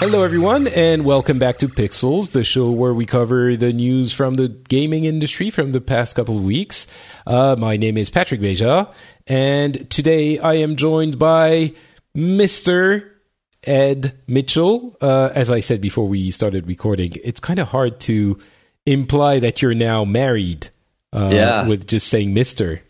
Hello, 0.00 0.22
everyone, 0.22 0.66
and 0.68 1.04
welcome 1.04 1.38
back 1.38 1.58
to 1.58 1.68
Pixels, 1.68 2.32
the 2.32 2.42
show 2.42 2.70
where 2.70 2.94
we 2.94 3.04
cover 3.04 3.54
the 3.54 3.70
news 3.70 4.14
from 4.14 4.34
the 4.34 4.48
gaming 4.48 5.04
industry 5.04 5.50
from 5.50 5.72
the 5.72 5.80
past 5.80 6.16
couple 6.16 6.38
of 6.38 6.42
weeks. 6.42 6.86
Uh, 7.26 7.54
my 7.58 7.76
name 7.76 7.98
is 7.98 8.08
Patrick 8.08 8.40
Beja, 8.40 8.90
and 9.26 9.90
today 9.90 10.38
I 10.38 10.54
am 10.54 10.76
joined 10.76 11.18
by 11.18 11.74
Mr. 12.16 13.10
Ed 13.64 14.16
Mitchel. 14.26 14.96
Uh, 15.02 15.32
as 15.34 15.50
I 15.50 15.60
said 15.60 15.82
before 15.82 16.08
we 16.08 16.30
started 16.30 16.66
recording, 16.66 17.12
it's 17.22 17.38
kind 17.40 17.58
of 17.58 17.68
hard 17.68 18.00
to 18.00 18.38
imply 18.86 19.38
that 19.40 19.60
you're 19.60 19.74
now 19.74 20.06
married 20.06 20.70
uh, 21.12 21.28
Yeah. 21.30 21.68
with 21.68 21.86
just 21.86 22.08
saying 22.08 22.34
Mr. 22.34 22.80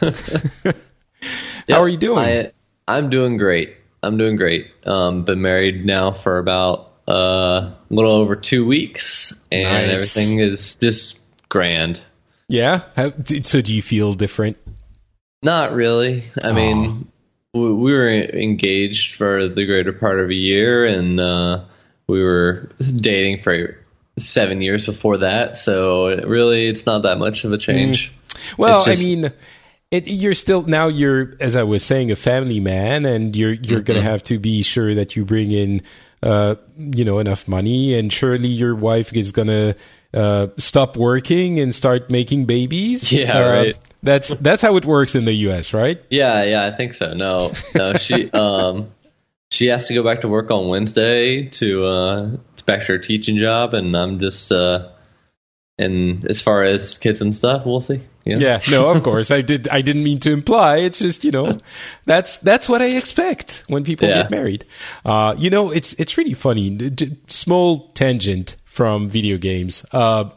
Yep, 0.00 0.76
How 1.68 1.80
are 1.82 1.88
you 1.88 1.98
doing? 1.98 2.18
I, 2.18 2.52
I'm 2.88 3.10
doing 3.10 3.36
great. 3.36 3.74
I'm 4.02 4.16
doing 4.16 4.36
great. 4.36 4.68
Um, 4.86 5.24
been 5.24 5.40
married 5.42 5.84
now 5.84 6.12
for 6.12 6.38
about 6.38 6.92
uh, 7.08 7.12
a 7.12 7.76
little 7.90 8.12
over 8.12 8.36
two 8.36 8.66
weeks, 8.66 9.32
and 9.50 9.88
Nice. 9.88 9.92
everything 10.16 10.38
is 10.40 10.74
just 10.76 11.18
grand. 11.48 12.00
yeah? 12.48 12.82
How, 12.96 13.12
so 13.42 13.60
do 13.60 13.74
you 13.74 13.82
feel 13.82 14.12
different? 14.14 14.56
Not 15.42 15.72
really. 15.72 16.24
I 16.42 16.52
mean, 16.52 17.08
we, 17.54 17.72
we 17.72 17.92
were 17.92 18.10
engaged 18.10 19.14
for 19.14 19.48
the 19.48 19.64
greater 19.66 19.92
part 19.92 20.18
of 20.20 20.28
a 20.30 20.34
year, 20.34 20.84
and 20.86 21.18
uh, 21.18 21.64
we 22.06 22.22
were 22.22 22.70
dating 22.80 23.42
for 23.42 23.78
seven 24.18 24.60
years 24.62 24.84
before 24.84 25.18
that. 25.18 25.56
So 25.56 26.08
really, 26.08 26.68
it's 26.68 26.86
not 26.86 27.02
that 27.02 27.18
much 27.18 27.44
of 27.44 27.52
a 27.52 27.58
change. 27.58 28.12
Well, 28.56 28.84
just- 28.84 29.00
I 29.00 29.04
mean, 29.04 29.32
it, 29.90 30.06
you're 30.06 30.34
still 30.34 30.62
now 30.62 30.88
you're 30.88 31.34
as 31.40 31.56
I 31.56 31.62
was 31.62 31.84
saying 31.84 32.10
a 32.10 32.16
family 32.16 32.60
man, 32.60 33.04
and 33.06 33.34
you're 33.34 33.52
you're 33.52 33.80
going 33.80 33.96
to 33.96 34.02
Mm-hmm. 34.02 34.10
have 34.10 34.22
to 34.24 34.38
be 34.38 34.62
sure 34.62 34.94
that 34.94 35.16
you 35.16 35.24
bring 35.24 35.50
in, 35.50 35.82
uh, 36.22 36.56
you 36.76 37.04
know, 37.04 37.18
enough 37.18 37.48
money, 37.48 37.94
and 37.94 38.12
surely 38.12 38.48
your 38.48 38.74
wife 38.74 39.12
is 39.14 39.32
going 39.32 39.48
to 39.48 39.74
uh, 40.14 40.48
stop 40.58 40.96
working 40.96 41.58
and 41.60 41.74
start 41.74 42.10
making 42.10 42.44
babies. 42.46 43.10
Yeah, 43.12 43.38
Uh, 43.38 43.50
right. 43.50 43.78
That's 44.02 44.28
that's 44.28 44.62
how 44.62 44.76
it 44.76 44.84
works 44.84 45.14
in 45.14 45.24
the 45.24 45.32
U.S., 45.48 45.74
right? 45.74 46.00
Yeah, 46.10 46.44
yeah, 46.44 46.64
I 46.64 46.70
think 46.70 46.94
so. 46.94 47.14
No, 47.14 47.52
no, 47.74 47.94
she 47.94 48.30
um 48.32 48.90
she 49.50 49.66
has 49.68 49.88
to 49.88 49.94
go 49.94 50.04
back 50.04 50.20
to 50.20 50.28
work 50.28 50.50
on 50.50 50.68
Wednesday 50.68 51.46
to 51.48 51.84
uh 51.84 52.26
back 52.66 52.80
to 52.80 52.92
her 52.92 52.98
teaching 52.98 53.38
job, 53.38 53.74
and 53.74 53.96
I'm 53.96 54.20
just 54.20 54.52
uh 54.52 54.90
and 55.78 56.24
as 56.28 56.42
far 56.42 56.64
as 56.64 56.98
kids 56.98 57.22
and 57.22 57.34
stuff, 57.34 57.64
we'll 57.64 57.80
see. 57.80 58.00
Yeah, 58.24 58.36
Yeah, 58.38 58.60
no, 58.70 58.90
of 58.90 59.02
course. 59.02 59.30
I 59.30 59.40
did. 59.42 59.68
I 59.68 59.80
didn't 59.80 60.02
mean 60.04 60.18
to 60.20 60.32
imply. 60.32 60.78
It's 60.78 60.98
just 60.98 61.24
you 61.24 61.30
know, 61.30 61.56
that's 62.04 62.38
that's 62.38 62.68
what 62.68 62.82
I 62.82 62.86
expect 62.96 63.64
when 63.68 63.84
people 63.84 64.08
Yeah. 64.08 64.22
get 64.22 64.30
married. 64.30 64.64
Uh, 65.04 65.34
you 65.38 65.50
know, 65.50 65.70
it's 65.70 65.92
it's 65.94 66.18
really 66.18 66.34
funny. 66.34 66.76
Small 67.28 67.88
tangent 67.94 68.56
from 68.64 69.08
video 69.08 69.38
games. 69.38 69.84
Uh, 69.92 70.30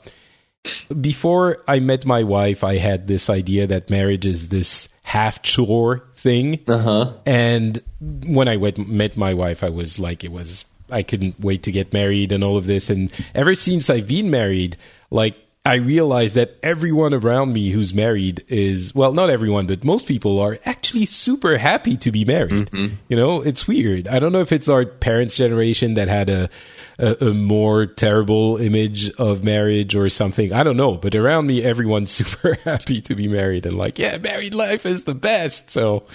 before 0.99 1.63
I 1.67 1.79
met 1.79 2.05
my 2.05 2.23
wife, 2.23 2.63
I 2.63 2.75
had 2.77 3.07
this 3.07 3.29
idea 3.29 3.67
that 3.67 3.89
marriage 3.89 4.25
is 4.25 4.49
this 4.49 4.89
half 5.03 5.41
chore 5.41 6.03
thing. 6.13 6.59
Uh 6.67 6.77
huh. 6.77 7.13
And 7.25 7.81
when 7.99 8.47
I 8.47 8.57
went, 8.57 8.87
met 8.87 9.17
my 9.17 9.33
wife, 9.33 9.63
I 9.63 9.69
was 9.69 9.97
like, 9.97 10.23
it 10.23 10.31
was, 10.31 10.65
I 10.89 11.01
couldn't 11.03 11.39
wait 11.39 11.63
to 11.63 11.71
get 11.71 11.93
married 11.93 12.31
and 12.31 12.43
all 12.43 12.57
of 12.57 12.67
this. 12.67 12.89
And 12.89 13.11
ever 13.33 13.55
since 13.55 13.89
I've 13.89 14.07
been 14.07 14.29
married, 14.29 14.77
like, 15.11 15.37
I 15.63 15.75
realize 15.75 16.33
that 16.33 16.55
everyone 16.63 17.13
around 17.13 17.53
me 17.53 17.69
who's 17.69 17.93
married 17.93 18.43
is, 18.47 18.95
well, 18.95 19.13
not 19.13 19.29
everyone, 19.29 19.67
but 19.67 19.83
most 19.83 20.07
people 20.07 20.39
are 20.39 20.57
actually 20.65 21.05
super 21.05 21.59
happy 21.59 21.95
to 21.97 22.11
be 22.11 22.25
married. 22.25 22.71
Mm-hmm. 22.71 22.95
You 23.09 23.15
know, 23.15 23.41
it's 23.41 23.67
weird. 23.67 24.07
I 24.07 24.17
don't 24.17 24.31
know 24.31 24.41
if 24.41 24.51
it's 24.51 24.67
our 24.67 24.85
parents' 24.85 25.37
generation 25.37 25.93
that 25.93 26.07
had 26.07 26.31
a, 26.31 26.49
a, 26.97 27.27
a 27.27 27.33
more 27.35 27.85
terrible 27.85 28.57
image 28.57 29.11
of 29.19 29.43
marriage 29.43 29.95
or 29.95 30.09
something. 30.09 30.51
I 30.51 30.63
don't 30.63 30.77
know. 30.77 30.97
But 30.97 31.13
around 31.13 31.45
me, 31.45 31.63
everyone's 31.63 32.09
super 32.11 32.55
happy 32.63 32.99
to 33.01 33.13
be 33.13 33.27
married 33.27 33.67
and 33.67 33.77
like, 33.77 33.99
yeah, 33.99 34.17
married 34.17 34.55
life 34.55 34.87
is 34.87 35.03
the 35.03 35.13
best. 35.13 35.69
So, 35.69 36.07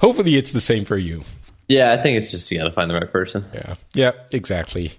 Hopefully, 0.00 0.36
it's 0.36 0.52
the 0.52 0.60
same 0.60 0.84
for 0.84 0.96
you. 0.96 1.24
Yeah, 1.68 1.92
I 1.92 2.02
think 2.02 2.16
it's 2.16 2.30
just 2.30 2.50
you 2.50 2.58
got 2.58 2.64
to 2.64 2.72
find 2.72 2.90
the 2.90 2.94
right 2.94 3.10
person. 3.10 3.44
Yeah, 3.54 3.74
yeah, 3.92 4.12
exactly. 4.32 4.92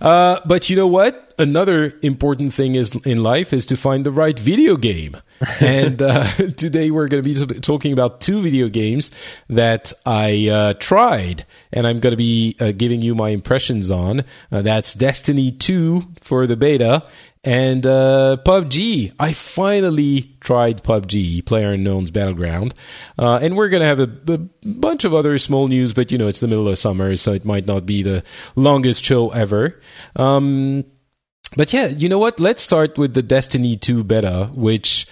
Uh, 0.00 0.40
but 0.44 0.68
you 0.70 0.76
know 0.76 0.86
what? 0.86 1.34
Another 1.38 1.94
important 2.02 2.52
thing 2.52 2.74
is 2.74 2.94
in 3.06 3.22
life 3.22 3.52
is 3.52 3.66
to 3.66 3.76
find 3.76 4.04
the 4.04 4.12
right 4.12 4.38
video 4.38 4.76
game. 4.76 5.16
and 5.60 6.00
uh, 6.00 6.24
today 6.56 6.90
we're 6.90 7.08
going 7.08 7.22
to 7.22 7.28
be 7.28 7.60
talking 7.60 7.92
about 7.92 8.20
two 8.20 8.40
video 8.40 8.68
games 8.68 9.10
that 9.48 9.92
I 10.06 10.48
uh, 10.48 10.74
tried, 10.74 11.46
and 11.72 11.86
I'm 11.86 11.98
going 11.98 12.12
to 12.12 12.16
be 12.16 12.54
uh, 12.60 12.72
giving 12.72 13.02
you 13.02 13.14
my 13.14 13.30
impressions 13.30 13.90
on. 13.90 14.24
Uh, 14.50 14.62
that's 14.62 14.94
Destiny 14.94 15.50
2 15.50 16.06
for 16.20 16.46
the 16.46 16.56
beta 16.56 17.04
and 17.44 17.86
uh, 17.86 18.36
PUBG. 18.44 19.14
I 19.18 19.32
finally 19.32 20.36
tried 20.40 20.82
PUBG, 20.82 21.44
Player 21.44 21.72
Unknown's 21.72 22.10
Battleground, 22.10 22.74
uh, 23.18 23.38
and 23.42 23.56
we're 23.56 23.68
gonna 23.68 23.84
have 23.84 24.00
a, 24.00 24.10
a 24.28 24.38
bunch 24.64 25.04
of 25.04 25.14
other 25.14 25.38
small 25.38 25.68
news. 25.68 25.92
But 25.92 26.12
you 26.12 26.18
know, 26.18 26.28
it's 26.28 26.40
the 26.40 26.48
middle 26.48 26.68
of 26.68 26.78
summer, 26.78 27.16
so 27.16 27.32
it 27.32 27.44
might 27.44 27.66
not 27.66 27.86
be 27.86 28.02
the 28.02 28.22
longest 28.54 29.04
show 29.04 29.30
ever. 29.30 29.80
Um, 30.16 30.84
but 31.56 31.72
yeah, 31.72 31.88
you 31.88 32.08
know 32.08 32.18
what? 32.18 32.40
Let's 32.40 32.62
start 32.62 32.96
with 32.96 33.14
the 33.14 33.22
Destiny 33.22 33.76
2 33.76 34.04
beta, 34.04 34.50
which. 34.54 35.06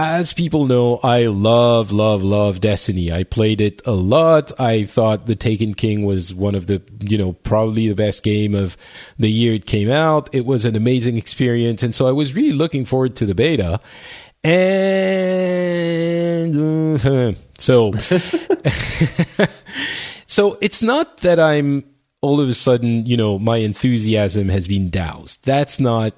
As 0.00 0.32
people 0.32 0.66
know, 0.66 1.00
I 1.02 1.26
love, 1.26 1.90
love, 1.90 2.22
love 2.22 2.60
Destiny. 2.60 3.10
I 3.12 3.24
played 3.24 3.60
it 3.60 3.84
a 3.84 3.90
lot. 3.90 4.52
I 4.60 4.84
thought 4.84 5.26
The 5.26 5.34
Taken 5.34 5.74
King 5.74 6.04
was 6.04 6.32
one 6.32 6.54
of 6.54 6.68
the, 6.68 6.80
you 7.00 7.18
know, 7.18 7.32
probably 7.32 7.88
the 7.88 7.96
best 7.96 8.22
game 8.22 8.54
of 8.54 8.76
the 9.18 9.28
year 9.28 9.54
it 9.54 9.66
came 9.66 9.90
out. 9.90 10.32
It 10.32 10.46
was 10.46 10.64
an 10.64 10.76
amazing 10.76 11.16
experience. 11.16 11.82
And 11.82 11.96
so 11.96 12.06
I 12.06 12.12
was 12.12 12.32
really 12.32 12.52
looking 12.52 12.84
forward 12.84 13.16
to 13.16 13.26
the 13.26 13.34
beta. 13.34 13.80
And 14.44 15.34
uh, 17.04 17.32
so, 17.58 17.92
so 20.28 20.58
it's 20.60 20.80
not 20.80 21.16
that 21.18 21.40
I'm 21.40 21.82
all 22.20 22.40
of 22.40 22.48
a 22.48 22.54
sudden, 22.54 23.04
you 23.04 23.16
know, 23.16 23.36
my 23.36 23.56
enthusiasm 23.56 24.48
has 24.48 24.68
been 24.68 24.90
doused. 24.90 25.44
That's 25.44 25.80
not 25.80 26.14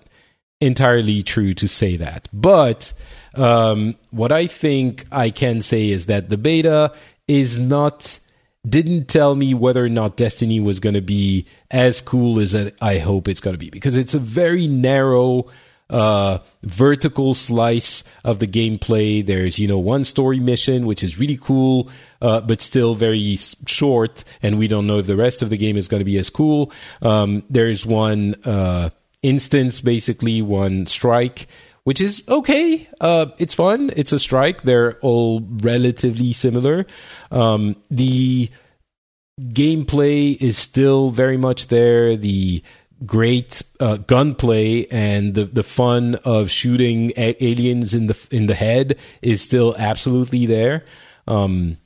entirely 0.60 1.22
true 1.22 1.54
to 1.54 1.66
say 1.66 1.96
that. 1.96 2.28
But 2.30 2.92
um, 3.34 3.96
what 4.10 4.32
I 4.32 4.46
think 4.46 5.04
I 5.12 5.30
can 5.30 5.60
say 5.62 5.90
is 5.90 6.06
that 6.06 6.30
the 6.30 6.38
beta 6.38 6.92
is 7.28 7.58
not 7.58 8.18
didn't 8.68 9.06
tell 9.06 9.34
me 9.34 9.54
whether 9.54 9.84
or 9.84 9.88
not 9.88 10.16
Destiny 10.16 10.60
was 10.60 10.80
going 10.80 10.94
to 10.94 11.00
be 11.00 11.46
as 11.70 12.02
cool 12.02 12.38
as 12.38 12.54
I 12.80 12.98
hope 12.98 13.26
it's 13.26 13.40
going 13.40 13.54
to 13.54 13.58
be 13.58 13.70
because 13.70 13.96
it's 13.96 14.12
a 14.12 14.18
very 14.18 14.66
narrow 14.66 15.46
uh, 15.90 16.38
vertical 16.62 17.34
slice 17.34 18.04
of 18.24 18.38
the 18.38 18.46
gameplay. 18.46 19.24
There's, 19.24 19.58
you 19.58 19.66
know, 19.66 19.78
one 19.78 20.04
story 20.04 20.38
mission, 20.38 20.86
which 20.86 21.02
is 21.02 21.18
really 21.18 21.38
cool, 21.40 21.90
uh, 22.22 22.40
but 22.42 22.60
still 22.60 22.94
very 22.94 23.36
short. 23.66 24.24
And 24.42 24.58
we 24.58 24.68
don't 24.68 24.86
know 24.86 24.98
if 24.98 25.06
the 25.06 25.16
rest 25.16 25.42
of 25.42 25.50
the 25.50 25.56
game 25.56 25.76
is 25.76 25.88
going 25.88 26.00
to 26.00 26.04
be 26.04 26.18
as 26.18 26.30
cool. 26.30 26.72
Um, 27.02 27.44
there's 27.50 27.84
one, 27.84 28.36
uh, 28.44 28.90
instance, 29.22 29.80
basically 29.80 30.42
one 30.42 30.86
strike, 30.86 31.46
which 31.84 32.00
is 32.00 32.22
okay. 32.28 32.88
Uh, 33.00 33.26
it's 33.38 33.54
fun. 33.54 33.90
It's 33.96 34.12
a 34.12 34.18
strike. 34.18 34.62
They're 34.62 34.98
all 35.00 35.40
relatively 35.40 36.32
similar. 36.32 36.86
Um, 37.30 37.76
the, 37.90 38.50
gameplay 39.40 40.40
is 40.40 40.58
still 40.58 41.10
very 41.10 41.36
much 41.36 41.68
there. 41.68 42.16
The 42.16 42.62
great 43.06 43.62
uh, 43.80 43.96
gunplay 43.96 44.86
and 44.90 45.34
the 45.34 45.46
the 45.46 45.62
fun 45.62 46.16
of 46.24 46.50
shooting 46.50 47.12
a- 47.16 47.42
aliens 47.42 47.94
in 47.94 48.06
the 48.06 48.28
in 48.30 48.46
the 48.46 48.54
head 48.54 48.98
is 49.22 49.40
still 49.40 49.74
absolutely 49.78 50.46
there. 50.46 50.84
Um, 51.26 51.78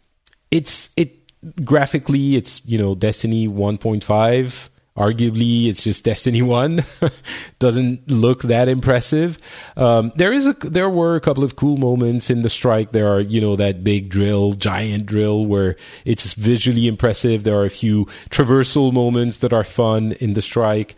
it's 0.51 0.91
it 0.97 1.21
graphically, 1.65 2.37
it's 2.37 2.65
you 2.65 2.79
know 2.79 2.95
Destiny 2.95 3.49
1.5 3.49 4.69
arguably 4.97 5.69
it's 5.69 5.83
just 5.85 6.05
destiny 6.05 6.41
1 6.41 6.85
doesn't 7.59 8.09
look 8.09 8.43
that 8.43 8.69
impressive. 8.69 9.39
Um, 9.77 10.13
there 10.17 10.33
is 10.33 10.47
a 10.47 10.53
there 10.53 10.91
were 10.91 11.17
a 11.17 11.21
couple 11.21 11.43
of 11.43 11.57
cool 11.57 11.77
moments 11.77 12.31
in 12.31 12.43
the 12.43 12.49
strike. 12.49 12.93
There 12.93 13.13
are 13.13 13.21
you 13.21 13.41
know 13.41 13.57
that 13.57 13.83
big 13.83 14.09
drill 14.09 14.53
giant 14.53 15.07
drill 15.07 15.47
where 15.47 15.77
it's 16.05 16.35
visually 16.35 16.87
impressive. 16.87 17.45
There 17.45 17.59
are 17.59 17.65
a 17.65 17.71
few 17.71 18.07
traversal 18.31 18.93
moments 18.93 19.39
that 19.39 19.53
are 19.53 19.65
fun 19.65 20.13
in 20.21 20.35
the 20.35 20.43
strike. 20.43 20.95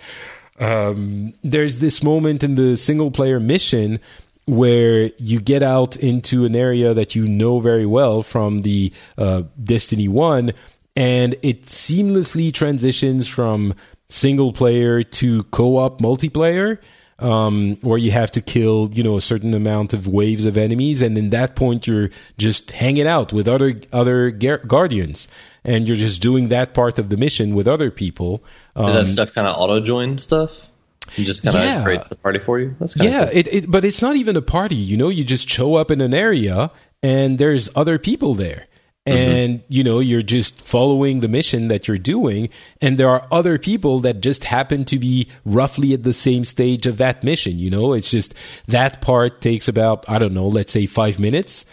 Um, 0.59 1.35
there's 1.43 1.79
this 1.81 2.03
moment 2.03 2.43
in 2.43 2.55
the 2.55 2.77
single 2.77 3.11
player 3.11 3.39
mission 3.39 4.01
where 4.47 5.11
you 5.19 5.41
get 5.41 5.63
out 5.63 5.97
into 5.97 6.45
an 6.45 6.55
area 6.55 6.95
that 6.95 7.15
you 7.15 7.27
know 7.27 7.59
very 7.61 7.85
well 7.85 8.23
from 8.23 8.59
the 8.59 8.93
uh, 9.19 9.43
Destiny 9.63 10.07
1 10.07 10.53
and 10.97 11.37
it 11.43 11.67
seamlessly 11.67 12.53
transitions 12.53 13.29
from 13.29 13.75
single 14.09 14.53
player 14.53 15.03
to 15.03 15.43
co-op 15.45 16.01
multiplayer 16.01 16.79
um, 17.19 17.77
where 17.77 17.99
you 17.99 18.11
have 18.11 18.31
to 18.33 18.41
kill 18.41 18.91
you 18.93 19.03
know 19.03 19.17
a 19.17 19.21
certain 19.21 19.55
amount 19.55 19.93
of 19.93 20.07
waves 20.07 20.45
of 20.45 20.57
enemies 20.57 21.03
and 21.03 21.17
in 21.17 21.31
that 21.31 21.57
point 21.57 21.87
you're 21.87 22.11
just 22.39 22.73
hanging 22.73 23.07
out 23.07 23.33
with 23.33 23.49
other 23.49 23.81
other 23.93 24.31
guardians 24.31 25.29
and 25.65 25.87
you're 25.89 25.97
just 25.97 26.21
doing 26.21 26.49
that 26.49 26.75
part 26.75 26.99
of 26.99 27.09
the 27.09 27.17
mission 27.17 27.55
with 27.55 27.67
other 27.67 27.91
people 27.91 28.43
um, 28.77 28.89
is 28.89 28.95
that 28.95 29.13
stuff 29.13 29.35
kind 29.35 29.47
of 29.47 29.57
auto 29.57 29.81
join 29.81 30.19
stuff 30.19 30.69
you 31.15 31.25
just 31.25 31.45
kind 31.45 31.57
of 31.57 31.63
yeah. 31.63 31.83
creates 31.85 32.09
the 32.09 32.17
party 32.17 32.39
for 32.39 32.59
you. 32.59 32.75
That's 32.81 32.97
yeah, 32.97 33.27
cool. 33.27 33.37
it, 33.37 33.55
it, 33.55 33.71
but 33.71 33.85
it's 33.85 34.03
not 34.03 34.17
even 34.17 34.37
a 34.37 34.43
party. 34.43 34.75
You 34.75 34.97
know, 34.97 35.09
you 35.09 35.25
just 35.25 35.49
show 35.49 35.77
up 35.77 35.91
in 35.91 36.01
an 36.01 36.13
area 36.13 36.71
and 37.03 37.39
there's 37.39 37.71
other 37.77 37.99
people 37.99 38.35
there. 38.35 38.66
Mm-hmm. 39.07 39.17
and 39.17 39.59
mm-hmm. 39.61 39.67
you 39.69 39.85
know 39.85 40.01
you're 40.01 40.23
just 40.23 40.67
following 40.67 41.21
the 41.21 41.29
mission 41.29 41.69
that 41.69 41.87
you're 41.87 41.97
doing 41.97 42.49
and 42.81 42.99
there 42.99 43.09
are 43.09 43.25
other 43.31 43.57
people 43.57 44.01
that 44.01 44.21
just 44.21 44.43
happen 44.43 44.85
to 44.87 44.99
be 44.99 45.29
roughly 45.45 45.93
at 45.93 46.03
the 46.03 46.13
same 46.13 46.45
stage 46.45 46.89
of 46.89 46.99
that 46.99 47.23
mission 47.23 47.57
you 47.57 47.71
know 47.71 47.93
it's 47.93 48.11
just 48.11 48.35
that 48.67 49.01
part 49.01 49.41
takes 49.41 49.69
about 49.69 50.05
i 50.09 50.19
don't 50.19 50.35
know 50.35 50.49
let's 50.49 50.73
say 50.73 50.87
5 50.87 51.21
minutes 51.21 51.65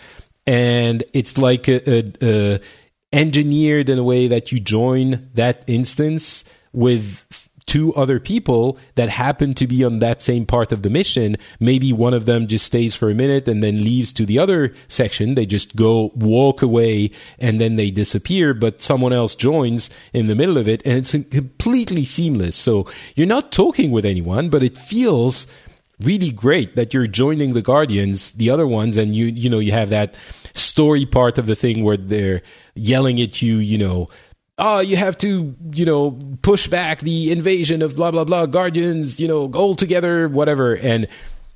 and 0.45 1.03
it's 1.13 1.39
like 1.39 1.67
a, 1.67 1.89
a, 1.89 2.13
a 2.21 2.59
engineered 3.11 3.89
in 3.89 3.97
a 3.97 4.03
way 4.03 4.27
that 4.27 4.51
you 4.51 4.59
join 4.59 5.27
that 5.33 5.63
instance 5.65 6.43
with 6.71 7.49
two 7.65 7.93
other 7.93 8.19
people 8.19 8.77
that 8.95 9.09
happen 9.09 9.53
to 9.55 9.67
be 9.67 9.83
on 9.83 9.99
that 9.99 10.21
same 10.21 10.45
part 10.45 10.71
of 10.71 10.83
the 10.83 10.89
mission. 10.89 11.37
Maybe 11.59 11.93
one 11.93 12.13
of 12.13 12.25
them 12.25 12.47
just 12.47 12.65
stays 12.65 12.95
for 12.95 13.09
a 13.09 13.15
minute 13.15 13.47
and 13.47 13.63
then 13.63 13.83
leaves 13.83 14.11
to 14.13 14.25
the 14.25 14.39
other 14.39 14.73
section. 14.87 15.35
They 15.35 15.45
just 15.45 15.75
go 15.75 16.11
walk 16.15 16.61
away 16.61 17.11
and 17.39 17.59
then 17.59 17.75
they 17.75 17.91
disappear, 17.91 18.53
but 18.53 18.81
someone 18.81 19.13
else 19.13 19.35
joins 19.35 19.89
in 20.13 20.27
the 20.27 20.35
middle 20.35 20.57
of 20.57 20.67
it 20.67 20.81
and 20.85 20.97
it's 20.97 21.11
completely 21.11 22.05
seamless. 22.05 22.55
So 22.55 22.87
you're 23.15 23.27
not 23.27 23.51
talking 23.51 23.91
with 23.91 24.05
anyone, 24.05 24.49
but 24.49 24.63
it 24.63 24.77
feels 24.77 25.47
really 25.99 26.31
great 26.31 26.75
that 26.75 26.93
you're 26.93 27.07
joining 27.07 27.53
the 27.53 27.61
guardians 27.61 28.33
the 28.33 28.49
other 28.49 28.67
ones 28.67 28.97
and 28.97 29.15
you 29.15 29.25
you 29.25 29.49
know 29.49 29.59
you 29.59 29.71
have 29.71 29.89
that 29.89 30.17
story 30.53 31.05
part 31.05 31.37
of 31.37 31.45
the 31.45 31.55
thing 31.55 31.83
where 31.83 31.95
they're 31.97 32.41
yelling 32.75 33.21
at 33.21 33.41
you 33.41 33.57
you 33.57 33.77
know 33.77 34.09
oh, 34.57 34.79
you 34.79 34.95
have 34.95 35.17
to, 35.19 35.55
you 35.73 35.85
know, 35.85 36.19
push 36.41 36.67
back 36.67 36.99
the 37.01 37.31
invasion 37.31 37.81
of 37.81 37.95
blah 37.95 38.11
blah 38.11 38.23
blah 38.23 38.45
guardians, 38.45 39.19
you 39.19 39.27
know, 39.27 39.51
all 39.53 39.75
together, 39.75 40.27
whatever, 40.27 40.75
and 40.75 41.07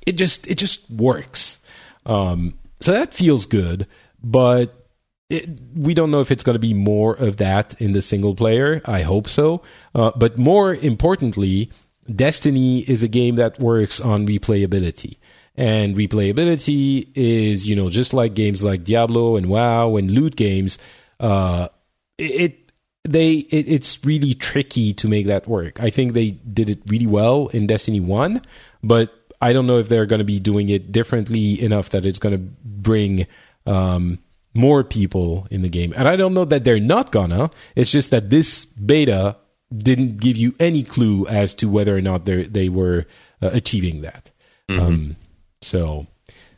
it 0.06 0.12
just 0.12 0.46
it 0.46 0.56
just 0.58 0.90
works. 0.90 1.58
Um, 2.06 2.58
so 2.80 2.92
that 2.92 3.14
feels 3.14 3.46
good, 3.46 3.86
but 4.22 4.88
it, 5.30 5.48
we 5.74 5.94
don't 5.94 6.10
know 6.10 6.20
if 6.20 6.30
it's 6.30 6.42
going 6.42 6.54
to 6.54 6.60
be 6.60 6.74
more 6.74 7.14
of 7.14 7.36
that 7.36 7.80
in 7.80 7.92
the 7.92 8.02
single 8.02 8.34
player. 8.34 8.80
I 8.84 9.02
hope 9.02 9.28
so, 9.28 9.62
uh, 9.94 10.12
but 10.16 10.38
more 10.38 10.74
importantly, 10.74 11.70
Destiny 12.14 12.80
is 12.80 13.02
a 13.02 13.08
game 13.08 13.36
that 13.36 13.60
works 13.60 14.00
on 14.00 14.26
replayability. 14.26 15.18
And 15.56 15.96
replayability 15.96 17.10
is, 17.14 17.68
you 17.68 17.74
know, 17.74 17.90
just 17.90 18.14
like 18.14 18.34
games 18.34 18.62
like 18.62 18.84
Diablo 18.84 19.36
and 19.36 19.48
WoW 19.48 19.96
and 19.96 20.10
loot 20.10 20.36
games, 20.36 20.78
uh, 21.18 21.68
it 22.16 22.67
they 23.04 23.32
it, 23.50 23.68
it's 23.68 24.04
really 24.04 24.34
tricky 24.34 24.92
to 24.94 25.08
make 25.08 25.26
that 25.26 25.46
work. 25.46 25.80
I 25.80 25.90
think 25.90 26.12
they 26.12 26.30
did 26.30 26.70
it 26.70 26.80
really 26.86 27.06
well 27.06 27.48
in 27.48 27.66
Destiny 27.66 28.00
1, 28.00 28.42
but 28.82 29.32
I 29.40 29.52
don't 29.52 29.66
know 29.66 29.78
if 29.78 29.88
they're 29.88 30.06
going 30.06 30.18
to 30.18 30.24
be 30.24 30.38
doing 30.38 30.68
it 30.68 30.90
differently 30.90 31.60
enough 31.62 31.90
that 31.90 32.04
it's 32.04 32.18
going 32.18 32.36
to 32.36 32.42
bring 32.64 33.26
um, 33.66 34.18
more 34.54 34.82
people 34.82 35.46
in 35.50 35.62
the 35.62 35.68
game. 35.68 35.94
And 35.96 36.08
I 36.08 36.16
don't 36.16 36.34
know 36.34 36.44
that 36.44 36.64
they're 36.64 36.80
not 36.80 37.12
gonna. 37.12 37.50
It's 37.76 37.90
just 37.90 38.10
that 38.10 38.30
this 38.30 38.64
beta 38.64 39.36
didn't 39.76 40.16
give 40.16 40.36
you 40.36 40.54
any 40.58 40.82
clue 40.82 41.26
as 41.26 41.54
to 41.54 41.68
whether 41.68 41.96
or 41.96 42.00
not 42.00 42.24
they 42.24 42.44
they 42.44 42.68
were 42.68 43.06
uh, 43.42 43.50
achieving 43.52 44.02
that. 44.02 44.30
Mm-hmm. 44.68 44.80
Um, 44.80 45.16
so, 45.60 46.06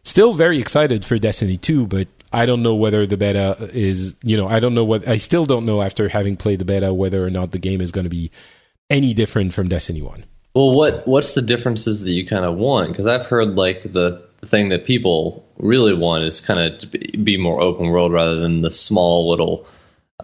still 0.02 0.34
very 0.34 0.58
excited 0.58 1.04
for 1.04 1.18
Destiny 1.18 1.56
2, 1.56 1.86
but 1.86 2.08
I 2.32 2.46
don't 2.46 2.62
know 2.62 2.74
whether 2.74 3.06
the 3.06 3.16
beta 3.16 3.56
is, 3.72 4.14
you 4.22 4.36
know, 4.36 4.46
I 4.48 4.60
don't 4.60 4.74
know 4.74 4.84
what, 4.84 5.08
I 5.08 5.16
still 5.16 5.46
don't 5.46 5.66
know 5.66 5.82
after 5.82 6.08
having 6.08 6.36
played 6.36 6.60
the 6.60 6.64
beta 6.64 6.94
whether 6.94 7.24
or 7.24 7.30
not 7.30 7.52
the 7.52 7.58
game 7.58 7.80
is 7.80 7.90
going 7.90 8.04
to 8.04 8.10
be 8.10 8.30
any 8.88 9.14
different 9.14 9.52
from 9.52 9.68
Destiny 9.68 10.02
1. 10.02 10.24
Well, 10.54 10.72
what 10.72 11.06
what's 11.06 11.34
the 11.34 11.42
differences 11.42 12.02
that 12.02 12.12
you 12.12 12.26
kind 12.26 12.44
of 12.44 12.56
want? 12.56 12.88
Because 12.88 13.06
I've 13.06 13.26
heard 13.26 13.54
like 13.54 13.82
the, 13.82 14.28
thing 14.46 14.70
that 14.70 14.84
people 14.84 15.46
really 15.58 15.94
want 15.94 16.24
is 16.24 16.40
kind 16.40 16.60
of 16.60 16.90
be 16.90 17.36
more 17.36 17.60
open 17.60 17.88
world 17.88 18.12
rather 18.12 18.36
than 18.40 18.60
the 18.60 18.70
small 18.70 19.30
little, 19.30 19.66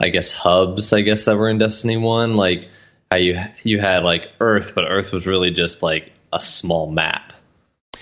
I 0.01 0.09
guess, 0.09 0.33
hubs, 0.33 0.93
I 0.93 1.03
guess, 1.03 1.27
that 1.27 1.37
were 1.37 1.51
in 1.51 1.59
Destiny 1.59 1.97
1. 1.97 2.35
Like 2.37 2.69
how 3.11 3.19
you, 3.19 3.39
you 3.63 3.81
had 3.81 4.05
like 4.05 4.31
Earth, 4.41 4.73
but 4.75 4.85
Earth 4.89 5.13
was 5.13 5.27
really 5.27 5.51
just 5.51 5.83
like 5.83 6.13
a 6.33 6.41
small 6.41 6.91
map. 6.91 7.33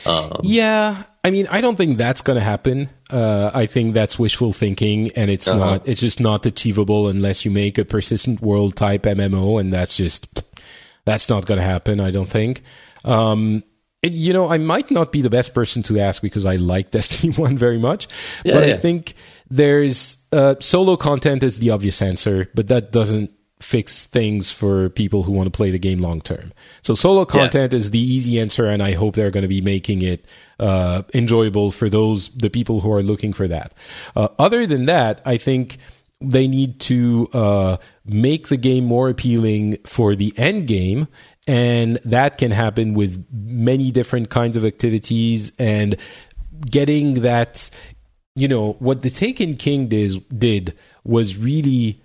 Um, 0.06 0.40
yeah, 0.42 1.02
I 1.22 1.30
mean, 1.30 1.46
I 1.50 1.60
don't 1.60 1.76
think 1.76 1.96
that's 1.96 2.20
going 2.20 2.38
to 2.38 2.44
happen. 2.44 2.90
Uh, 3.14 3.48
I 3.54 3.66
think 3.66 3.94
that's 3.94 4.18
wishful 4.18 4.52
thinking, 4.52 5.12
and 5.12 5.30
it's 5.30 5.46
uh-huh. 5.46 5.58
not. 5.58 5.88
It's 5.88 6.00
just 6.00 6.18
not 6.18 6.46
achievable 6.46 7.06
unless 7.06 7.44
you 7.44 7.50
make 7.52 7.78
a 7.78 7.84
persistent 7.84 8.40
world 8.40 8.74
type 8.74 9.04
MMO, 9.04 9.60
and 9.60 9.72
that's 9.72 9.96
just 9.96 10.42
that's 11.04 11.28
not 11.28 11.46
going 11.46 11.58
to 11.58 11.64
happen. 11.64 12.00
I 12.00 12.10
don't 12.10 12.28
think. 12.28 12.62
Um, 13.04 13.62
it, 14.02 14.12
you 14.12 14.32
know, 14.32 14.50
I 14.50 14.58
might 14.58 14.90
not 14.90 15.12
be 15.12 15.22
the 15.22 15.30
best 15.30 15.54
person 15.54 15.82
to 15.84 16.00
ask 16.00 16.22
because 16.22 16.44
I 16.44 16.56
like 16.56 16.90
Destiny 16.90 17.32
One 17.34 17.56
very 17.56 17.78
much, 17.78 18.08
yeah, 18.44 18.54
but 18.54 18.66
yeah. 18.66 18.74
I 18.74 18.76
think 18.78 19.14
there's 19.48 20.16
uh, 20.32 20.56
solo 20.60 20.96
content 20.96 21.42
is 21.44 21.60
the 21.60 21.70
obvious 21.70 22.02
answer, 22.02 22.50
but 22.54 22.68
that 22.68 22.90
doesn't 22.90 23.32
fix 23.64 24.04
things 24.04 24.50
for 24.50 24.90
people 24.90 25.22
who 25.22 25.32
want 25.32 25.46
to 25.46 25.56
play 25.56 25.70
the 25.70 25.78
game 25.78 25.98
long 25.98 26.20
term. 26.20 26.52
So 26.82 26.94
solo 26.94 27.24
content 27.24 27.72
yeah. 27.72 27.78
is 27.78 27.90
the 27.90 27.98
easy 27.98 28.38
answer, 28.38 28.66
and 28.66 28.82
I 28.82 28.92
hope 28.92 29.14
they're 29.14 29.30
going 29.30 29.42
to 29.42 29.48
be 29.48 29.62
making 29.62 30.02
it 30.02 30.26
uh, 30.60 31.02
enjoyable 31.14 31.70
for 31.70 31.88
those 31.88 32.28
the 32.28 32.50
people 32.50 32.80
who 32.80 32.92
are 32.92 33.02
looking 33.02 33.32
for 33.32 33.48
that. 33.48 33.72
Uh, 34.14 34.28
other 34.38 34.66
than 34.66 34.84
that, 34.84 35.22
I 35.24 35.38
think 35.38 35.78
they 36.20 36.46
need 36.46 36.78
to 36.80 37.28
uh, 37.32 37.76
make 38.04 38.48
the 38.48 38.58
game 38.58 38.84
more 38.84 39.08
appealing 39.08 39.78
for 39.86 40.14
the 40.14 40.32
end 40.36 40.66
game. 40.66 41.08
And 41.46 41.96
that 42.04 42.38
can 42.38 42.50
happen 42.50 42.94
with 42.94 43.26
many 43.32 43.90
different 43.90 44.30
kinds 44.30 44.56
of 44.56 44.64
activities 44.64 45.52
and 45.58 45.96
getting 46.70 47.22
that, 47.22 47.70
you 48.34 48.48
know, 48.48 48.74
what 48.78 49.02
the 49.02 49.10
Taken 49.10 49.56
King 49.56 49.88
did, 49.88 50.24
did 50.38 50.74
was 51.02 51.36
really 51.36 52.02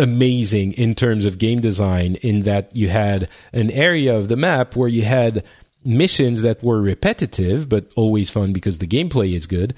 amazing 0.00 0.72
in 0.72 0.94
terms 0.94 1.24
of 1.24 1.38
game 1.38 1.60
design 1.60 2.16
in 2.16 2.42
that 2.42 2.74
you 2.74 2.88
had 2.88 3.28
an 3.52 3.70
area 3.70 4.16
of 4.16 4.28
the 4.28 4.36
map 4.36 4.74
where 4.74 4.88
you 4.88 5.02
had 5.02 5.44
missions 5.84 6.42
that 6.42 6.62
were 6.62 6.80
repetitive 6.82 7.68
but 7.68 7.90
always 7.96 8.30
fun 8.30 8.52
because 8.52 8.78
the 8.78 8.86
gameplay 8.86 9.34
is 9.34 9.46
good 9.46 9.74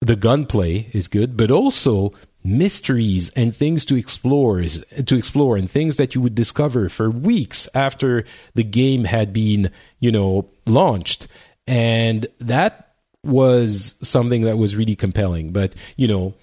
the 0.00 0.16
gunplay 0.16 0.88
is 0.92 1.08
good 1.08 1.36
but 1.36 1.50
also 1.50 2.12
mysteries 2.44 3.30
and 3.30 3.54
things 3.54 3.84
to 3.84 3.96
explore 3.96 4.60
to 4.62 5.16
explore 5.16 5.56
and 5.56 5.70
things 5.70 5.96
that 5.96 6.14
you 6.14 6.20
would 6.20 6.34
discover 6.34 6.88
for 6.88 7.10
weeks 7.10 7.68
after 7.74 8.24
the 8.54 8.64
game 8.64 9.04
had 9.04 9.32
been 9.32 9.70
you 10.00 10.10
know 10.10 10.48
launched. 10.66 11.28
And 11.66 12.26
that 12.40 12.94
was 13.22 13.94
something 14.02 14.42
that 14.42 14.58
was 14.58 14.74
really 14.74 14.96
compelling. 14.96 15.52
But 15.52 15.74
you 15.96 16.08
know 16.08 16.34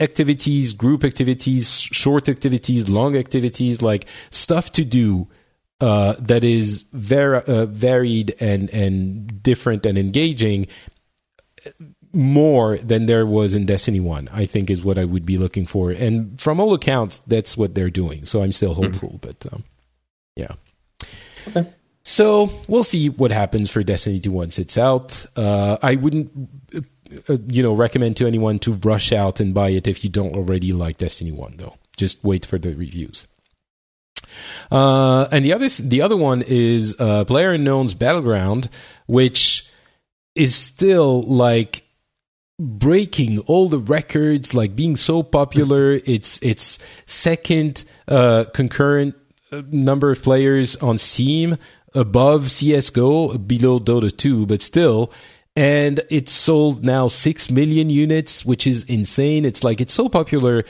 activities, 0.00 0.72
group 0.72 1.04
activities, 1.04 1.80
short 1.80 2.28
activities, 2.28 2.88
long 2.88 3.16
activities, 3.16 3.82
like 3.82 4.06
stuff 4.30 4.72
to 4.72 4.84
do 4.84 5.28
uh, 5.80 6.14
that 6.18 6.44
is 6.44 6.84
very 6.92 7.42
uh, 7.42 7.66
varied 7.66 8.34
and 8.40 8.70
and 8.70 9.42
different 9.42 9.84
and 9.86 9.98
engaging. 9.98 10.66
more 12.14 12.78
than 12.78 13.04
there 13.04 13.26
was 13.26 13.54
in 13.54 13.66
Destiny 13.66 14.00
1, 14.00 14.30
I 14.32 14.46
think 14.46 14.70
is 14.70 14.82
what 14.82 14.96
I 14.96 15.04
would 15.04 15.26
be 15.26 15.36
looking 15.36 15.66
for. 15.66 15.90
And 15.90 16.40
from 16.40 16.60
all 16.60 16.72
accounts, 16.72 17.18
that's 17.26 17.58
what 17.58 17.74
they're 17.74 17.90
doing. 17.90 18.24
So 18.24 18.42
I'm 18.42 18.52
still 18.52 18.72
hopeful, 18.72 19.10
mm-hmm. 19.10 19.26
but 19.26 19.52
um, 19.52 19.64
yeah. 20.34 20.52
Okay. 21.48 21.68
So 22.04 22.48
we'll 22.68 22.84
see 22.84 23.10
what 23.10 23.30
happens 23.32 23.70
for 23.70 23.82
Destiny 23.82 24.18
2 24.18 24.30
once 24.30 24.58
it's 24.58 24.78
out. 24.78 25.26
Uh, 25.36 25.76
I 25.82 25.96
wouldn't, 25.96 26.30
uh, 26.74 26.80
you 27.48 27.62
know, 27.62 27.74
recommend 27.74 28.16
to 28.18 28.26
anyone 28.26 28.58
to 28.60 28.72
rush 28.72 29.12
out 29.12 29.40
and 29.40 29.54
buy 29.54 29.70
it 29.70 29.86
if 29.86 30.04
you 30.04 30.10
don't 30.10 30.34
already 30.34 30.72
like 30.72 30.96
Destiny 30.98 31.32
1, 31.32 31.56
though. 31.58 31.76
Just 31.96 32.22
wait 32.24 32.44
for 32.44 32.58
the 32.58 32.74
reviews. 32.74 33.26
Uh, 34.70 35.26
and 35.32 35.44
the 35.44 35.52
other 35.52 35.68
th- 35.68 35.88
the 35.88 36.02
other 36.02 36.16
one 36.16 36.42
is 36.46 36.96
uh, 36.98 37.24
Player 37.24 37.52
Unknown's 37.52 37.94
Battleground, 37.94 38.68
which 39.06 39.68
is 40.34 40.54
still 40.54 41.22
like 41.22 41.84
breaking 42.58 43.38
all 43.40 43.68
the 43.68 43.78
records, 43.78 44.54
like 44.54 44.76
being 44.76 44.96
so 44.96 45.22
popular. 45.22 45.92
it's 46.06 46.42
it's 46.42 46.78
second 47.06 47.84
uh, 48.08 48.44
concurrent 48.52 49.14
uh, 49.52 49.62
number 49.70 50.10
of 50.10 50.22
players 50.22 50.76
on 50.76 50.98
Steam 50.98 51.56
above 51.94 52.50
CS:GO, 52.50 53.38
below 53.38 53.78
Dota 53.78 54.14
2, 54.14 54.46
but 54.46 54.60
still. 54.62 55.12
And 55.56 56.02
it's 56.10 56.32
sold 56.32 56.84
now 56.84 57.08
six 57.08 57.50
million 57.50 57.88
units, 57.88 58.44
which 58.44 58.66
is 58.66 58.84
insane. 58.84 59.44
It's 59.44 59.64
like 59.64 59.80
it's 59.80 59.92
so 59.92 60.08
popular. 60.08 60.64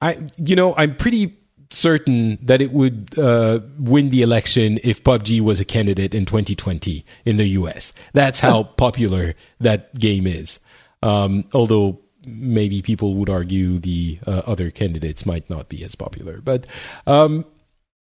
I, 0.00 0.18
you 0.36 0.56
know, 0.56 0.74
I'm 0.76 0.96
pretty 0.96 1.36
certain 1.70 2.38
that 2.42 2.60
it 2.60 2.72
would 2.72 3.18
uh, 3.18 3.60
win 3.78 4.10
the 4.10 4.22
election 4.22 4.78
if 4.84 5.02
PUBG 5.02 5.40
was 5.40 5.60
a 5.60 5.64
candidate 5.64 6.14
in 6.14 6.24
2020 6.24 7.04
in 7.24 7.36
the 7.36 7.46
US. 7.48 7.92
That's 8.12 8.40
how 8.40 8.62
popular 8.76 9.34
that 9.60 9.94
game 9.98 10.26
is. 10.26 10.58
Um, 11.02 11.44
although 11.52 12.00
maybe 12.26 12.82
people 12.82 13.14
would 13.14 13.30
argue 13.30 13.78
the 13.78 14.18
uh, 14.26 14.42
other 14.46 14.70
candidates 14.70 15.24
might 15.24 15.48
not 15.48 15.68
be 15.68 15.84
as 15.84 15.94
popular. 15.94 16.40
But 16.40 16.66
um, 17.06 17.44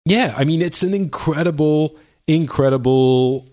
yeah, 0.06 0.34
I 0.36 0.44
mean, 0.44 0.62
it's 0.62 0.84
an 0.84 0.94
incredible, 0.94 1.98
incredible 2.28 3.48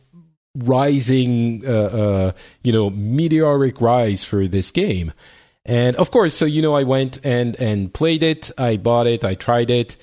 rising, 0.55 1.63
uh, 1.67 1.71
uh 1.71 2.33
you 2.63 2.73
know, 2.73 2.91
meteoric 2.91 3.81
rise 3.81 4.25
for 4.25 4.47
this 4.49 4.71
game. 4.71 5.13
And 5.65 5.95
of 5.97 6.11
course, 6.11 6.35
so 6.35 6.45
you 6.45 6.63
know, 6.63 6.75
I 6.75 6.83
went 6.83 7.25
and 7.25 7.55
and 7.61 7.93
played 7.93 8.23
it. 8.23 8.51
I 8.59 8.77
bought 8.77 9.07
it. 9.07 9.25
I 9.25 9.35
tried 9.35 9.71
it. 9.71 9.97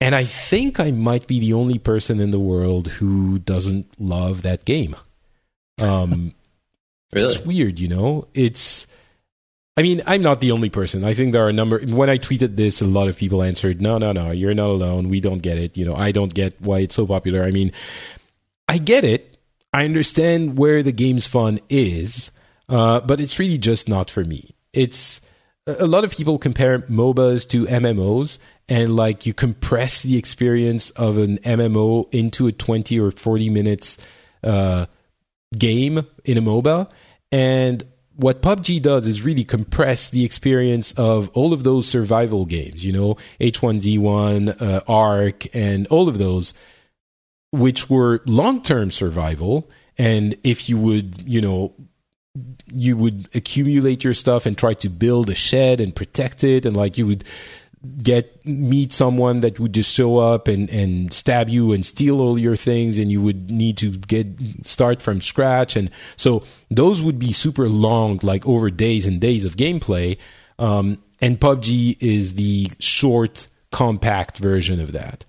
And 0.00 0.14
I 0.14 0.24
think 0.24 0.78
I 0.78 0.90
might 0.92 1.26
be 1.26 1.40
the 1.40 1.52
only 1.54 1.78
person 1.78 2.20
in 2.20 2.30
the 2.30 2.38
world 2.38 2.86
who 2.86 3.38
doesn't 3.40 3.88
love 3.98 4.42
that 4.42 4.64
game. 4.64 4.94
Um, 5.80 6.34
really? 7.12 7.24
It's 7.24 7.44
weird, 7.44 7.80
you 7.80 7.88
know. 7.88 8.28
It's. 8.34 8.86
I 9.76 9.82
mean, 9.82 10.02
I'm 10.06 10.22
not 10.22 10.40
the 10.40 10.50
only 10.50 10.70
person. 10.70 11.04
I 11.04 11.14
think 11.14 11.32
there 11.32 11.44
are 11.44 11.48
a 11.48 11.52
number. 11.52 11.80
When 11.80 12.10
I 12.10 12.18
tweeted 12.18 12.56
this, 12.56 12.80
a 12.80 12.86
lot 12.86 13.08
of 13.08 13.16
people 13.16 13.42
answered, 13.42 13.80
"No, 13.80 13.98
no, 13.98 14.12
no, 14.12 14.30
you're 14.30 14.54
not 14.54 14.70
alone. 14.70 15.08
We 15.08 15.20
don't 15.20 15.42
get 15.42 15.58
it. 15.58 15.76
You 15.76 15.84
know, 15.84 15.94
I 15.94 16.10
don't 16.10 16.32
get 16.32 16.60
why 16.60 16.80
it's 16.80 16.94
so 16.94 17.06
popular." 17.06 17.44
I 17.44 17.50
mean, 17.50 17.72
I 18.68 18.78
get 18.78 19.04
it. 19.04 19.27
I 19.78 19.84
understand 19.84 20.58
where 20.58 20.82
the 20.82 20.90
game's 20.90 21.28
fun 21.28 21.60
is. 21.68 22.32
Uh, 22.68 23.00
but 23.00 23.20
it's 23.20 23.38
really 23.38 23.58
just 23.58 23.88
not 23.88 24.10
for 24.10 24.24
me. 24.24 24.56
It's 24.72 25.20
a 25.68 25.86
lot 25.86 26.02
of 26.02 26.10
people 26.10 26.36
compare 26.36 26.80
MOBAs 26.80 27.48
to 27.50 27.64
MMOs, 27.66 28.38
and 28.68 28.96
like 28.96 29.24
you 29.24 29.32
compress 29.32 30.02
the 30.02 30.18
experience 30.18 30.90
of 30.90 31.16
an 31.16 31.38
MMO 31.38 32.12
into 32.12 32.48
a 32.48 32.52
20 32.52 32.98
or 32.98 33.12
40 33.12 33.50
minutes 33.50 33.98
uh, 34.42 34.86
game 35.56 36.04
in 36.24 36.38
a 36.38 36.42
MOBA. 36.42 36.90
And 37.30 37.84
what 38.16 38.42
PUBG 38.42 38.82
does 38.82 39.06
is 39.06 39.22
really 39.22 39.44
compress 39.44 40.10
the 40.10 40.24
experience 40.24 40.90
of 40.92 41.30
all 41.34 41.52
of 41.52 41.62
those 41.62 41.86
survival 41.86 42.46
games, 42.46 42.84
you 42.84 42.92
know, 42.92 43.16
H1Z1, 43.40 44.60
uh, 44.60 44.80
ARK, 44.88 45.54
and 45.54 45.86
all 45.86 46.08
of 46.08 46.18
those, 46.18 46.52
which 47.52 47.88
were 47.88 48.22
long 48.26 48.62
term 48.62 48.90
survival. 48.90 49.70
And 49.96 50.36
if 50.44 50.68
you 50.68 50.78
would, 50.78 51.28
you 51.28 51.40
know, 51.40 51.74
you 52.72 52.96
would 52.96 53.28
accumulate 53.34 54.04
your 54.04 54.14
stuff 54.14 54.46
and 54.46 54.56
try 54.56 54.74
to 54.74 54.88
build 54.88 55.30
a 55.30 55.34
shed 55.34 55.80
and 55.80 55.94
protect 55.94 56.44
it 56.44 56.66
and 56.66 56.76
like 56.76 56.98
you 56.98 57.06
would 57.06 57.24
get 58.02 58.44
meet 58.44 58.92
someone 58.92 59.40
that 59.40 59.60
would 59.60 59.72
just 59.72 59.94
show 59.94 60.18
up 60.18 60.48
and 60.48 60.68
and 60.70 61.12
stab 61.12 61.48
you 61.48 61.72
and 61.72 61.86
steal 61.86 62.20
all 62.20 62.38
your 62.38 62.56
things 62.56 62.98
and 62.98 63.10
you 63.10 63.22
would 63.22 63.50
need 63.50 63.76
to 63.78 63.90
get 63.90 64.26
start 64.62 65.00
from 65.00 65.20
scratch 65.20 65.76
and 65.76 65.90
so 66.16 66.42
those 66.70 67.00
would 67.00 67.18
be 67.18 67.32
super 67.32 67.68
long 67.68 68.18
like 68.22 68.46
over 68.46 68.70
days 68.70 69.06
and 69.06 69.20
days 69.20 69.44
of 69.44 69.56
gameplay 69.56 70.18
um, 70.58 71.00
and 71.20 71.38
PUBG 71.38 71.96
is 72.00 72.34
the 72.34 72.68
short 72.80 73.46
compact 73.70 74.38
version 74.38 74.80
of 74.80 74.92
that 74.92 75.24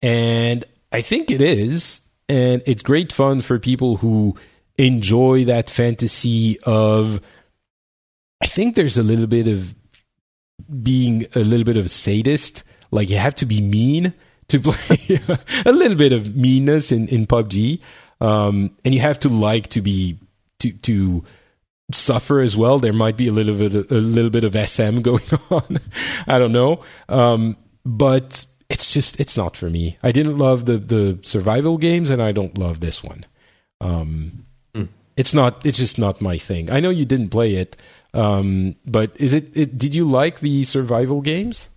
and 0.00 0.64
I 0.94 1.02
think 1.02 1.28
it 1.28 1.40
is 1.40 2.02
and 2.28 2.62
it's 2.66 2.84
great 2.84 3.12
fun 3.12 3.40
for 3.40 3.58
people 3.58 3.96
who 3.96 4.36
enjoy 4.78 5.44
that 5.46 5.68
fantasy 5.68 6.56
of 6.64 7.20
I 8.40 8.46
think 8.46 8.76
there's 8.76 8.96
a 8.96 9.02
little 9.02 9.26
bit 9.26 9.48
of 9.48 9.74
being 10.82 11.26
a 11.34 11.40
little 11.40 11.64
bit 11.64 11.76
of 11.76 11.86
a 11.86 11.88
sadist. 11.88 12.62
Like 12.92 13.10
you 13.10 13.16
have 13.16 13.34
to 13.36 13.46
be 13.46 13.60
mean 13.60 14.14
to 14.48 14.60
play 14.64 15.18
a 15.66 15.72
little 15.72 15.96
bit 15.96 16.12
of 16.12 16.36
meanness 16.36 16.92
in, 16.92 17.08
in 17.08 17.26
PUBG. 17.26 17.80
Um, 18.20 18.76
and 18.84 18.94
you 18.94 19.00
have 19.00 19.18
to 19.20 19.28
like 19.28 19.68
to 19.70 19.80
be 19.80 20.20
to 20.60 20.70
to 20.70 21.24
suffer 21.90 22.40
as 22.40 22.56
well. 22.56 22.78
There 22.78 22.92
might 22.92 23.16
be 23.16 23.26
a 23.26 23.32
little 23.32 23.56
bit 23.56 23.74
of, 23.74 23.90
a 23.90 23.96
little 23.96 24.30
bit 24.30 24.44
of 24.44 24.54
SM 24.54 25.00
going 25.00 25.24
on. 25.50 25.80
I 26.28 26.38
don't 26.38 26.52
know. 26.52 26.84
Um, 27.08 27.56
but 27.84 28.46
it's 28.68 28.90
just 28.90 29.20
it's 29.20 29.36
not 29.36 29.56
for 29.56 29.70
me. 29.70 29.96
I 30.02 30.12
didn't 30.12 30.38
love 30.38 30.64
the 30.66 30.78
the 30.78 31.18
survival 31.22 31.78
games 31.78 32.10
and 32.10 32.22
I 32.22 32.32
don't 32.32 32.56
love 32.58 32.80
this 32.80 33.02
one. 33.02 33.26
Um, 33.80 34.44
it's 35.16 35.34
not 35.34 35.64
it's 35.64 35.78
just 35.78 35.98
not 35.98 36.20
my 36.20 36.38
thing. 36.38 36.70
I 36.70 36.80
know 36.80 36.90
you 36.90 37.04
didn't 37.04 37.28
play 37.28 37.54
it, 37.54 37.76
um, 38.12 38.76
but 38.84 39.12
is 39.20 39.32
it, 39.32 39.56
it? 39.56 39.76
Did 39.76 39.94
you 39.94 40.04
like 40.04 40.40
the 40.40 40.64
survival 40.64 41.20
games? 41.20 41.68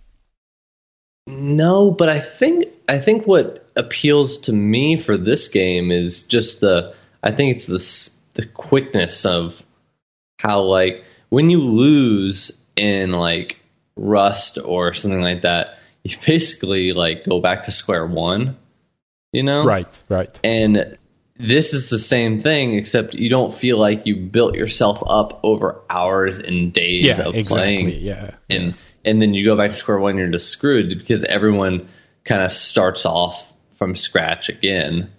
No, 1.26 1.90
but 1.90 2.08
I 2.08 2.20
think 2.20 2.66
I 2.88 2.98
think 2.98 3.26
what 3.26 3.68
appeals 3.76 4.38
to 4.38 4.52
me 4.52 5.00
for 5.00 5.16
this 5.16 5.48
game 5.48 5.90
is 5.90 6.24
just 6.24 6.60
the 6.60 6.94
I 7.22 7.30
think 7.32 7.56
it's 7.56 7.66
the 7.66 8.40
the 8.40 8.46
quickness 8.46 9.24
of 9.24 9.62
how 10.38 10.62
like 10.62 11.04
when 11.28 11.50
you 11.50 11.60
lose 11.60 12.58
in 12.76 13.12
like 13.12 13.58
Rust 13.96 14.58
or 14.64 14.94
something 14.94 15.20
like 15.20 15.42
that, 15.42 15.77
you 16.10 16.16
basically 16.24 16.92
like 16.92 17.24
go 17.24 17.40
back 17.40 17.64
to 17.64 17.70
square 17.70 18.06
one. 18.06 18.56
You 19.32 19.42
know, 19.42 19.64
right, 19.64 20.02
right, 20.08 20.40
and 20.42 20.96
this 21.36 21.74
is 21.74 21.90
the 21.90 21.98
same 21.98 22.42
thing, 22.42 22.74
except 22.74 23.14
you 23.14 23.28
don't 23.28 23.54
feel 23.54 23.78
like 23.78 24.06
you 24.06 24.16
built 24.16 24.54
yourself 24.54 25.02
up 25.06 25.40
over 25.42 25.82
hours 25.90 26.38
and 26.38 26.72
days 26.72 27.04
yeah, 27.04 27.20
of 27.20 27.34
exactly, 27.34 27.46
playing. 27.46 27.88
Yeah, 28.00 28.30
and 28.48 28.66
yeah. 28.68 28.72
and 29.04 29.20
then 29.20 29.34
you 29.34 29.44
go 29.44 29.54
back 29.54 29.70
to 29.70 29.76
square 29.76 29.98
one, 29.98 30.16
you're 30.16 30.30
just 30.30 30.48
screwed 30.48 30.98
because 30.98 31.24
everyone 31.24 31.88
kind 32.24 32.42
of 32.42 32.50
starts 32.50 33.04
off 33.04 33.52
from 33.74 33.94
scratch 33.96 34.48
again. 34.48 35.10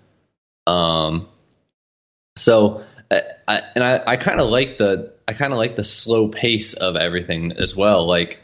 Um, 0.65 1.27
so 2.36 2.84
I, 3.12 3.62
and 3.75 3.84
I, 3.84 4.03
I 4.05 4.17
kind 4.17 4.39
of 4.39 4.50
like 4.50 4.77
the 4.77 5.13
I 5.27 5.34
kind 5.34 5.53
of 5.53 5.58
like 5.58 5.75
the 5.75 5.84
slow 5.84 6.27
pace 6.27 6.74
of 6.74 6.96
everything 6.96 7.53
as 7.53 7.75
well. 7.75 8.08
Like 8.08 8.39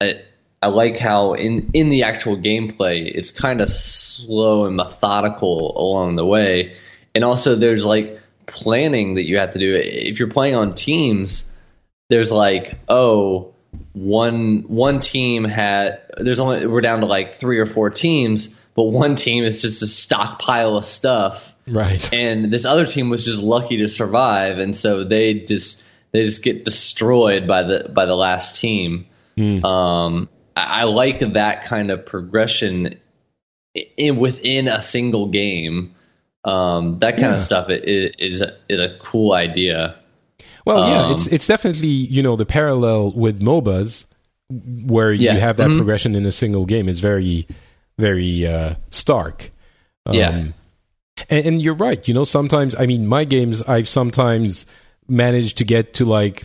I, 0.00 0.22
I 0.62 0.68
like 0.68 0.98
how 0.98 1.34
in 1.34 1.70
in 1.74 1.88
the 1.88 2.02
actual 2.02 2.36
gameplay, 2.36 3.10
it's 3.14 3.30
kind 3.30 3.60
of 3.60 3.70
slow 3.70 4.66
and 4.66 4.76
methodical 4.76 5.76
along 5.76 6.16
the 6.16 6.26
way 6.26 6.76
and 7.14 7.24
also 7.24 7.54
there's 7.56 7.84
like 7.84 8.20
planning 8.46 9.14
that 9.14 9.26
you 9.26 9.38
have 9.38 9.52
to 9.52 9.58
do. 9.58 9.74
If 9.74 10.18
you're 10.18 10.28
playing 10.28 10.54
on 10.54 10.74
teams, 10.74 11.48
there's 12.08 12.32
like 12.32 12.78
oh 12.88 13.54
one 13.92 14.64
one 14.66 15.00
team 15.00 15.44
had 15.44 16.00
there's 16.18 16.40
only 16.40 16.66
we're 16.66 16.80
down 16.80 17.00
to 17.00 17.06
like 17.06 17.34
three 17.34 17.58
or 17.58 17.66
four 17.66 17.90
teams, 17.90 18.48
but 18.74 18.84
one 18.84 19.16
team 19.16 19.44
is 19.44 19.62
just 19.62 19.82
a 19.82 19.86
stockpile 19.86 20.76
of 20.76 20.84
stuff. 20.84 21.54
Right. 21.66 22.12
And 22.12 22.50
this 22.50 22.64
other 22.64 22.86
team 22.86 23.10
was 23.10 23.24
just 23.24 23.42
lucky 23.42 23.78
to 23.78 23.88
survive, 23.88 24.58
and 24.58 24.74
so 24.74 25.04
they 25.04 25.34
just 25.34 25.82
they 26.12 26.24
just 26.24 26.42
get 26.42 26.64
destroyed 26.64 27.46
by 27.46 27.62
the 27.62 27.88
by 27.88 28.06
the 28.06 28.16
last 28.16 28.60
team. 28.60 29.06
Mm. 29.36 29.64
Um, 29.64 30.28
I, 30.60 30.80
I 30.80 30.84
like 30.84 31.20
that 31.20 31.64
kind 31.64 31.90
of 31.90 32.04
progression 32.04 32.98
in 33.96 34.16
within 34.16 34.68
a 34.68 34.80
single 34.80 35.28
game 35.28 35.94
um, 36.44 36.98
that 37.00 37.12
kind 37.12 37.22
yeah. 37.22 37.34
of 37.34 37.40
stuff 37.40 37.68
is 37.68 38.14
is 38.18 38.40
a, 38.40 38.56
is 38.68 38.80
a 38.80 38.96
cool 39.00 39.32
idea. 39.32 39.96
Well, 40.64 40.88
yeah, 40.88 41.06
um, 41.06 41.14
it's 41.14 41.26
it's 41.26 41.46
definitely 41.46 41.88
you 41.88 42.22
know 42.22 42.36
the 42.36 42.46
parallel 42.46 43.12
with 43.12 43.40
MOBAs 43.40 44.06
where 44.48 45.12
yeah. 45.12 45.34
you 45.34 45.40
have 45.40 45.58
that 45.58 45.68
mm-hmm. 45.68 45.78
progression 45.78 46.14
in 46.14 46.26
a 46.26 46.32
single 46.32 46.64
game 46.64 46.88
is 46.88 46.98
very 46.98 47.46
very 47.98 48.46
uh, 48.46 48.74
stark. 48.90 49.50
Um, 50.06 50.14
yeah, 50.14 50.30
and, 51.28 51.46
and, 51.46 51.62
you're 51.62 51.74
right. 51.74 52.06
You 52.08 52.14
know, 52.14 52.24
sometimes 52.24 52.74
I 52.74 52.86
mean, 52.86 53.06
my 53.06 53.24
games 53.24 53.62
I've 53.62 53.88
sometimes 53.88 54.64
managed 55.08 55.58
to 55.58 55.64
get 55.64 55.94
to 55.94 56.06
like 56.06 56.44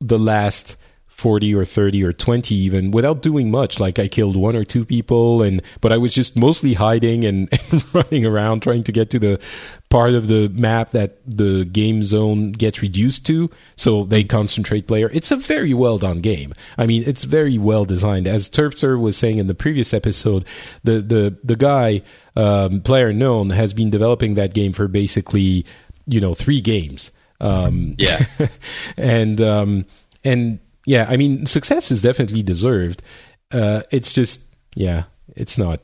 the 0.00 0.18
last 0.18 0.76
40 1.22 1.54
or 1.54 1.64
30 1.64 2.02
or 2.02 2.12
20 2.12 2.52
even 2.52 2.90
without 2.90 3.22
doing 3.22 3.48
much. 3.48 3.78
Like 3.78 4.00
i 4.00 4.08
killed 4.08 4.34
one 4.34 4.56
or 4.56 4.64
two 4.64 4.84
people 4.84 5.40
and 5.40 5.62
but 5.80 5.92
i 5.92 5.96
was 5.96 6.12
just 6.12 6.36
mostly 6.36 6.74
hiding 6.74 7.24
and, 7.24 7.48
and, 7.70 7.84
running 7.94 8.26
around 8.26 8.60
trying 8.60 8.82
to 8.82 8.90
get 8.90 9.08
to 9.10 9.20
the 9.20 9.40
part 9.88 10.14
of 10.14 10.26
the 10.26 10.48
map 10.48 10.90
that 10.90 11.18
the 11.24 11.64
game 11.64 12.02
zone 12.02 12.50
gets 12.50 12.82
reduced 12.82 13.24
to. 13.26 13.50
So 13.76 14.04
they 14.04 14.24
concentrate 14.24 14.88
player. 14.88 15.10
It's 15.12 15.30
a 15.30 15.36
very 15.36 15.72
well 15.72 15.96
done 15.98 16.18
game. 16.18 16.54
I 16.76 16.86
mean 16.86 17.04
it's 17.06 17.22
very 17.22 17.56
well 17.56 17.84
designed. 17.84 18.26
As 18.26 18.50
terpster 18.50 19.00
was 19.00 19.16
saying 19.16 19.38
in 19.38 19.46
the 19.46 19.54
previous 19.54 19.94
episode 19.94 20.44
the 20.82 21.00
the 21.00 21.36
the 21.44 21.56
guy 21.56 22.02
um, 22.34 22.80
PlayerUnknown 22.80 23.54
has 23.54 23.72
been 23.72 23.90
developing 23.90 24.34
that 24.34 24.54
game 24.54 24.72
for 24.72 24.88
basically 24.88 25.64
you 26.04 26.20
know 26.20 26.34
three 26.34 26.60
games. 26.60 27.12
Um, 27.40 27.94
yeah. 27.96 28.24
and 28.96 29.40
um, 29.40 29.86
and 30.24 30.58
yeah, 30.86 31.06
I 31.08 31.16
mean, 31.16 31.46
success 31.46 31.90
is 31.90 32.02
definitely 32.02 32.42
deserved. 32.42 33.02
Uh, 33.50 33.82
it's 33.90 34.12
just, 34.12 34.40
yeah, 34.74 35.04
it's 35.36 35.58
not, 35.58 35.80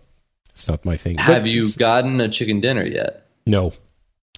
it's 0.50 0.69
not 0.69 0.85
my 0.85 0.97
thing. 0.97 1.19
Have 1.19 1.43
but 1.43 1.50
you 1.50 1.73
gotten 1.73 2.21
a 2.21 2.28
chicken 2.28 2.61
dinner 2.61 2.85
yet? 2.85 3.26
No, 3.47 3.73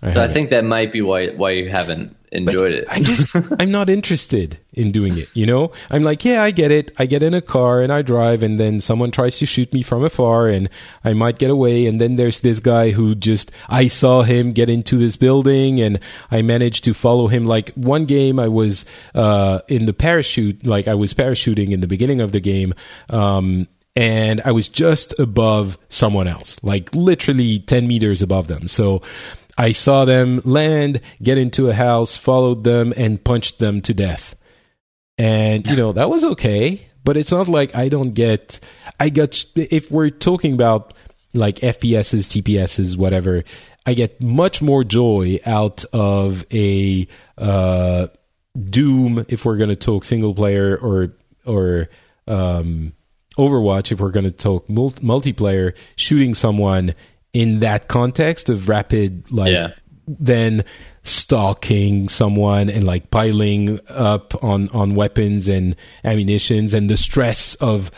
I, 0.02 0.14
so 0.14 0.23
I, 0.23 0.29
think 0.29 0.50
that 0.50 0.64
might 0.64 0.93
be 0.93 1.02
why 1.02 1.29
why 1.29 1.50
you 1.50 1.69
haven't 1.69 2.17
enjoyed 2.32 2.72
it. 2.72 2.87
I 2.88 3.00
just 3.00 3.34
I'm 3.58 3.70
not 3.70 3.88
interested 3.88 4.58
in 4.72 4.92
doing 4.92 5.16
it. 5.18 5.28
You 5.34 5.46
know, 5.46 5.72
I'm 5.90 6.02
like, 6.02 6.25
yeah, 6.25 6.42
I 6.42 6.50
get 6.50 6.70
it. 6.70 6.92
I 6.99 7.06
get 7.06 7.22
in 7.22 7.34
a 7.34 7.40
car 7.40 7.80
and 7.80 7.92
I 7.92 8.02
drive, 8.02 8.42
and 8.42 8.58
then 8.58 8.80
someone 8.80 9.10
tries 9.10 9.38
to 9.38 9.46
shoot 9.46 9.72
me 9.72 9.82
from 9.82 10.04
afar, 10.04 10.49
and 10.49 10.68
I 11.04 11.12
might 11.12 11.38
get 11.38 11.50
away. 11.50 11.87
And 11.87 12.00
then 12.00 12.16
there's 12.16 12.40
this 12.40 12.60
guy 12.60 12.90
who 12.90 13.14
just 13.14 13.50
I 13.68 13.88
saw 13.88 14.22
him 14.22 14.52
get 14.52 14.68
into 14.68 14.96
this 14.96 15.16
building, 15.16 15.80
and 15.80 15.99
I 16.30 16.42
managed 16.42 16.84
to 16.84 16.94
follow 16.94 17.28
him. 17.28 17.46
Like 17.46 17.70
one 17.75 18.04
game, 18.06 18.38
I 18.38 18.49
was 18.49 18.84
uh, 19.14 19.60
in 19.68 19.87
the 19.87 19.92
parachute, 19.92 20.66
like 20.66 20.88
I 20.88 20.94
was 20.94 21.14
parachuting 21.14 21.72
in 21.72 21.80
the 21.80 21.88
beginning 21.88 22.20
of 22.20 22.32
the 22.32 22.40
game. 22.40 22.75
Um, 23.08 23.68
and 23.96 24.40
I 24.44 24.52
was 24.52 24.68
just 24.68 25.18
above 25.18 25.76
someone 25.88 26.28
else, 26.28 26.62
like 26.62 26.94
literally 26.94 27.58
10 27.58 27.88
meters 27.88 28.22
above 28.22 28.46
them. 28.46 28.68
So 28.68 29.02
I 29.57 29.73
saw 29.73 30.04
them 30.04 30.40
land, 30.45 31.00
get 31.23 31.38
into 31.38 31.69
a 31.69 31.75
house, 31.75 32.16
followed 32.16 32.64
them, 32.64 32.92
and 32.97 33.23
punched 33.23 33.59
them 33.59 33.80
to 33.83 33.95
death. 33.95 34.35
And, 35.19 35.66
you 35.66 35.76
know, 35.76 35.92
that 35.92 36.09
was 36.09 36.25
okay, 36.25 36.87
but 37.04 37.16
it's 37.16 37.33
not 37.33 37.49
like 37.49 37.75
I 37.75 37.88
don't 37.88 38.14
get. 38.14 38.61
I 38.99 39.11
got. 39.11 39.45
If 39.54 39.90
we're 39.90 40.11
talking 40.11 40.54
about 40.54 40.95
like 41.35 41.57
FPSs, 41.57 42.42
TPSs, 42.42 42.97
whatever, 42.97 43.45
I 43.85 43.95
get 43.95 44.23
much 44.23 44.62
more 44.62 44.85
joy 44.85 45.38
out 45.45 45.85
of 45.92 46.47
a 46.52 47.07
uh, 47.37 48.07
Doom 48.59 49.25
if 49.28 49.45
we're 49.45 49.57
going 49.57 49.71
to 49.71 49.76
talk 49.76 50.04
single 50.04 50.35
player 50.35 50.76
or 50.76 51.12
or 51.47 51.88
um, 52.26 52.92
Overwatch 53.38 53.92
if 53.92 54.00
we're 54.00 54.11
going 54.11 54.25
to 54.25 54.30
talk 54.30 54.66
multiplayer, 54.69 55.75
shooting 55.97 56.35
someone 56.35 56.95
in 57.32 57.60
that 57.60 57.88
context 57.88 58.49
of 58.49 58.68
rapid 58.68 59.30
like 59.30 59.52
yeah. 59.52 59.68
then 60.06 60.64
stalking 61.02 62.08
someone 62.08 62.68
and 62.68 62.84
like 62.84 63.10
piling 63.10 63.78
up 63.88 64.42
on 64.42 64.68
on 64.70 64.94
weapons 64.94 65.49
and 65.49 65.76
ammunitions 66.04 66.75
and 66.75 66.90
the 66.90 66.96
stress 66.96 67.54
of 67.56 67.90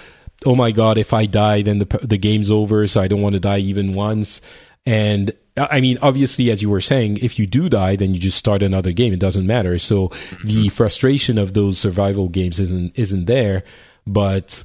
oh 0.45 0.55
my 0.55 0.71
god 0.71 0.99
if 0.99 1.13
i 1.13 1.25
die 1.27 1.63
then 1.63 1.79
the 1.79 2.01
the 2.03 2.19
game's 2.19 2.51
over 2.51 2.87
so 2.87 3.01
i 3.01 3.09
don't 3.09 3.23
want 3.23 3.35
to 3.35 3.41
die 3.41 3.59
even 3.59 3.95
once 3.95 4.41
and 4.85 5.33
I 5.57 5.83
mean, 5.83 5.99
obviously, 6.01 6.51
as 6.51 6.63
you 6.63 6.71
were 6.71 6.81
saying, 6.81 7.19
if 7.19 7.39
you 7.39 7.47
do 7.47 7.69
die, 7.69 7.97
then 7.97 8.15
you 8.15 8.21
just 8.21 8.39
start 8.39 8.63
another 8.63 8.93
game. 8.93 9.13
It 9.13 9.21
doesn't 9.21 9.47
matter. 9.47 9.79
So 9.79 10.09
mm-hmm. 10.09 10.47
the 10.47 10.69
frustration 10.71 11.37
of 11.37 11.53
those 11.53 11.79
survival 11.79 12.29
games 12.29 12.59
isn't 12.59 12.99
isn't 12.99 13.27
there. 13.27 13.65
But 14.07 14.65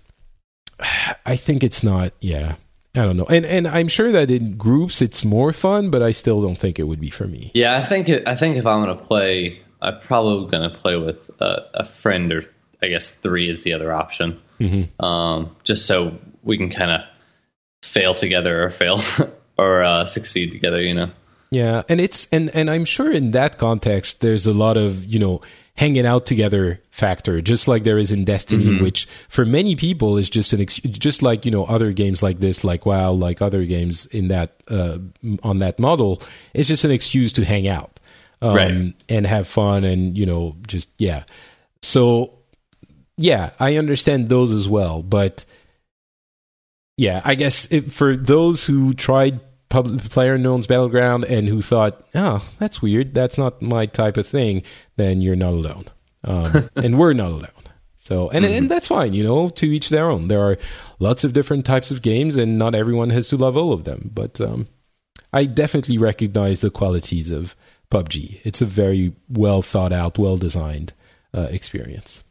I 1.26 1.36
think 1.36 1.64
it's 1.64 1.84
not. 1.84 2.14
Yeah, 2.22 2.56
I 2.96 3.04
don't 3.04 3.18
know, 3.18 3.26
and 3.26 3.46
and 3.46 3.68
I'm 3.68 3.88
sure 3.88 4.12
that 4.12 4.32
in 4.32 4.58
groups 4.58 5.02
it's 5.02 5.24
more 5.24 5.54
fun, 5.54 5.90
but 5.92 6.02
I 6.02 6.12
still 6.12 6.42
don't 6.42 6.58
think 6.58 6.80
it 6.80 6.84
would 6.84 7.00
be 7.00 7.10
for 7.10 7.26
me. 7.26 7.52
Yeah, 7.54 7.78
I 7.78 7.84
think 7.84 8.10
it, 8.10 8.28
I 8.28 8.36
think 8.36 8.58
if 8.58 8.66
I'm 8.66 8.82
gonna 8.82 8.96
play, 8.96 9.62
I'm 9.82 10.00
probably 10.02 10.50
gonna 10.50 10.76
play 10.76 10.98
with 10.98 11.30
a, 11.40 11.62
a 11.76 11.86
friend, 11.86 12.32
or 12.34 12.46
I 12.82 12.88
guess 12.88 13.12
three 13.12 13.50
is 13.50 13.64
the 13.64 13.74
other 13.74 13.94
option, 13.94 14.40
mm-hmm. 14.60 15.06
um, 15.06 15.56
just 15.64 15.86
so 15.86 16.18
we 16.44 16.58
can 16.58 16.72
kind 16.72 16.92
of 16.92 17.02
fail 17.84 18.16
together 18.16 18.64
or 18.64 18.72
fail 18.72 19.02
or 19.60 19.84
uh, 19.84 20.06
succeed 20.06 20.52
together. 20.52 20.82
You 20.82 20.96
know. 20.96 21.12
Yeah, 21.52 21.84
and 21.88 22.02
it's 22.02 22.28
and 22.32 22.50
and 22.56 22.70
I'm 22.70 22.86
sure 22.86 23.12
in 23.12 23.32
that 23.32 23.58
context, 23.58 24.22
there's 24.22 24.48
a 24.48 24.54
lot 24.54 24.76
of 24.76 25.06
you 25.06 25.20
know 25.20 25.42
hanging 25.78 26.06
out 26.06 26.26
together 26.26 26.82
factor, 26.90 27.40
just 27.42 27.68
like 27.68 27.84
there 27.84 27.98
is 27.98 28.12
in 28.12 28.26
Destiny, 28.26 28.66
mm-hmm. 28.66 28.84
which 28.84 29.08
for 29.30 29.46
many 29.46 29.76
people 29.76 30.18
is 30.18 30.30
just 30.30 30.52
an 30.52 30.62
ex- 30.62 30.80
just 30.80 31.22
like 31.22 31.46
you 31.46 31.52
know 31.52 31.66
other 31.66 31.94
games 31.94 32.22
like 32.22 32.40
this, 32.40 32.64
like 32.64 32.86
WoW, 32.86 33.12
like 33.12 33.42
other 33.42 33.66
games 33.66 34.06
in 34.08 34.28
that 34.30 34.56
uh, 34.70 34.98
on 35.44 35.60
that 35.60 35.80
model. 35.80 36.22
It's 36.54 36.68
just 36.68 36.84
an 36.84 36.92
excuse 36.92 37.32
to 37.34 37.46
hang 37.46 37.68
out 37.68 38.00
um, 38.42 38.56
right. 38.56 38.94
and 39.08 39.28
have 39.28 39.48
fun, 39.48 39.84
and 39.84 40.18
you 40.18 40.26
know 40.26 40.56
just 40.68 40.90
yeah. 40.98 41.24
So 41.82 42.34
yeah, 43.18 43.52
I 43.60 43.78
understand 43.78 44.30
those 44.30 44.52
as 44.52 44.68
well, 44.68 45.04
but 45.04 45.46
yeah, 46.98 47.22
I 47.24 47.36
guess 47.36 47.72
it, 47.72 47.92
for 47.92 48.16
those 48.16 48.66
who 48.66 48.94
tried 48.94 49.40
PUBG 49.70 50.10
player 50.10 50.38
known's 50.38 50.68
battleground 50.68 51.26
and 51.26 51.48
who 51.48 51.62
thought, 51.62 52.06
oh, 52.16 52.48
that's 52.60 52.82
weird, 52.82 53.14
that's 53.14 53.38
not 53.38 53.62
my 53.62 53.86
type 53.86 54.18
of 54.18 54.28
thing, 54.28 54.64
then 54.96 55.22
you're 55.22 55.36
not 55.36 55.54
alone, 55.54 55.86
um, 56.24 56.70
and 56.76 56.98
we're 56.98 57.14
not 57.14 57.32
alone. 57.32 57.52
So, 58.08 58.30
and 58.30 58.46
mm-hmm. 58.46 58.54
and 58.56 58.72
that's 58.72 58.88
fine, 58.88 59.12
you 59.12 59.22
know. 59.22 59.50
To 59.50 59.66
each 59.66 59.90
their 59.90 60.10
own. 60.10 60.30
There 60.30 60.40
are 60.40 60.58
lots 61.00 61.26
of 61.26 61.34
different 61.34 61.66
types 61.66 61.92
of 61.92 62.02
games, 62.02 62.38
and 62.38 62.58
not 62.58 62.74
everyone 62.74 63.10
has 63.10 63.28
to 63.30 63.38
love 63.38 63.58
all 63.58 63.74
of 63.74 63.84
them. 63.84 64.12
But 64.14 64.40
um, 64.40 64.70
I 65.34 65.44
definitely 65.44 65.98
recognize 65.98 66.62
the 66.62 66.70
qualities 66.70 67.32
of 67.32 67.54
PUBG. 67.92 68.40
It's 68.46 68.62
a 68.62 68.66
very 68.66 69.14
well 69.28 69.62
thought 69.62 69.92
out, 69.92 70.18
well 70.18 70.38
designed 70.38 70.94
uh, 71.34 71.48
experience. 71.52 72.24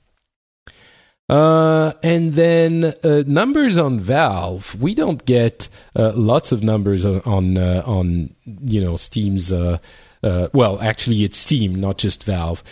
Uh, 1.28 1.92
and 2.04 2.34
then 2.34 2.92
uh, 3.02 3.24
numbers 3.26 3.76
on 3.76 3.98
Valve. 3.98 4.80
We 4.80 4.94
don't 4.94 5.24
get 5.24 5.68
uh, 5.96 6.12
lots 6.14 6.52
of 6.52 6.62
numbers 6.62 7.04
on 7.04 7.20
on, 7.22 7.58
uh, 7.58 7.82
on 7.84 8.34
you 8.44 8.80
know 8.80 8.96
Steam's. 8.96 9.52
Uh, 9.52 9.78
well, 10.52 10.80
actually, 10.80 11.22
it's 11.22 11.36
Steam, 11.36 11.72
not 11.76 11.98
just 11.98 12.24
Valve. 12.24 12.64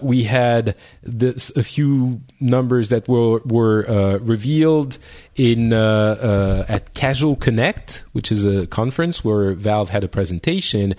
we 0.00 0.24
had 0.24 0.78
this, 1.02 1.50
a 1.50 1.62
few 1.62 2.22
numbers 2.40 2.88
that 2.88 3.06
were 3.08 3.40
were 3.44 4.18
revealed 4.22 4.98
in 5.36 5.74
at 5.74 6.94
Casual 6.94 7.36
Connect, 7.36 8.04
which 8.12 8.32
is 8.32 8.46
a 8.46 8.66
conference 8.66 9.22
where 9.22 9.52
Valve 9.52 9.90
had 9.90 10.02
a 10.02 10.08
presentation, 10.08 10.94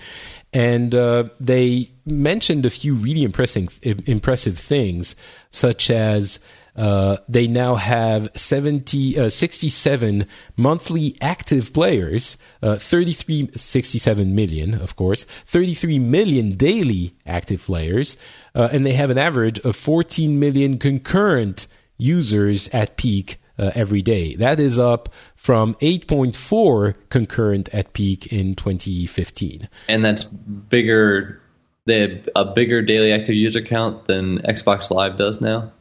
and 0.52 0.92
they 1.40 1.90
mentioned 2.04 2.66
a 2.66 2.70
few 2.70 2.94
really 2.94 3.24
impressive 3.24 3.76
impressive 3.82 4.58
things, 4.60 5.16
such 5.50 5.90
as 5.90 6.38
uh, 6.76 7.16
they 7.28 7.46
now 7.46 7.74
have 7.74 8.30
70, 8.34 9.18
uh, 9.18 9.30
67 9.30 10.26
monthly 10.56 11.16
active 11.20 11.72
players, 11.72 12.36
uh, 12.62 12.76
33, 12.76 13.50
67 13.56 14.34
million, 14.34 14.74
of 14.74 14.96
course, 14.96 15.24
33 15.46 15.98
million 15.98 16.56
daily 16.56 17.14
active 17.26 17.62
players, 17.62 18.16
uh, 18.54 18.68
and 18.72 18.86
they 18.86 18.92
have 18.92 19.10
an 19.10 19.18
average 19.18 19.58
of 19.60 19.74
14 19.74 20.38
million 20.38 20.78
concurrent 20.78 21.66
users 21.98 22.68
at 22.68 22.96
peak 22.96 23.38
uh, 23.58 23.70
every 23.74 24.02
day. 24.02 24.34
That 24.36 24.60
is 24.60 24.78
up 24.78 25.08
from 25.34 25.74
8.4 25.74 26.94
concurrent 27.08 27.68
at 27.72 27.92
peak 27.92 28.32
in 28.32 28.54
2015. 28.54 29.68
And 29.88 30.04
that's 30.04 30.24
bigger. 30.24 31.40
They 31.86 32.00
have 32.00 32.28
a 32.34 32.44
bigger 32.44 32.82
daily 32.82 33.12
active 33.12 33.34
user 33.34 33.62
count 33.62 34.06
than 34.06 34.40
Xbox 34.40 34.90
Live 34.90 35.16
does 35.16 35.40
now. 35.40 35.72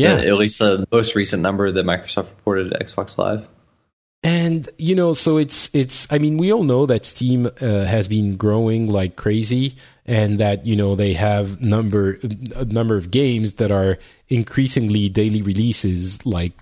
Yeah, 0.00 0.16
at 0.16 0.34
least 0.34 0.58
the 0.58 0.86
most 0.90 1.14
recent 1.14 1.42
number 1.42 1.70
that 1.70 1.84
Microsoft 1.84 2.30
reported 2.30 2.72
at 2.72 2.86
Xbox 2.86 3.18
Live. 3.18 3.48
And 4.22 4.68
you 4.76 4.94
know, 4.94 5.14
so 5.14 5.38
it's 5.38 5.70
it's. 5.72 6.06
I 6.10 6.18
mean, 6.18 6.36
we 6.36 6.52
all 6.52 6.62
know 6.62 6.84
that 6.84 7.06
Steam 7.06 7.46
uh, 7.46 7.50
has 7.60 8.06
been 8.06 8.36
growing 8.36 8.90
like 8.90 9.16
crazy, 9.16 9.76
and 10.04 10.38
that 10.38 10.66
you 10.66 10.76
know 10.76 10.94
they 10.94 11.14
have 11.14 11.62
number 11.62 12.18
a 12.54 12.66
number 12.66 12.96
of 12.96 13.10
games 13.10 13.54
that 13.54 13.72
are 13.72 13.96
increasingly 14.28 15.08
daily 15.08 15.40
releases, 15.40 16.24
like 16.26 16.52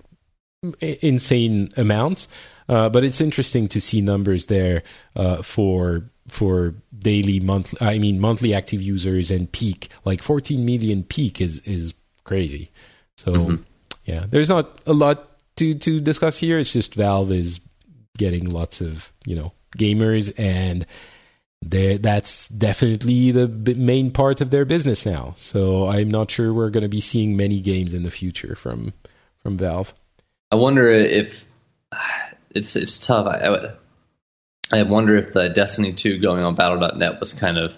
insane 0.79 1.69
amounts. 1.75 2.29
Uh, 2.69 2.87
but 2.87 3.03
it's 3.03 3.19
interesting 3.19 3.67
to 3.67 3.81
see 3.81 3.99
numbers 3.99 4.45
there 4.45 4.83
uh, 5.17 5.41
for 5.41 6.09
for 6.27 6.75
daily 6.97 7.41
monthly. 7.41 7.77
I 7.81 7.99
mean, 7.99 8.21
monthly 8.21 8.53
active 8.53 8.81
users 8.81 9.31
and 9.31 9.51
peak, 9.51 9.89
like 10.05 10.21
14 10.21 10.63
million 10.65 11.03
peak 11.03 11.41
is 11.41 11.59
is 11.67 11.93
crazy. 12.23 12.69
So 13.19 13.33
mm-hmm. 13.33 13.63
yeah, 14.05 14.25
there's 14.29 14.47
not 14.47 14.79
a 14.87 14.93
lot 14.93 15.27
to 15.57 15.75
to 15.75 15.99
discuss 15.99 16.37
here. 16.37 16.57
It's 16.57 16.71
just 16.71 16.95
Valve 16.95 17.33
is 17.33 17.59
getting 18.17 18.49
lots 18.49 18.79
of 18.79 19.11
you 19.25 19.35
know 19.35 19.51
gamers 19.77 20.31
and 20.37 20.85
that's 21.61 22.47
definitely 22.47 23.31
the 23.31 23.47
main 23.75 24.11
part 24.11 24.39
of 24.39 24.49
their 24.49 24.63
business 24.63 25.05
now. 25.05 25.33
So 25.35 25.87
I'm 25.87 26.09
not 26.09 26.31
sure 26.31 26.53
we're 26.53 26.69
going 26.69 26.83
to 26.83 26.89
be 26.89 27.01
seeing 27.01 27.35
many 27.35 27.59
games 27.59 27.93
in 27.93 28.03
the 28.03 28.11
future 28.11 28.55
from 28.55 28.93
from 29.43 29.57
Valve. 29.57 29.93
I 30.49 30.55
wonder 30.55 30.89
if 30.89 31.45
it's 32.55 32.77
it's 32.77 33.05
tough. 33.05 33.27
I, 33.27 33.73
I 34.71 34.83
wonder 34.83 35.17
if 35.17 35.33
the 35.33 35.49
Destiny 35.49 35.91
2 35.91 36.19
going 36.19 36.43
on 36.43 36.55
Battle.net 36.55 37.19
was 37.19 37.33
kind 37.33 37.57
of 37.57 37.73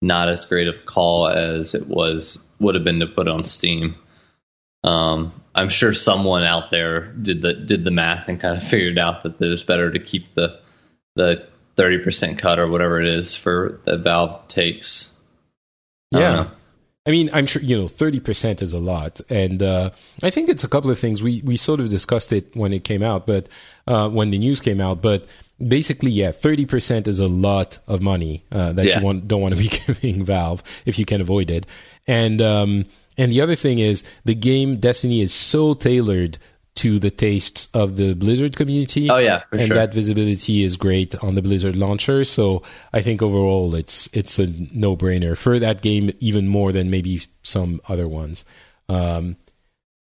not 0.00 0.30
as 0.30 0.46
great 0.46 0.68
of 0.68 0.76
a 0.76 0.78
call 0.78 1.28
as 1.28 1.74
it 1.74 1.86
was 1.86 2.42
would 2.58 2.74
have 2.74 2.84
been 2.84 3.00
to 3.00 3.06
put 3.06 3.28
on 3.28 3.44
Steam. 3.44 3.96
Um, 4.84 5.32
I'm 5.54 5.70
sure 5.70 5.92
someone 5.92 6.44
out 6.44 6.70
there 6.70 7.12
did 7.12 7.42
the 7.42 7.52
did 7.52 7.84
the 7.84 7.90
math 7.90 8.28
and 8.28 8.40
kind 8.40 8.56
of 8.56 8.62
figured 8.62 8.98
out 8.98 9.24
that 9.24 9.40
it 9.40 9.48
was 9.48 9.64
better 9.64 9.90
to 9.90 9.98
keep 9.98 10.34
the 10.34 10.60
the 11.16 11.48
30% 11.76 12.38
cut 12.38 12.58
or 12.58 12.68
whatever 12.68 13.00
it 13.00 13.06
is 13.06 13.34
for 13.34 13.80
that 13.84 13.98
Valve 13.98 14.46
takes. 14.48 15.16
Yeah. 16.10 16.48
I 17.06 17.10
mean, 17.10 17.30
I'm 17.32 17.46
sure 17.46 17.62
you 17.62 17.74
know, 17.78 17.88
thirty 17.88 18.20
percent 18.20 18.60
is 18.60 18.74
a 18.74 18.78
lot, 18.78 19.22
and 19.30 19.62
uh, 19.62 19.90
I 20.22 20.28
think 20.28 20.50
it's 20.50 20.62
a 20.62 20.68
couple 20.68 20.90
of 20.90 20.98
things. 20.98 21.22
We 21.22 21.40
we 21.42 21.56
sort 21.56 21.80
of 21.80 21.88
discussed 21.88 22.34
it 22.34 22.54
when 22.54 22.74
it 22.74 22.84
came 22.84 23.02
out, 23.02 23.26
but 23.26 23.48
uh, 23.86 24.10
when 24.10 24.28
the 24.28 24.36
news 24.36 24.60
came 24.60 24.78
out, 24.78 25.00
but 25.00 25.24
basically, 25.56 26.10
yeah, 26.10 26.32
thirty 26.32 26.66
percent 26.66 27.08
is 27.08 27.18
a 27.18 27.26
lot 27.26 27.78
of 27.88 28.02
money 28.02 28.44
uh, 28.52 28.74
that 28.74 28.84
yeah. 28.84 28.98
you 28.98 29.04
want, 29.06 29.26
don't 29.26 29.40
want 29.40 29.54
to 29.54 29.58
be 29.58 29.68
giving 29.86 30.22
Valve 30.22 30.62
if 30.84 30.98
you 30.98 31.06
can 31.06 31.22
avoid 31.22 31.50
it, 31.50 31.64
and 32.06 32.42
um, 32.42 32.84
and 33.18 33.32
the 33.32 33.40
other 33.40 33.54
thing 33.54 33.78
is 33.78 34.04
the 34.24 34.34
game 34.34 34.78
Destiny 34.78 35.20
is 35.20 35.34
so 35.34 35.74
tailored 35.74 36.38
to 36.76 37.00
the 37.00 37.10
tastes 37.10 37.68
of 37.74 37.96
the 37.96 38.14
Blizzard 38.14 38.56
community. 38.56 39.10
Oh 39.10 39.18
yeah, 39.18 39.42
and 39.50 39.66
sure. 39.66 39.76
that 39.76 39.92
visibility 39.92 40.62
is 40.62 40.76
great 40.76 41.20
on 41.24 41.34
the 41.34 41.42
Blizzard 41.42 41.76
launcher. 41.76 42.24
So 42.24 42.62
I 42.92 43.02
think 43.02 43.20
overall 43.20 43.74
it's 43.74 44.08
it's 44.12 44.38
a 44.38 44.46
no 44.72 44.96
brainer 44.96 45.36
for 45.36 45.58
that 45.58 45.82
game 45.82 46.12
even 46.20 46.46
more 46.46 46.70
than 46.70 46.88
maybe 46.88 47.22
some 47.42 47.80
other 47.88 48.06
ones. 48.06 48.44
Um, 48.88 49.36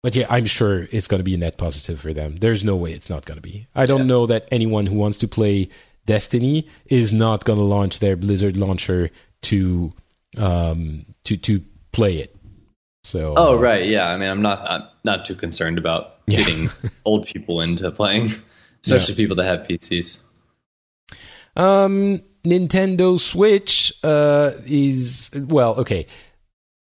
but 0.02 0.16
yeah, 0.16 0.26
I'm 0.30 0.48
sure 0.48 0.88
it's 0.92 1.08
going 1.08 1.20
to 1.20 1.24
be 1.24 1.36
a 1.36 1.38
net 1.38 1.58
positive 1.58 2.02
for 2.02 2.12
them. 2.12 2.38
There's 2.38 2.66
no 2.66 2.76
way 2.76 2.92
it's 2.92 3.10
not 3.10 3.26
going 3.26 3.38
to 3.38 3.42
be. 3.42 3.68
I 3.76 3.86
don't 3.86 4.02
yeah. 4.02 4.06
know 4.08 4.26
that 4.26 4.48
anyone 4.52 4.88
who 4.88 4.96
wants 4.96 5.20
to 5.20 5.28
play 5.28 5.70
Destiny 6.06 6.68
is 6.88 7.14
not 7.14 7.46
going 7.46 7.60
to 7.60 7.66
launch 7.66 8.00
their 8.00 8.18
Blizzard 8.18 8.58
launcher 8.58 9.12
to 9.44 9.94
um, 10.38 11.06
to 11.26 11.38
to 11.38 11.64
play 11.92 12.18
it. 12.18 12.33
So 13.04 13.34
Oh 13.36 13.58
uh, 13.58 13.60
right, 13.60 13.86
yeah. 13.86 14.08
I 14.08 14.18
mean, 14.18 14.30
I'm 14.30 14.42
not 14.42 14.60
I'm 14.70 14.84
not 15.04 15.26
too 15.26 15.36
concerned 15.36 15.78
about 15.78 16.18
yeah. 16.28 16.40
getting 16.40 16.70
old 17.06 17.26
people 17.26 17.62
into 17.62 17.90
playing, 17.92 18.32
especially 18.84 19.14
yeah. 19.16 19.18
people 19.18 19.36
that 19.38 19.46
have 19.46 19.68
PCs. 19.68 20.20
Um 21.56 22.22
Nintendo 22.46 23.20
Switch 23.20 23.94
uh 24.04 24.52
is 24.66 25.32
well, 25.34 25.76
okay. 25.76 26.06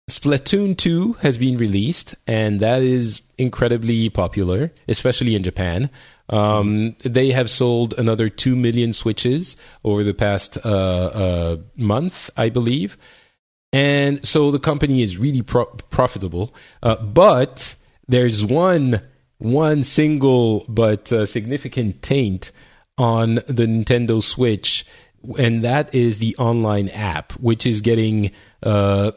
Splatoon 0.08 0.76
2 0.76 1.12
has 1.20 1.38
been 1.38 1.56
released 1.56 2.16
and 2.26 2.58
that 2.58 2.82
is 2.82 3.22
incredibly 3.38 4.08
popular, 4.10 4.72
especially 4.88 5.36
in 5.36 5.44
Japan. 5.44 5.88
Um, 6.28 6.96
they 7.04 7.30
have 7.30 7.48
sold 7.48 7.94
another 7.96 8.28
2 8.28 8.56
million 8.56 8.92
Switches 8.92 9.56
over 9.84 10.02
the 10.02 10.12
past 10.12 10.58
uh, 10.64 10.68
uh, 10.68 11.56
month, 11.76 12.28
I 12.36 12.48
believe 12.48 12.96
and 13.72 14.24
so 14.24 14.50
the 14.50 14.58
company 14.58 15.02
is 15.02 15.18
really 15.18 15.42
pro- 15.42 15.66
profitable. 15.90 16.54
Uh, 16.82 16.96
but 16.96 17.76
there's 18.08 18.44
one 18.44 19.00
one 19.38 19.82
single 19.82 20.66
but 20.68 21.12
uh, 21.12 21.24
significant 21.24 22.02
taint 22.02 22.52
on 22.98 23.36
the 23.46 23.66
Nintendo 23.66 24.22
Switch, 24.22 24.84
and 25.38 25.64
that 25.64 25.94
is 25.94 26.18
the 26.18 26.36
online 26.36 26.88
app, 26.90 27.32
which 27.34 27.64
is 27.64 27.80
getting 27.80 28.32
uh, 28.62 29.12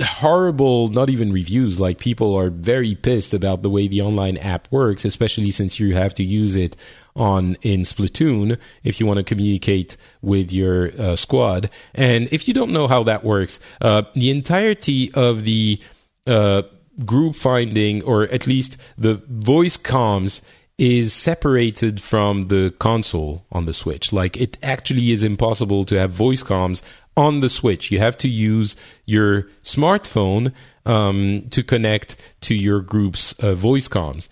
horrible, 0.00 0.88
not 0.88 1.08
even 1.10 1.32
reviews. 1.32 1.80
Like 1.80 1.98
people 1.98 2.34
are 2.34 2.50
very 2.50 2.94
pissed 2.94 3.32
about 3.32 3.62
the 3.62 3.70
way 3.70 3.88
the 3.88 4.02
online 4.02 4.36
app 4.38 4.68
works, 4.70 5.04
especially 5.04 5.50
since 5.50 5.80
you 5.80 5.94
have 5.94 6.14
to 6.14 6.22
use 6.22 6.56
it 6.56 6.76
on 7.14 7.56
in 7.62 7.80
Splatoon 7.80 8.58
if 8.84 9.00
you 9.00 9.06
want 9.06 9.18
to 9.18 9.24
communicate 9.24 9.96
with 10.20 10.52
your 10.52 10.90
uh, 11.00 11.16
squad. 11.16 11.70
And 11.94 12.28
if 12.30 12.46
you 12.46 12.54
don't 12.54 12.72
know 12.72 12.88
how 12.88 13.02
that 13.04 13.24
works, 13.24 13.58
uh, 13.80 14.02
the 14.14 14.30
entirety 14.30 15.12
of 15.14 15.44
the 15.44 15.80
uh, 16.26 16.62
group 17.04 17.34
finding, 17.34 18.02
or 18.02 18.24
at 18.24 18.46
least 18.46 18.76
the 18.98 19.14
voice 19.28 19.76
comms, 19.76 20.42
is 20.78 21.14
separated 21.14 22.02
from 22.02 22.42
the 22.42 22.74
console 22.78 23.46
on 23.50 23.64
the 23.64 23.72
Switch. 23.72 24.12
Like 24.12 24.36
it 24.36 24.58
actually 24.62 25.10
is 25.10 25.22
impossible 25.22 25.86
to 25.86 25.98
have 25.98 26.10
voice 26.10 26.42
comms 26.42 26.82
on 27.16 27.40
the 27.40 27.48
Switch. 27.48 27.90
You 27.90 27.98
have 27.98 28.16
to 28.18 28.28
use 28.28 28.76
your 29.04 29.48
smartphone 29.62 30.52
um, 30.84 31.46
to 31.50 31.62
connect 31.62 32.16
to 32.42 32.54
your 32.54 32.80
group's 32.80 33.32
uh, 33.34 33.54
voice 33.54 33.88
comms. 33.88 34.28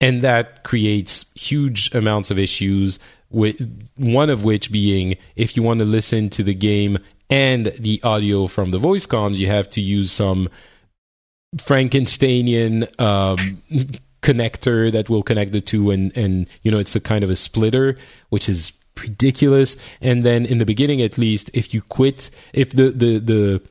And 0.00 0.22
that 0.22 0.62
creates 0.62 1.26
huge 1.34 1.92
amounts 1.94 2.30
of 2.30 2.38
issues, 2.38 2.98
with 3.30 3.90
one 3.96 4.30
of 4.30 4.44
which 4.44 4.72
being 4.72 5.16
if 5.36 5.56
you 5.56 5.62
want 5.62 5.80
to 5.80 5.84
listen 5.84 6.30
to 6.30 6.42
the 6.42 6.54
game 6.54 6.98
and 7.28 7.66
the 7.78 8.00
audio 8.02 8.46
from 8.46 8.70
the 8.70 8.78
voice 8.78 9.06
comms, 9.06 9.36
you 9.36 9.48
have 9.48 9.68
to 9.70 9.80
use 9.80 10.10
some 10.10 10.48
Frankensteinian 11.56 12.84
um, 13.00 13.36
connector 14.22 14.90
that 14.92 15.08
will 15.08 15.22
connect 15.22 15.52
the 15.52 15.60
two, 15.60 15.90
and 15.90 16.16
and 16.16 16.48
you 16.62 16.70
know 16.70 16.78
it's 16.78 16.96
a 16.96 17.00
kind 17.00 17.24
of 17.24 17.30
a 17.30 17.36
splitter, 17.36 17.96
which 18.28 18.48
is 18.48 18.72
ridiculous. 19.02 19.76
And 20.00 20.24
then 20.24 20.46
in 20.46 20.58
the 20.58 20.66
beginning, 20.66 21.02
at 21.02 21.18
least, 21.18 21.50
if 21.54 21.72
you 21.74 21.82
quit, 21.82 22.30
if 22.52 22.70
the 22.70 22.90
the 22.90 23.18
the 23.18 23.62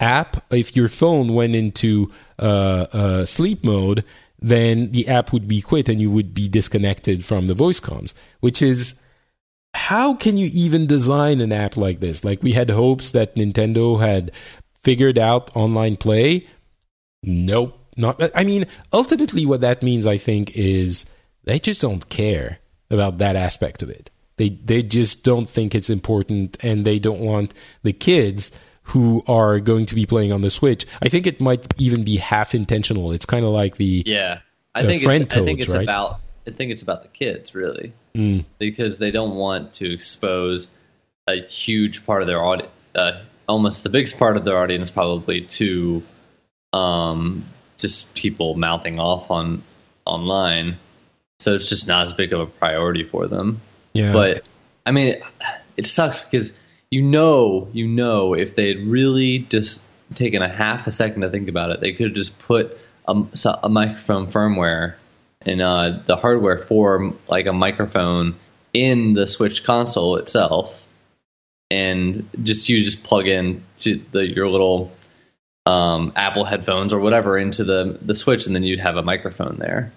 app, 0.00 0.44
if 0.52 0.74
your 0.74 0.88
phone 0.88 1.32
went 1.34 1.54
into 1.54 2.10
uh, 2.38 2.86
uh, 2.92 3.26
sleep 3.26 3.64
mode, 3.64 4.04
then 4.40 4.90
the 4.90 5.06
app 5.08 5.32
would 5.32 5.46
be 5.46 5.62
quit 5.62 5.88
and 5.88 6.00
you 6.00 6.10
would 6.10 6.34
be 6.34 6.48
disconnected 6.48 7.24
from 7.24 7.46
the 7.46 7.54
voice 7.54 7.78
comms, 7.78 8.12
which 8.40 8.60
is 8.60 8.94
how 9.74 10.14
can 10.14 10.36
you 10.36 10.50
even 10.52 10.86
design 10.86 11.40
an 11.40 11.52
app 11.52 11.76
like 11.76 12.00
this? 12.00 12.24
Like 12.24 12.42
we 12.42 12.52
had 12.52 12.68
hopes 12.68 13.12
that 13.12 13.36
Nintendo 13.36 14.00
had 14.00 14.32
figured 14.82 15.18
out 15.18 15.54
online 15.56 15.96
play. 15.96 16.46
Nope, 17.22 17.78
not. 17.96 18.20
I 18.34 18.44
mean, 18.44 18.66
ultimately, 18.92 19.46
what 19.46 19.60
that 19.60 19.82
means, 19.82 20.06
I 20.06 20.16
think, 20.16 20.56
is 20.56 21.06
they 21.44 21.58
just 21.58 21.80
don't 21.80 22.08
care 22.08 22.58
about 22.90 23.18
that 23.18 23.36
aspect 23.36 23.82
of 23.82 23.90
it. 23.90 24.10
They 24.42 24.48
they 24.48 24.82
just 24.82 25.22
don't 25.22 25.48
think 25.48 25.72
it's 25.72 25.88
important, 25.88 26.56
and 26.64 26.84
they 26.84 26.98
don't 26.98 27.20
want 27.20 27.54
the 27.84 27.92
kids 27.92 28.50
who 28.86 29.22
are 29.28 29.60
going 29.60 29.86
to 29.86 29.94
be 29.94 30.04
playing 30.04 30.32
on 30.32 30.40
the 30.40 30.50
Switch. 30.50 30.84
I 31.00 31.08
think 31.08 31.28
it 31.28 31.40
might 31.40 31.72
even 31.80 32.02
be 32.02 32.16
half 32.16 32.52
intentional. 32.52 33.12
It's 33.12 33.24
kind 33.24 33.44
of 33.44 33.52
like 33.52 33.76
the 33.76 34.02
yeah. 34.04 34.40
I 34.74 34.82
think 34.82 35.04
friend 35.04 35.22
it's, 35.22 35.32
codes, 35.32 35.42
I 35.42 35.44
think 35.44 35.60
it's 35.60 35.74
right? 35.74 35.84
about 35.84 36.18
I 36.44 36.50
think 36.50 36.72
it's 36.72 36.82
about 36.82 37.02
the 37.02 37.08
kids 37.08 37.54
really 37.54 37.92
mm. 38.16 38.44
because 38.58 38.98
they 38.98 39.12
don't 39.12 39.36
want 39.36 39.74
to 39.74 39.92
expose 39.92 40.66
a 41.28 41.40
huge 41.40 42.04
part 42.04 42.22
of 42.22 42.26
their 42.26 42.42
audience, 42.42 42.72
uh, 42.96 43.20
almost 43.48 43.84
the 43.84 43.90
biggest 43.90 44.18
part 44.18 44.36
of 44.36 44.44
their 44.44 44.58
audience 44.58 44.90
probably 44.90 45.42
to 45.42 46.02
um, 46.72 47.44
just 47.78 48.12
people 48.14 48.56
mouthing 48.56 48.98
off 48.98 49.30
on 49.30 49.62
online. 50.04 50.78
So 51.38 51.54
it's 51.54 51.68
just 51.68 51.86
not 51.86 52.06
as 52.06 52.12
big 52.12 52.32
of 52.32 52.40
a 52.40 52.46
priority 52.46 53.04
for 53.04 53.28
them. 53.28 53.60
Yeah. 53.92 54.12
But 54.12 54.42
I 54.86 54.90
mean, 54.90 55.08
it, 55.08 55.22
it 55.76 55.86
sucks 55.86 56.20
because 56.20 56.52
you 56.90 57.02
know, 57.02 57.68
you 57.72 57.88
know, 57.88 58.34
if 58.34 58.54
they 58.54 58.68
had 58.68 58.86
really 58.86 59.38
just 59.38 59.80
taken 60.14 60.42
a 60.42 60.48
half 60.48 60.86
a 60.86 60.90
second 60.90 61.22
to 61.22 61.30
think 61.30 61.48
about 61.48 61.70
it, 61.70 61.80
they 61.80 61.92
could 61.92 62.08
have 62.08 62.14
just 62.14 62.38
put 62.38 62.78
a, 63.06 63.22
a 63.62 63.68
microphone 63.68 64.30
firmware 64.30 64.94
and 65.40 65.60
uh, 65.60 66.00
the 66.06 66.16
hardware 66.16 66.58
for 66.58 67.14
like 67.28 67.46
a 67.46 67.52
microphone 67.52 68.36
in 68.72 69.14
the 69.14 69.26
Switch 69.26 69.64
console 69.64 70.16
itself, 70.16 70.86
and 71.70 72.28
just 72.42 72.68
you 72.68 72.82
just 72.82 73.02
plug 73.02 73.26
in 73.26 73.64
the, 73.82 74.26
your 74.26 74.48
little 74.48 74.92
um, 75.66 76.12
Apple 76.16 76.44
headphones 76.44 76.92
or 76.92 77.00
whatever 77.00 77.38
into 77.38 77.64
the 77.64 77.98
the 78.02 78.14
Switch, 78.14 78.46
and 78.46 78.54
then 78.54 78.62
you'd 78.62 78.80
have 78.80 78.96
a 78.96 79.02
microphone 79.02 79.56
there. 79.56 79.92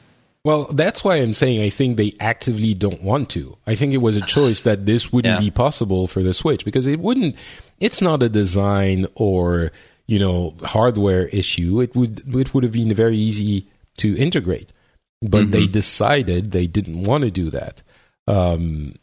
Well, 0.46 0.66
that's 0.66 1.04
why 1.04 1.16
I'm 1.16 1.34
saying 1.34 1.64
I 1.64 1.72
think 1.72 1.98
they 1.98 2.14
actively 2.20 2.76
don't 2.76 3.02
want 3.02 3.32
to. 3.32 3.58
I 3.66 3.74
think 3.74 3.94
it 3.94 3.98
was 3.98 4.16
a 4.16 4.22
choice 4.22 4.62
that 4.62 4.86
this 4.86 5.12
wouldn't 5.12 5.40
yeah. 5.40 5.44
be 5.44 5.50
possible 5.50 6.06
for 6.06 6.22
the 6.22 6.36
Switch 6.36 6.64
because 6.64 6.86
it 6.86 7.00
wouldn't. 7.00 7.36
It's 7.80 8.00
not 8.00 8.22
a 8.22 8.30
design 8.30 9.08
or 9.16 9.72
you 10.06 10.20
know 10.20 10.54
hardware 10.64 11.26
issue. 11.30 11.82
It 11.82 11.96
would 11.96 12.36
it 12.36 12.54
would 12.54 12.64
have 12.64 12.74
been 12.74 12.94
very 12.94 13.18
easy 13.18 13.68
to 13.98 14.16
integrate, 14.18 14.72
but 15.20 15.46
mm-hmm. 15.46 15.50
they 15.50 15.66
decided 15.66 16.52
they 16.52 16.68
didn't 16.68 17.06
want 17.06 17.24
to 17.24 17.32
do 17.32 17.50
that. 17.50 17.82
Um, 18.28 18.94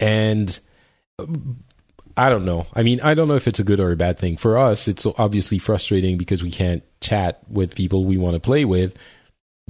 and 0.00 0.60
I 2.14 2.28
don't 2.28 2.44
know. 2.44 2.66
I 2.74 2.82
mean, 2.82 3.00
I 3.00 3.14
don't 3.14 3.26
know 3.26 3.36
if 3.36 3.48
it's 3.48 3.58
a 3.58 3.64
good 3.64 3.80
or 3.80 3.90
a 3.90 3.96
bad 3.96 4.18
thing. 4.18 4.36
For 4.36 4.58
us, 4.58 4.86
it's 4.86 5.06
obviously 5.06 5.58
frustrating 5.58 6.18
because 6.18 6.42
we 6.42 6.50
can't 6.50 6.82
chat 7.00 7.40
with 7.48 7.74
people 7.74 8.04
we 8.04 8.18
want 8.18 8.34
to 8.34 8.40
play 8.40 8.66
with 8.66 8.98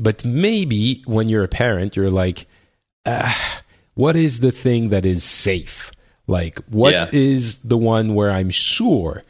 but 0.03 0.25
maybe 0.25 1.03
when 1.07 1.29
you're 1.29 1.45
a 1.45 1.49
parent, 1.49 1.97
you're 1.97 2.11
like, 2.11 2.47
ah, 3.07 3.63
what 3.95 4.17
is 4.17 4.41
the 4.41 4.53
thing 4.53 4.89
that 4.91 5.05
is 5.07 5.23
safe? 5.25 5.91
Like, 6.27 6.59
what 6.69 7.13
is 7.15 7.57
Yeah. 7.57 7.69
the 7.69 7.79
one 7.79 8.15
where 8.15 8.31
I'm 8.31 8.51
sure 8.51 9.23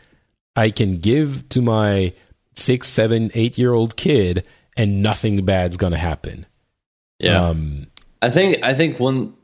I 0.57 0.71
can 0.71 0.99
give 0.99 1.49
to 1.51 1.63
my 1.63 2.13
six, 2.55 2.89
seven, 2.89 3.31
eight 3.35 3.57
year 3.59 3.73
old 3.73 3.97
kid 3.97 4.47
and 4.77 5.03
nothing 5.03 5.45
bad's 5.45 5.77
going 5.77 5.93
to 5.93 5.99
happen? 5.99 6.47
Yeah. 7.19 7.45
Um, 7.49 7.87
I 8.23 8.31
think 8.31 8.63
I 8.63 8.75
think 8.75 9.01
one 9.01 9.35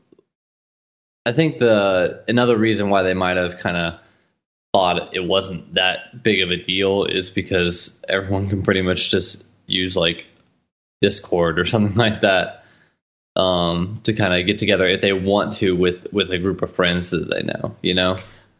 I 1.25 1.31
think 1.33 1.57
the 1.57 2.23
another 2.27 2.57
reason 2.57 2.89
why 2.89 3.03
they 3.03 3.13
might 3.13 3.37
have 3.37 3.57
kind 3.57 3.75
of 3.75 3.99
thought 4.73 5.15
it 5.15 5.25
wasn't 5.25 5.73
that 5.73 6.23
big 6.23 6.41
of 6.41 6.51
a 6.51 6.57
deal 6.57 7.05
is 7.05 7.31
because 7.31 7.99
everyone 8.07 8.49
can 8.49 8.61
pretty 8.61 8.81
much 8.81 9.09
just 9.09 9.45
use 9.65 9.95
like 9.95 10.25
Discord 11.01 11.59
or 11.59 11.65
something 11.73 11.95
like 11.95 12.21
that 12.21 12.63
um, 13.35 13.99
to 14.03 14.13
kind 14.13 14.33
of 14.39 14.45
get 14.47 14.57
together 14.57 14.85
if 14.85 15.01
they 15.01 15.13
want 15.13 15.53
to 15.53 15.75
with 15.75 16.07
with 16.11 16.31
a 16.31 16.37
group 16.39 16.61
of 16.61 16.73
friends 16.73 17.11
that 17.11 17.29
they 17.29 17.43
know, 17.43 17.75
you 17.81 17.93
know. 17.93 18.15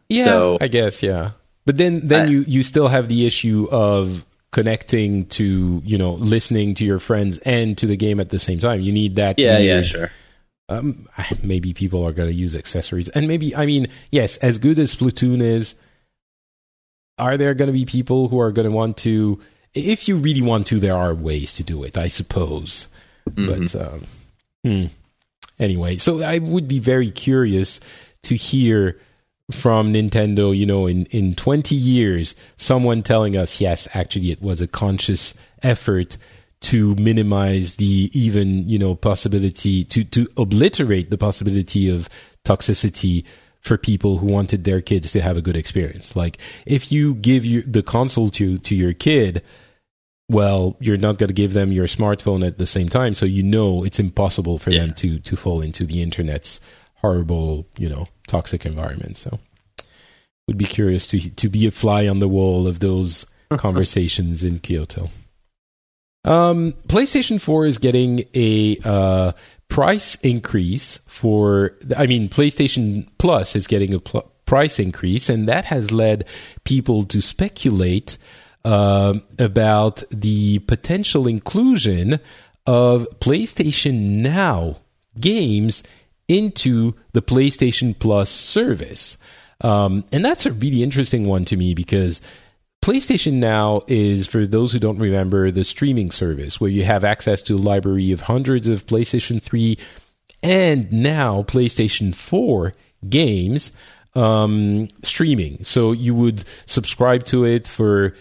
Yeah, 0.08 0.24
So- 0.24 0.58
I 0.60 0.68
guess 0.68 1.02
yeah. 1.02 1.32
But 1.66 1.76
then 1.76 2.06
then 2.08 2.26
I- 2.28 2.30
you 2.30 2.44
you 2.46 2.62
still 2.62 2.88
have 2.88 3.08
the 3.08 3.26
issue 3.26 3.68
of 3.70 4.24
connecting 4.50 5.26
to 5.26 5.82
you 5.84 5.98
know 5.98 6.14
listening 6.14 6.74
to 6.76 6.84
your 6.84 6.98
friends 6.98 7.36
and 7.38 7.76
to 7.76 7.86
the 7.86 7.96
game 7.96 8.18
at 8.20 8.30
the 8.30 8.38
same 8.38 8.58
time. 8.58 8.80
You 8.80 8.92
need 8.92 9.16
that. 9.16 9.38
Yeah, 9.38 9.58
yeah, 9.58 9.82
sure. 9.82 10.10
Um, 10.70 11.06
maybe 11.42 11.72
people 11.74 12.06
are 12.06 12.12
going 12.12 12.28
to 12.28 12.34
use 12.34 12.54
accessories, 12.56 13.08
and 13.10 13.26
maybe 13.28 13.54
I 13.54 13.66
mean 13.66 13.88
yes, 14.10 14.36
as 14.38 14.56
good 14.58 14.78
as 14.78 14.94
Splatoon 14.94 15.42
is, 15.42 15.74
are 17.18 17.36
there 17.36 17.52
going 17.54 17.66
to 17.68 17.72
be 17.72 17.84
people 17.84 18.28
who 18.28 18.38
are 18.40 18.52
going 18.52 18.68
to 18.68 18.74
want 18.74 18.96
to? 18.98 19.40
If 19.74 20.08
you 20.08 20.16
really 20.16 20.42
want 20.42 20.66
to, 20.68 20.78
there 20.78 20.96
are 20.96 21.14
ways 21.14 21.52
to 21.54 21.62
do 21.62 21.84
it, 21.84 21.98
I 21.98 22.08
suppose. 22.08 22.88
But 23.34 23.74
um, 23.74 24.06
hmm. 24.64 24.84
anyway, 25.58 25.96
so 25.96 26.22
I 26.22 26.38
would 26.38 26.66
be 26.66 26.78
very 26.78 27.10
curious 27.10 27.80
to 28.22 28.34
hear 28.34 28.98
from 29.50 29.92
Nintendo, 29.92 30.56
you 30.56 30.66
know, 30.66 30.86
in, 30.86 31.06
in 31.06 31.34
20 31.34 31.74
years, 31.74 32.34
someone 32.56 33.02
telling 33.02 33.36
us, 33.36 33.60
yes, 33.60 33.88
actually, 33.94 34.30
it 34.30 34.42
was 34.42 34.60
a 34.60 34.66
conscious 34.66 35.34
effort 35.62 36.18
to 36.60 36.94
minimize 36.96 37.76
the 37.76 38.10
even, 38.12 38.68
you 38.68 38.78
know, 38.78 38.94
possibility 38.94 39.84
to, 39.84 40.04
to 40.04 40.28
obliterate 40.36 41.10
the 41.10 41.18
possibility 41.18 41.88
of 41.88 42.08
toxicity 42.44 43.24
for 43.68 43.78
people 43.78 44.18
who 44.18 44.26
wanted 44.26 44.64
their 44.64 44.80
kids 44.80 45.12
to 45.12 45.20
have 45.20 45.36
a 45.36 45.42
good 45.42 45.56
experience. 45.56 46.16
Like, 46.16 46.38
if 46.66 46.90
you 46.90 47.14
give 47.14 47.44
you 47.44 47.62
the 47.62 47.82
console 47.82 48.30
to, 48.30 48.58
to 48.58 48.74
your 48.74 48.94
kid, 48.94 49.42
well, 50.30 50.76
you're 50.80 50.96
not 50.96 51.18
going 51.18 51.28
to 51.28 51.34
give 51.34 51.52
them 51.52 51.70
your 51.70 51.86
smartphone 51.86 52.44
at 52.46 52.58
the 52.58 52.66
same 52.66 52.88
time, 52.88 53.14
so 53.14 53.24
you 53.26 53.42
know 53.42 53.84
it's 53.84 54.00
impossible 54.00 54.58
for 54.58 54.70
them 54.70 54.92
to 54.94 55.18
to 55.20 55.36
fall 55.36 55.62
into 55.62 55.86
the 55.86 56.02
internet's 56.02 56.60
horrible, 56.96 57.66
you 57.78 57.88
know, 57.88 58.08
toxic 58.26 58.66
environment. 58.66 59.16
So, 59.16 59.38
would 60.46 60.58
be 60.58 60.66
curious 60.66 61.06
to 61.08 61.30
to 61.30 61.48
be 61.48 61.66
a 61.66 61.70
fly 61.70 62.06
on 62.08 62.18
the 62.18 62.28
wall 62.28 62.66
of 62.66 62.80
those 62.80 63.24
conversations 63.52 64.44
in 64.44 64.58
Kyoto. 64.58 65.08
Um, 66.24 66.72
PlayStation 66.88 67.40
4 67.40 67.64
is 67.64 67.78
getting 67.78 68.24
a 68.34 68.76
uh, 68.84 69.32
price 69.68 70.16
increase 70.16 70.98
for. 71.06 71.76
I 71.96 72.06
mean, 72.06 72.28
PlayStation 72.28 73.08
Plus 73.18 73.56
is 73.56 73.66
getting 73.66 73.94
a 73.94 74.00
pl- 74.00 74.30
price 74.46 74.78
increase, 74.78 75.28
and 75.28 75.48
that 75.48 75.66
has 75.66 75.92
led 75.92 76.24
people 76.64 77.04
to 77.04 77.20
speculate 77.20 78.18
um 78.64 79.22
about 79.38 80.02
the 80.10 80.58
potential 80.60 81.28
inclusion 81.28 82.18
of 82.66 83.06
PlayStation 83.20 84.20
Now 84.20 84.78
games 85.18 85.82
into 86.28 86.94
the 87.12 87.22
PlayStation 87.22 87.98
Plus 87.98 88.30
service. 88.30 89.16
Um, 89.60 90.04
and 90.12 90.24
that's 90.24 90.46
a 90.46 90.52
really 90.52 90.82
interesting 90.82 91.26
one 91.26 91.44
to 91.46 91.56
me 91.56 91.74
because 91.74 92.20
PlayStation 92.82 93.34
Now 93.34 93.82
is, 93.86 94.26
for 94.26 94.46
those 94.46 94.72
who 94.72 94.78
don't 94.78 94.98
remember, 94.98 95.50
the 95.50 95.64
streaming 95.64 96.10
service 96.10 96.60
where 96.60 96.70
you 96.70 96.84
have 96.84 97.04
access 97.04 97.42
to 97.42 97.56
a 97.56 97.58
library 97.58 98.12
of 98.12 98.22
hundreds 98.22 98.66
of 98.66 98.86
PlayStation 98.86 99.42
3 99.42 99.78
and 100.42 100.90
now 100.92 101.42
PlayStation 101.42 102.14
4 102.14 102.72
games 103.08 103.72
um, 104.14 104.88
streaming. 105.02 105.62
So 105.64 105.92
you 105.92 106.14
would 106.14 106.44
subscribe 106.66 107.24
to 107.26 107.44
it 107.44 107.68
for. 107.68 108.14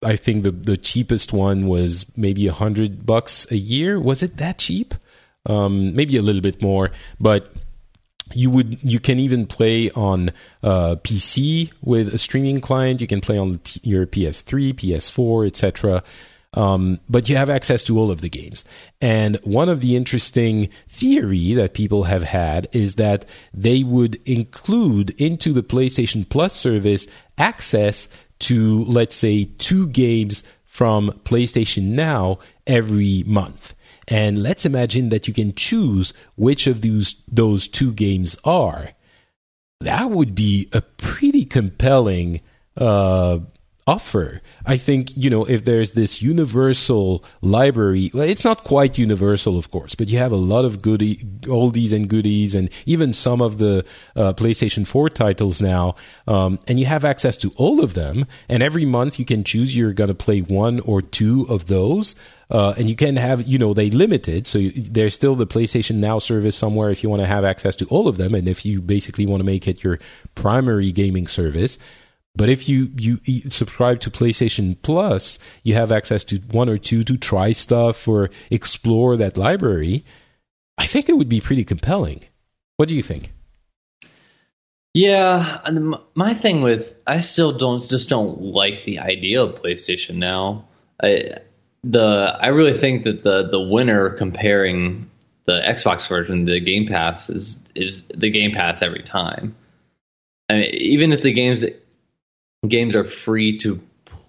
I 0.00 0.14
think 0.14 0.44
the 0.44 0.52
the 0.52 0.76
cheapest 0.76 1.32
one 1.32 1.66
was 1.66 2.06
maybe 2.16 2.46
a 2.46 2.52
hundred 2.52 3.04
bucks 3.04 3.50
a 3.50 3.56
year. 3.56 3.98
Was 3.98 4.22
it 4.22 4.36
that 4.36 4.58
cheap? 4.58 4.94
Um, 5.46 5.94
maybe 5.94 6.16
a 6.16 6.22
little 6.22 6.42
bit 6.42 6.62
more, 6.62 6.90
but 7.18 7.52
you 8.34 8.50
would 8.50 8.78
you 8.82 9.00
can 9.00 9.18
even 9.18 9.46
play 9.46 9.90
on 9.90 10.30
uh, 10.62 10.96
PC 11.02 11.72
with 11.82 12.12
a 12.12 12.18
streaming 12.18 12.60
client. 12.60 13.00
You 13.00 13.06
can 13.06 13.20
play 13.20 13.38
on 13.38 13.58
P- 13.58 13.80
your 13.82 14.06
PS3, 14.06 14.74
PS4, 14.74 15.46
etc. 15.46 16.02
Um, 16.54 16.98
but 17.08 17.28
you 17.28 17.36
have 17.36 17.50
access 17.50 17.82
to 17.84 17.98
all 17.98 18.10
of 18.10 18.22
the 18.22 18.30
games. 18.30 18.64
And 19.00 19.36
one 19.44 19.68
of 19.68 19.80
the 19.80 19.96
interesting 19.96 20.70
theory 20.88 21.52
that 21.54 21.74
people 21.74 22.04
have 22.04 22.22
had 22.22 22.68
is 22.72 22.94
that 22.94 23.26
they 23.52 23.84
would 23.84 24.16
include 24.26 25.10
into 25.20 25.52
the 25.52 25.62
PlayStation 25.62 26.26
Plus 26.28 26.54
service 26.54 27.06
access 27.36 28.08
to 28.40 28.84
let's 28.84 29.14
say 29.16 29.44
two 29.58 29.88
games 29.88 30.42
from 30.64 31.10
PlayStation 31.24 31.88
Now 31.88 32.38
every 32.66 33.24
month. 33.26 33.74
And 34.08 34.42
let's 34.42 34.64
imagine 34.64 35.10
that 35.10 35.28
you 35.28 35.34
can 35.34 35.54
choose 35.54 36.12
which 36.34 36.66
of 36.66 36.80
those 36.80 37.16
those 37.28 37.68
two 37.68 37.92
games 37.92 38.36
are. 38.42 38.92
That 39.80 40.10
would 40.10 40.34
be 40.34 40.68
a 40.72 40.80
pretty 40.80 41.44
compelling 41.44 42.40
uh, 42.76 43.40
offer. 43.88 44.42
I 44.66 44.76
think 44.76 45.16
you 45.16 45.30
know 45.30 45.46
if 45.46 45.64
there's 45.64 45.92
this 45.92 46.20
universal 46.20 47.24
library. 47.40 48.10
Well, 48.12 48.28
it's 48.28 48.44
not 48.44 48.62
quite 48.62 48.98
universal, 48.98 49.56
of 49.56 49.70
course, 49.70 49.94
but 49.94 50.08
you 50.08 50.18
have 50.18 50.30
a 50.30 50.36
lot 50.36 50.66
of 50.66 50.82
goodie, 50.82 51.16
oldies 51.46 51.92
and 51.92 52.06
goodies, 52.06 52.54
and 52.54 52.68
even 52.84 53.14
some 53.14 53.40
of 53.40 53.56
the 53.56 53.84
uh, 54.14 54.34
PlayStation 54.34 54.86
4 54.86 55.08
titles 55.08 55.62
now. 55.62 55.94
Um, 56.26 56.58
and 56.68 56.78
you 56.78 56.84
have 56.84 57.04
access 57.04 57.38
to 57.38 57.50
all 57.56 57.82
of 57.82 57.94
them. 57.94 58.26
And 58.48 58.62
every 58.62 58.84
month 58.84 59.18
you 59.18 59.24
can 59.24 59.42
choose 59.42 59.74
you're 59.74 59.94
going 59.94 60.08
to 60.08 60.14
play 60.14 60.40
one 60.40 60.80
or 60.80 61.00
two 61.00 61.46
of 61.48 61.66
those. 61.66 62.14
Uh, 62.50 62.74
and 62.76 62.88
you 62.88 62.96
can 62.96 63.16
have, 63.16 63.46
you 63.46 63.58
know, 63.58 63.72
they 63.72 63.90
limit 63.90 64.28
it. 64.28 64.46
So 64.46 64.58
you, 64.58 64.70
there's 64.72 65.14
still 65.14 65.34
the 65.34 65.46
PlayStation 65.46 65.98
Now 65.98 66.18
service 66.18 66.56
somewhere 66.56 66.90
if 66.90 67.02
you 67.02 67.08
want 67.08 67.22
to 67.22 67.26
have 67.26 67.44
access 67.44 67.74
to 67.76 67.86
all 67.86 68.06
of 68.06 68.18
them. 68.18 68.34
And 68.34 68.48
if 68.48 68.66
you 68.66 68.80
basically 68.82 69.26
want 69.26 69.40
to 69.40 69.44
make 69.44 69.66
it 69.66 69.82
your 69.82 69.98
primary 70.34 70.92
gaming 70.92 71.26
service. 71.26 71.78
But 72.38 72.48
if 72.48 72.68
you, 72.68 72.92
you 72.94 73.18
subscribe 73.50 73.98
to 74.00 74.10
PlayStation 74.10 74.76
Plus, 74.80 75.40
you 75.64 75.74
have 75.74 75.90
access 75.90 76.22
to 76.24 76.36
one 76.52 76.68
or 76.68 76.78
two 76.78 77.02
to 77.02 77.16
try 77.16 77.50
stuff 77.50 78.06
or 78.06 78.30
explore 78.48 79.16
that 79.16 79.36
library. 79.36 80.04
I 80.78 80.86
think 80.86 81.08
it 81.08 81.16
would 81.18 81.28
be 81.28 81.40
pretty 81.40 81.64
compelling. 81.64 82.22
What 82.76 82.88
do 82.88 82.94
you 82.94 83.02
think? 83.02 83.32
Yeah, 84.94 85.60
my 86.14 86.32
thing 86.32 86.62
with 86.62 86.94
I 87.08 87.20
still 87.20 87.52
don't 87.58 87.82
just 87.82 88.08
don't 88.08 88.40
like 88.40 88.84
the 88.84 89.00
idea 89.00 89.42
of 89.42 89.60
PlayStation 89.60 90.16
now. 90.16 90.68
I 91.02 91.38
the 91.82 92.38
I 92.40 92.48
really 92.48 92.78
think 92.78 93.02
that 93.02 93.24
the 93.24 93.48
the 93.48 93.60
winner 93.60 94.10
comparing 94.10 95.10
the 95.46 95.60
Xbox 95.60 96.08
version 96.08 96.46
to 96.46 96.52
the 96.52 96.60
Game 96.60 96.86
Pass 96.86 97.30
is 97.30 97.58
is 97.74 98.04
the 98.14 98.30
Game 98.30 98.52
Pass 98.52 98.80
every 98.80 99.02
time. 99.02 99.56
I 100.48 100.54
mean, 100.54 100.70
even 100.72 101.12
if 101.12 101.22
the 101.22 101.32
games 101.32 101.64
games 102.66 102.94
are 102.94 103.04
free 103.04 103.58
to 103.58 103.80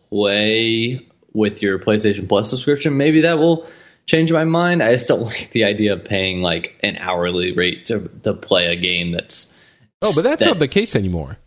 play 0.10 1.06
with 1.34 1.62
your 1.62 1.80
PlayStation 1.80 2.28
Plus 2.28 2.50
subscription, 2.50 2.98
maybe 2.98 3.22
that 3.22 3.38
will 3.38 3.68
change 4.06 4.32
my 4.32 4.44
mind. 4.44 4.84
I 4.84 4.92
just 4.92 5.08
don't 5.08 5.22
like 5.26 5.52
the 5.52 5.64
idea 5.66 5.94
of 5.94 6.06
paying 6.06 6.42
like 6.42 6.80
an 6.84 6.98
hourly 6.98 7.54
rate 7.54 7.88
to 7.88 8.10
to 8.24 8.34
play 8.34 8.68
a 8.68 8.76
game 8.76 9.12
that's 9.12 9.54
Oh, 10.02 10.14
but 10.16 10.22
that's, 10.24 10.46
not 10.46 10.60
the 10.60 10.68
case 10.68 10.96
anymore. 10.96 11.38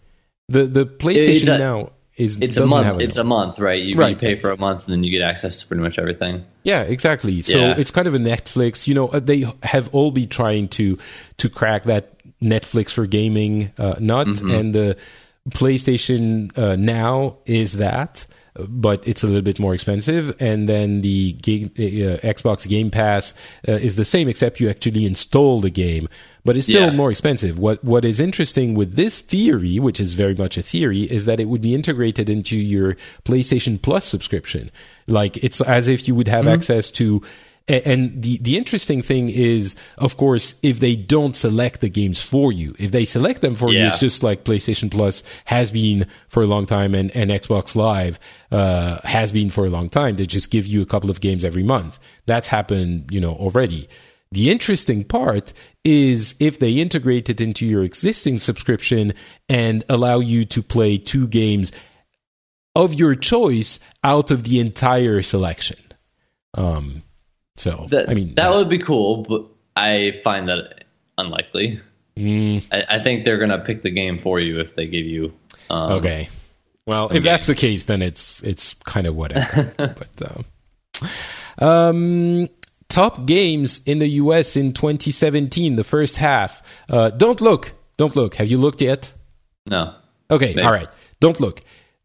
The 0.49 0.67
the 0.67 0.85
PlayStation 0.85 1.55
a- 1.55 1.59
Now 1.59 1.93
is 2.17 2.37
It's 2.37 2.59
a 2.59 2.67
month. 2.67 3.01
It's 3.01 3.17
a 3.17 3.25
month, 3.25 3.59
right? 3.59 3.83
You, 3.83 4.05
you 4.07 4.17
pay 4.17 4.35
for 4.35 4.51
a 4.51 4.59
month, 4.59 4.85
and 4.85 4.93
then 4.93 5.03
you 5.05 5.11
get 5.11 5.23
access 5.23 5.57
to 5.59 5.67
pretty 5.67 5.83
much 5.83 5.99
everything. 5.99 6.45
Yeah, 6.63 6.83
exactly. 6.83 7.41
So 7.41 7.59
Yeah. 7.59 7.79
it's 7.79 7.91
kind 7.91 8.07
of 8.07 8.15
a 8.15 8.19
Netflix. 8.19 8.87
You 8.87 8.93
know, 8.95 9.09
uh, 9.09 9.21
they 9.21 9.47
have 9.63 9.89
all 9.95 10.11
been 10.11 10.29
trying 10.29 10.69
to 10.69 10.99
to 11.39 11.49
crack 11.49 11.85
that 11.85 12.13
Netflix 12.43 12.93
for 12.93 13.07
gaming 13.07 13.73
uh, 13.79 13.95
nut, 13.99 14.43
and 14.43 14.75
the 14.75 14.99
PlayStation 15.51 16.57
uh, 16.57 16.77
Now 16.77 17.39
is 17.47 17.75
that, 17.75 18.27
but 18.69 19.07
it's 19.09 19.23
a 19.25 19.27
little 19.27 19.43
bit 19.43 19.59
more 19.59 19.75
expensive. 19.75 20.37
And 20.41 20.69
then 20.69 21.01
the 21.01 21.33
game, 21.33 21.71
uh, 21.77 22.21
Xbox 22.23 22.69
Game 22.69 22.91
Pass 22.91 23.35
uh, 23.69 23.73
is 23.73 23.97
the 23.97 24.05
same, 24.05 24.29
except 24.29 24.61
you 24.61 24.69
actually 24.69 25.05
install 25.05 25.61
the 25.61 25.71
game, 25.71 26.09
but 26.45 26.57
it's 26.57 26.67
still 26.67 26.83
Yeah. 26.87 26.93
more 26.93 27.11
expensive. 27.11 27.59
What 27.59 27.83
What 27.83 28.05
is 28.05 28.21
interesting 28.21 28.75
with 28.75 28.95
this 28.95 29.21
theory, 29.21 29.79
which 29.79 29.99
is 30.01 30.15
very 30.15 30.35
much 30.35 30.57
a 30.57 30.63
theory, 30.63 31.03
is 31.03 31.25
that 31.25 31.41
it 31.41 31.47
would 31.49 31.63
be 31.63 31.75
integrated 31.75 32.29
into 32.31 32.57
your 32.57 32.97
PlayStation 33.25 33.81
Plus 33.81 34.05
subscription. 34.05 34.71
Like 35.09 35.43
it's 35.43 35.61
as 35.61 35.89
if 35.89 36.07
you 36.07 36.15
would 36.15 36.29
have 36.29 36.47
access 36.47 36.91
to 36.93 37.23
and 37.69 38.23
the, 38.23 38.39
the 38.39 38.57
interesting 38.57 39.03
thing 39.03 39.29
is, 39.29 39.77
of 39.99 40.17
course, 40.17 40.55
if 40.63 40.81
they 40.81 40.97
don't 40.97 41.37
select 41.37 41.81
the 41.81 41.89
games 41.89 42.21
for 42.21 42.53
you, 42.53 42.75
if 42.79 42.91
they 42.91 43.05
select 43.05 43.41
them 43.41 43.55
for 43.55 43.73
yeah. 43.73 43.83
you, 43.83 43.89
it's 43.89 44.01
just 44.01 44.23
like 44.23 44.45
PlayStation 44.45 44.91
Plus 44.91 45.23
has 45.45 45.71
been 45.71 46.07
for 46.29 46.43
a 46.43 46.47
long 46.47 46.67
time 46.67 46.95
and, 46.95 47.15
and 47.17 47.31
Xbox 47.31 47.77
Live 47.77 48.19
uh, 48.51 48.99
has 49.05 49.33
been 49.33 49.51
for 49.51 49.65
a 49.65 49.71
long 49.71 49.89
time. 49.89 50.17
They 50.17 50.27
just 50.27 50.51
give 50.51 50.67
you 50.67 50.83
a 50.83 50.87
couple 50.87 51.11
of 51.11 51.21
games 51.21 51.45
every 51.45 51.63
month. 51.63 51.99
That's 52.27 52.49
happened, 52.49 53.11
you 53.11 53.21
know, 53.21 53.33
already. 53.33 53.89
The 54.33 54.51
interesting 54.51 55.05
part 55.05 55.53
is 55.85 56.35
if 56.41 56.59
they 56.59 56.73
integrate 56.73 57.29
it 57.29 57.41
into 57.41 57.67
your 57.67 57.83
existing 57.83 58.39
subscription 58.39 59.13
and 59.49 59.85
allow 59.89 60.21
you 60.21 60.47
to 60.47 60.63
play 60.63 60.97
two 60.97 61.29
games 61.29 61.71
of 62.75 62.95
your 62.95 63.15
choice 63.15 63.79
out 64.03 64.31
of 64.31 64.45
the 64.45 64.59
entire 64.59 65.21
selection. 65.21 65.79
Um, 66.55 67.03
so 67.57 67.87
that, 67.91 68.09
I 68.09 68.15
mean 68.15 68.29
that, 68.29 68.37
that, 68.37 68.55
would 68.55 68.69
be 68.69 68.79
cool, 68.79 69.23
but 69.23 69.47
I 69.77 70.21
find 70.25 70.49
that 70.49 70.85
unlikely. 71.19 71.81
Mm. 72.17 72.65
I, 72.71 72.97
I, 72.97 72.99
think 72.99 73.25
they're 73.25 73.39
gonna 73.39 73.59
pick 73.59 73.83
the 73.83 73.91
game 73.91 74.19
for 74.19 74.41
you 74.41 74.61
if 74.61 74.75
they 74.77 74.87
give 74.87 75.07
you. 75.07 75.33
Um, 75.71 75.93
okay. 75.93 76.29
Well, 76.87 77.07
if 77.07 77.15
game. 77.15 77.23
that's 77.23 77.47
the 77.47 77.55
case, 77.55 77.85
then 77.85 78.03
it's 78.03 78.43
it's 78.43 78.75
kind 78.85 79.07
of 79.07 79.15
whatever. 79.15 79.73
but 79.77 80.23
uh, 81.61 81.65
um, 81.65 82.49
top 82.89 83.27
games 83.27 83.81
in 83.87 83.99
the 83.99 84.09
U.S. 84.09 84.57
in 84.57 84.73
2017, 84.73 85.77
the 85.77 85.85
first 85.85 86.17
half. 86.17 86.63
Uh, 86.91 87.11
don't 87.11 87.41
look, 87.41 87.73
don't 87.97 88.17
look. 88.17 88.35
Have 88.37 88.49
you 88.49 88.59
looked 88.59 88.83
yet? 88.83 89.13
No. 89.67 89.95
Okay, 90.31 90.55
Maybe. 90.55 90.63
all 90.63 90.73
right. 90.73 90.89
Don't 91.21 91.41
look. 91.41 91.61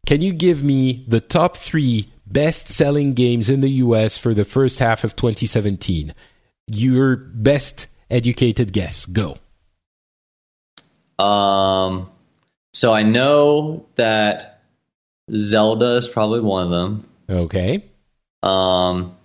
Can 0.06 0.22
you 0.22 0.32
give 0.32 0.62
me 0.62 1.04
the 1.08 1.20
top 1.20 1.56
three 1.56 2.10
best 2.32 2.68
selling 2.68 3.14
games 3.14 3.48
in 3.50 3.60
the 3.60 3.70
US 3.70 4.18
for 4.18 4.34
the 4.34 4.44
first 4.44 4.78
half 4.78 5.04
of 5.04 5.16
2017. 5.16 6.14
Your 6.70 7.16
best 7.16 7.86
educated 8.10 8.72
guess. 8.72 9.06
Go. 9.06 9.38
Um, 11.18 12.10
so 12.72 12.94
I 12.94 13.02
know 13.02 13.86
that 13.96 14.62
Zelda 15.34 15.96
is 15.96 16.08
probably 16.08 16.40
one 16.40 16.64
of 16.64 16.70
them. 16.70 17.08
Okay. 17.28 17.84
Um, 18.42 19.16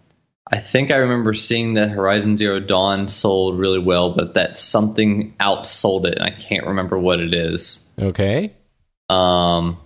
I 0.52 0.60
think 0.60 0.92
I 0.92 0.98
remember 0.98 1.34
seeing 1.34 1.76
that 1.76 1.89
Horizon 1.89 2.38
Zero 2.38 2.60
Dawn 2.60 3.08
sold 3.08 3.58
really 3.58 3.80
well, 3.80 4.16
but 4.16 4.34
that 4.34 4.58
something 4.58 5.36
outsold 5.39 6.06
it, 6.06 6.16
and 6.16 6.24
I 6.24 6.32
can't 6.32 6.68
remember 6.68 6.98
what 6.98 7.20
it 7.20 7.34
is. 7.34 7.88
Okay. 8.00 8.54
Um, 9.10 9.78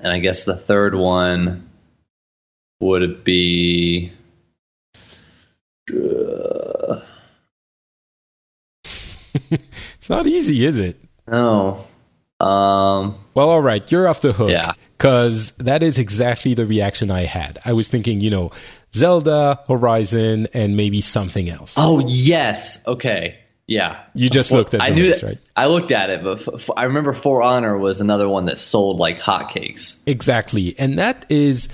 and 0.00 0.12
I 0.12 0.18
guess 0.18 0.44
the 0.44 0.56
third 0.56 0.94
one 0.94 1.70
would 2.80 3.02
it 3.02 3.24
be? 3.24 4.12
Uh, 5.90 7.00
it's 9.50 10.08
not 10.08 10.26
easy, 10.26 10.64
is 10.64 10.78
it? 10.78 10.98
No. 11.26 11.84
Um, 12.40 13.18
well, 13.34 13.50
all 13.50 13.62
right, 13.62 13.90
you're 13.90 14.06
off 14.08 14.20
the 14.20 14.32
hook. 14.32 14.50
Yeah. 14.50 14.72
Because 14.96 15.52
that 15.58 15.82
is 15.82 15.98
exactly 15.98 16.54
the 16.54 16.66
reaction 16.66 17.10
I 17.10 17.24
had. 17.24 17.58
I 17.64 17.72
was 17.72 17.88
thinking, 17.88 18.20
you 18.20 18.30
know, 18.30 18.52
Zelda, 18.94 19.60
Horizon, 19.68 20.48
and 20.54 20.76
maybe 20.76 21.00
something 21.00 21.50
else. 21.50 21.74
Oh, 21.76 22.00
yes. 22.06 22.86
Okay. 22.86 23.38
Yeah. 23.66 24.02
You 24.14 24.30
just 24.30 24.52
looked 24.52 24.74
at 24.74 24.80
it. 24.80 24.84
I 24.84 24.90
knew 24.90 25.08
list, 25.08 25.22
that, 25.22 25.26
right? 25.26 25.38
I 25.56 25.66
looked 25.66 25.90
at 25.90 26.10
it, 26.10 26.22
but 26.22 26.40
f- 26.40 26.48
f- 26.54 26.70
I 26.76 26.84
remember 26.84 27.12
For 27.12 27.42
Honor 27.42 27.76
was 27.76 28.00
another 28.00 28.28
one 28.28 28.44
that 28.46 28.58
sold 28.58 28.98
like 28.98 29.18
hotcakes. 29.18 30.00
Exactly. 30.06 30.74
And 30.78 30.98
that 30.98 31.26
is 31.28 31.68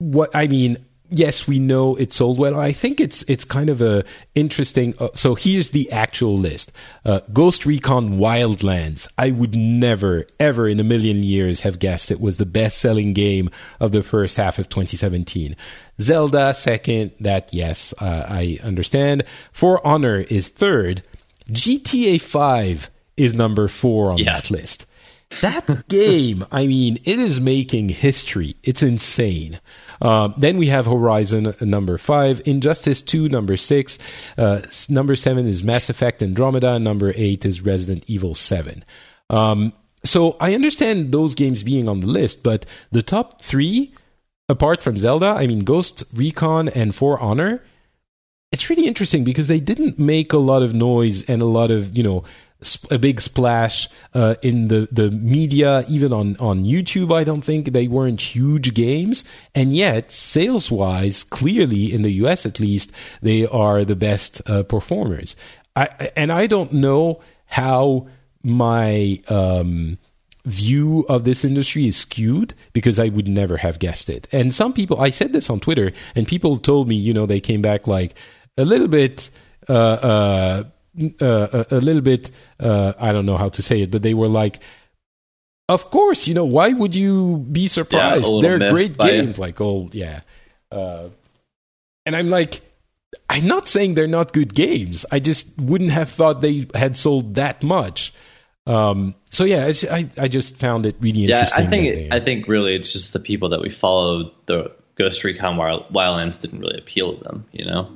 what 0.00 0.30
I 0.34 0.48
mean, 0.48 0.78
yes, 1.10 1.46
we 1.46 1.58
know 1.58 1.94
it 1.96 2.12
sold 2.12 2.38
well. 2.38 2.58
I 2.58 2.72
think 2.72 3.00
it's 3.00 3.22
it's 3.24 3.44
kind 3.44 3.68
of 3.68 3.82
a 3.82 4.02
interesting. 4.34 4.94
Uh, 4.98 5.10
so 5.14 5.34
here's 5.34 5.70
the 5.70 5.92
actual 5.92 6.38
list: 6.38 6.72
uh, 7.04 7.20
Ghost 7.32 7.66
Recon 7.66 8.18
Wildlands. 8.18 9.06
I 9.18 9.30
would 9.30 9.54
never, 9.54 10.26
ever 10.40 10.66
in 10.66 10.80
a 10.80 10.84
million 10.84 11.22
years 11.22 11.60
have 11.60 11.78
guessed 11.78 12.10
it 12.10 12.20
was 12.20 12.38
the 12.38 12.46
best-selling 12.46 13.12
game 13.12 13.50
of 13.78 13.92
the 13.92 14.02
first 14.02 14.36
half 14.36 14.58
of 14.58 14.68
2017. 14.68 15.54
Zelda 16.00 16.54
second. 16.54 17.12
That 17.20 17.52
yes, 17.52 17.92
uh, 17.98 18.24
I 18.26 18.58
understand. 18.62 19.24
For 19.52 19.86
Honor 19.86 20.18
is 20.30 20.48
third. 20.48 21.02
GTA 21.50 22.20
5 22.20 22.90
is 23.16 23.34
number 23.34 23.66
four 23.68 24.12
on 24.12 24.18
yeah. 24.18 24.34
that 24.34 24.50
list. 24.50 24.86
That 25.40 25.86
game, 25.88 26.44
I 26.50 26.66
mean, 26.66 26.98
it 27.04 27.18
is 27.18 27.40
making 27.40 27.90
history. 27.90 28.56
It's 28.64 28.82
insane. 28.82 29.60
Uh, 30.02 30.28
then 30.36 30.58
we 30.58 30.66
have 30.66 30.86
Horizon 30.86 31.46
uh, 31.46 31.52
number 31.60 31.98
five, 31.98 32.42
Injustice 32.46 33.00
2 33.00 33.28
number 33.28 33.56
six, 33.56 33.98
uh, 34.36 34.62
number 34.88 35.14
seven 35.14 35.46
is 35.46 35.62
Mass 35.62 35.88
Effect 35.88 36.22
Andromeda, 36.22 36.78
number 36.78 37.12
eight 37.16 37.44
is 37.44 37.60
Resident 37.60 38.04
Evil 38.08 38.34
7. 38.34 38.84
Um, 39.30 39.72
so 40.02 40.36
I 40.40 40.54
understand 40.54 41.12
those 41.12 41.34
games 41.34 41.62
being 41.62 41.88
on 41.88 42.00
the 42.00 42.06
list, 42.06 42.42
but 42.42 42.66
the 42.90 43.02
top 43.02 43.42
three, 43.42 43.94
apart 44.48 44.82
from 44.82 44.98
Zelda, 44.98 45.26
I 45.26 45.46
mean, 45.46 45.60
Ghost 45.60 46.02
Recon 46.12 46.68
and 46.70 46.94
For 46.94 47.20
Honor, 47.20 47.62
it's 48.50 48.68
really 48.68 48.88
interesting 48.88 49.22
because 49.22 49.46
they 49.46 49.60
didn't 49.60 49.98
make 49.98 50.32
a 50.32 50.38
lot 50.38 50.62
of 50.62 50.74
noise 50.74 51.22
and 51.24 51.40
a 51.40 51.46
lot 51.46 51.70
of, 51.70 51.96
you 51.96 52.02
know, 52.02 52.24
a 52.90 52.98
big 52.98 53.20
splash 53.20 53.88
uh, 54.14 54.34
in 54.42 54.68
the, 54.68 54.88
the 54.92 55.10
media, 55.10 55.84
even 55.88 56.12
on, 56.12 56.36
on 56.36 56.64
YouTube. 56.64 57.14
I 57.14 57.24
don't 57.24 57.42
think 57.42 57.72
they 57.72 57.88
weren't 57.88 58.20
huge 58.20 58.74
games. 58.74 59.24
And 59.54 59.74
yet, 59.74 60.12
sales 60.12 60.70
wise, 60.70 61.24
clearly 61.24 61.92
in 61.92 62.02
the 62.02 62.12
US 62.24 62.44
at 62.44 62.60
least, 62.60 62.92
they 63.22 63.46
are 63.46 63.84
the 63.84 63.96
best 63.96 64.42
uh, 64.48 64.62
performers. 64.62 65.36
I, 65.74 66.10
and 66.16 66.30
I 66.30 66.46
don't 66.46 66.72
know 66.72 67.20
how 67.46 68.08
my 68.42 69.22
um, 69.28 69.98
view 70.44 71.04
of 71.08 71.24
this 71.24 71.44
industry 71.44 71.86
is 71.86 71.96
skewed 71.96 72.54
because 72.72 72.98
I 72.98 73.08
would 73.08 73.28
never 73.28 73.56
have 73.56 73.78
guessed 73.78 74.10
it. 74.10 74.28
And 74.32 74.52
some 74.52 74.72
people, 74.72 75.00
I 75.00 75.10
said 75.10 75.32
this 75.32 75.48
on 75.50 75.60
Twitter, 75.60 75.92
and 76.14 76.26
people 76.26 76.56
told 76.58 76.88
me, 76.88 76.94
you 76.94 77.14
know, 77.14 77.26
they 77.26 77.40
came 77.40 77.62
back 77.62 77.86
like 77.86 78.14
a 78.56 78.64
little 78.64 78.88
bit. 78.88 79.30
Uh, 79.68 80.64
uh 81.20 81.64
a, 81.70 81.76
a, 81.76 81.80
little 81.80 82.02
bit 82.02 82.30
uh, 82.58 82.92
I 82.98 83.12
don't 83.12 83.26
know 83.26 83.36
how 83.36 83.48
to 83.48 83.62
say 83.62 83.82
it, 83.82 83.90
but 83.90 84.02
they 84.02 84.14
were 84.14 84.28
like, 84.28 84.60
of 85.68 85.90
course, 85.90 86.26
you 86.26 86.34
know, 86.34 86.44
why 86.44 86.70
would 86.70 86.94
you 86.94 87.46
be 87.50 87.68
surprised? 87.68 88.26
Yeah, 88.26 88.40
They're 88.42 88.70
great 88.70 88.98
games, 88.98 89.38
it. 89.38 89.40
like 89.40 89.60
oh 89.60 89.88
yeah, 89.92 90.20
uh, 90.70 91.08
and 92.06 92.16
I'm 92.16 92.30
like. 92.30 92.62
I'm 93.28 93.48
not 93.48 93.66
saying 93.66 93.94
they're 93.94 94.06
not 94.06 94.32
good 94.32 94.54
games. 94.54 95.04
I 95.10 95.18
just 95.18 95.58
wouldn't 95.58 95.90
have 95.90 96.10
thought 96.10 96.42
they 96.42 96.68
had 96.74 96.96
sold 96.96 97.34
that 97.34 97.60
much. 97.60 98.12
Um, 98.66 99.16
so 99.30 99.44
yeah, 99.44 99.72
I 99.90 100.08
I 100.16 100.28
just 100.28 100.56
found 100.56 100.86
it 100.86 100.96
really 101.00 101.24
interesting. 101.24 101.62
Yeah, 101.62 101.66
I 101.66 101.70
think 101.70 101.96
it, 101.96 102.12
I 102.12 102.20
think 102.20 102.46
really 102.46 102.76
it's 102.76 102.92
just 102.92 103.12
the 103.12 103.18
people 103.18 103.48
that 103.48 103.60
we 103.60 103.70
follow. 103.70 104.30
The 104.46 104.70
Ghost 104.94 105.24
Recon 105.24 105.56
Wildlands 105.56 106.40
didn't 106.40 106.60
really 106.60 106.78
appeal 106.78 107.16
to 107.16 107.24
them, 107.24 107.46
you 107.52 107.64
know. 107.64 107.90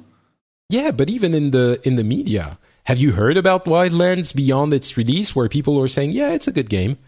Yeah, 0.70 0.90
but 0.90 1.10
even 1.10 1.34
in 1.34 1.50
the 1.50 1.80
in 1.84 1.96
the 1.96 2.04
media, 2.04 2.58
have 2.84 2.98
you 2.98 3.12
heard 3.12 3.36
about 3.36 3.64
Wildlands 3.64 4.34
beyond 4.34 4.74
its 4.74 4.96
release 4.96 5.34
where 5.34 5.48
people 5.48 5.80
are 5.80 5.88
saying, 5.88 6.12
yeah, 6.12 6.32
it's 6.32 6.48
a 6.48 6.52
good 6.52 6.68
game? 6.68 6.98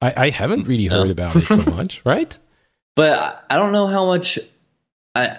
I, 0.00 0.14
I 0.16 0.30
haven't 0.30 0.68
really 0.68 0.86
heard 0.86 1.06
no. 1.06 1.12
about 1.12 1.36
it 1.36 1.44
so 1.44 1.62
much, 1.70 2.00
right? 2.04 2.36
But 2.96 3.44
I 3.50 3.56
don't 3.56 3.72
know 3.72 3.86
how 3.86 4.06
much 4.06 4.38
I, 5.14 5.38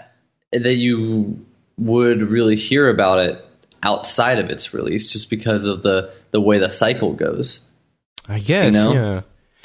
that 0.52 0.76
you 0.76 1.46
would 1.78 2.22
really 2.22 2.56
hear 2.56 2.90
about 2.90 3.20
it 3.20 3.46
outside 3.84 4.38
of 4.38 4.50
its 4.50 4.74
release 4.74 5.12
just 5.12 5.30
because 5.30 5.66
of 5.66 5.82
the, 5.82 6.14
the 6.30 6.40
way 6.40 6.60
the 6.60 6.70
cycle 6.70 7.14
goes. 7.14 7.62
I 8.30 8.40
guess, 8.40 8.66
you 8.66 8.72
know? 8.72 8.94
yeah. 8.94 9.22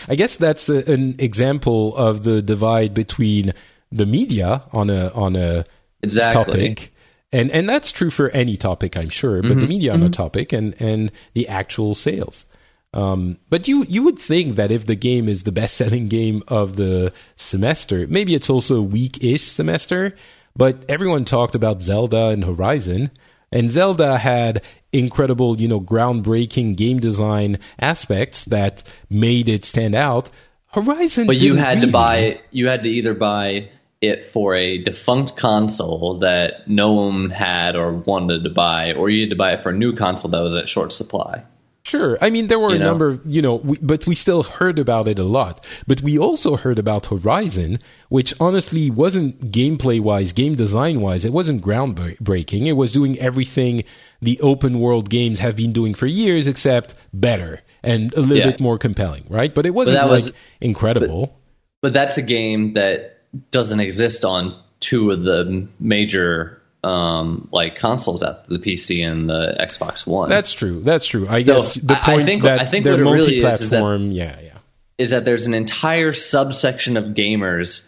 I 0.09 0.15
guess 0.15 0.37
that's 0.37 0.69
a, 0.69 0.91
an 0.91 1.17
example 1.19 1.95
of 1.97 2.23
the 2.23 2.41
divide 2.43 2.95
between 2.95 3.53
the 3.93 4.07
media 4.07 4.63
on 4.73 4.91
a 4.91 5.11
on 5.11 5.37
a 5.37 5.65
exactly. 6.03 6.45
topic 6.45 6.93
and 7.37 7.51
and 7.51 7.69
that's 7.69 7.93
true 7.93 8.11
for 8.11 8.31
any 8.31 8.57
topic, 8.57 8.97
I'm 8.97 9.11
sure. 9.11 9.43
But 9.43 9.53
mm-hmm. 9.53 9.61
the 9.61 9.67
media 9.67 9.93
on 9.93 9.99
mm-hmm. 9.99 10.07
a 10.07 10.11
topic 10.11 10.53
and 10.53 10.75
and 10.81 11.13
the 11.35 11.47
actual 11.49 11.95
sales. 11.95 12.47
Um, 12.95 13.39
but 13.51 13.69
you 13.69 13.85
you 13.85 14.03
would 14.05 14.19
think 14.19 14.57
that 14.57 14.71
if 14.71 14.87
the 14.87 14.97
game 14.97 15.29
is 15.29 15.43
the 15.43 15.53
best 15.53 15.77
selling 15.77 16.09
game 16.19 16.43
of 16.49 16.77
the 16.77 17.13
semester, 17.37 18.07
maybe 18.09 18.35
it's 18.35 18.49
also 18.49 18.77
a 18.77 18.83
weak-ish 18.83 19.45
semester. 19.45 20.15
But 20.57 20.87
everyone 20.89 21.27
talked 21.27 21.55
about 21.55 21.83
Zelda 21.83 22.29
and 22.29 22.43
Horizon, 22.43 23.11
and 23.53 23.71
Zelda 23.71 24.17
had 24.17 24.63
incredible, 24.91 25.61
you 25.61 25.69
know, 25.69 25.81
groundbreaking 25.81 26.77
game 26.77 26.99
design 26.99 27.59
aspects 27.79 28.47
that 28.47 28.83
made 29.11 29.51
it 29.51 29.67
stand 29.67 29.95
out. 29.95 30.31
Horizon, 30.69 31.27
but 31.27 31.37
you 31.37 31.57
had 31.57 31.77
really. 31.77 31.87
to 31.87 31.93
buy. 31.93 32.41
You 32.51 32.69
had 32.69 32.83
to 32.85 32.89
either 32.89 33.13
buy 33.13 33.69
it 34.01 34.25
for 34.25 34.55
a 34.55 34.79
defunct 34.79 35.37
console 35.37 36.19
that 36.21 36.69
no 36.69 36.93
one 36.93 37.31
had 37.31 37.77
or 37.77 37.93
wanted 37.93 38.45
to 38.45 38.51
buy, 38.51 38.93
or 38.93 39.09
you 39.09 39.23
had 39.23 39.31
to 39.31 39.37
buy 39.37 39.53
it 39.53 39.63
for 39.63 39.71
a 39.71 39.77
new 39.77 39.95
console 39.95 40.31
that 40.31 40.41
was 40.43 40.55
at 40.57 40.69
short 40.69 40.93
supply. 40.93 41.43
Sure. 41.83 42.19
I 42.21 42.31
mean, 42.31 42.49
there 42.49 42.59
were 42.59 42.71
You 42.71 42.77
a 42.77 42.79
know? 42.81 42.85
number, 42.87 43.09
of, 43.11 43.23
you 43.27 43.41
know, 43.41 43.55
we, 43.55 43.79
but 43.81 44.09
we 44.09 44.17
still 44.17 44.43
heard 44.43 44.81
about 44.81 45.07
it 45.07 45.21
a 45.21 45.25
lot. 45.25 45.65
But 45.87 46.03
we 46.03 46.19
also 46.19 46.57
heard 46.57 46.81
about 46.81 47.07
Horizon, 47.07 47.79
which 48.09 48.35
honestly 48.41 48.91
wasn't 48.91 49.53
gameplay 49.53 50.01
wise, 50.01 50.33
game 50.33 50.57
design 50.57 51.01
wise, 51.01 51.25
it 51.25 51.33
wasn't 51.33 51.63
groundbreaking. 51.63 52.67
It 52.67 52.73
was 52.73 52.91
doing 52.91 53.17
everything 53.21 53.85
the 54.21 54.41
open 54.41 54.81
world 54.81 55.09
games 55.11 55.39
have 55.39 55.55
been 55.57 55.73
doing 55.73 55.95
for 55.95 56.07
years, 56.07 56.49
except 56.49 56.97
better 57.15 57.61
and 57.85 58.13
a 58.15 58.21
little 58.21 58.39
Yeah. 58.39 58.51
bit 58.51 58.61
more 58.61 58.79
compelling, 58.79 59.25
right? 59.29 59.55
But 59.55 59.65
it 59.65 59.71
wasn't 59.73 60.01
that 60.01 60.11
like 60.11 60.23
was- 60.25 60.33
incredible. 60.61 61.39
But 61.83 61.93
that's 61.93 62.19
a 62.19 62.23
game 62.23 62.73
that 62.75 63.16
doesn't 63.51 63.81
exist 63.81 64.25
on 64.25 64.61
two 64.81 65.11
of 65.11 65.23
the 65.23 65.69
major 65.81 66.61
um, 66.85 67.49
like 67.53 67.77
consoles 67.77 68.23
at 68.23 68.49
the 68.49 68.59
PC 68.59 69.05
and 69.07 69.29
the 69.29 69.57
Xbox 69.61 70.07
One. 70.07 70.29
That's 70.29 70.53
true. 70.53 70.81
That's 70.83 71.07
true. 71.07 71.27
I 71.29 71.43
So, 71.43 71.55
guess 71.55 71.75
the 71.75 71.97
I- 71.97 72.01
I 72.01 72.05
point 72.15 72.25
think- 72.27 72.43
that 72.45 72.61
I 72.61 72.67
think 72.67 72.85
they're 72.85 72.95
it 72.95 72.99
really 72.99 73.39
is 73.39 73.61
is 73.61 73.71
that- 73.71 73.81
multi-platform. 73.81 74.11
yeah, 74.13 74.37
yeah. 74.45 74.53
is 74.99 75.11
that 75.11 75.25
there's 75.25 75.47
an 75.47 75.55
entire 75.55 76.13
subsection 76.13 76.97
of 76.97 77.07
gamers 77.15 77.87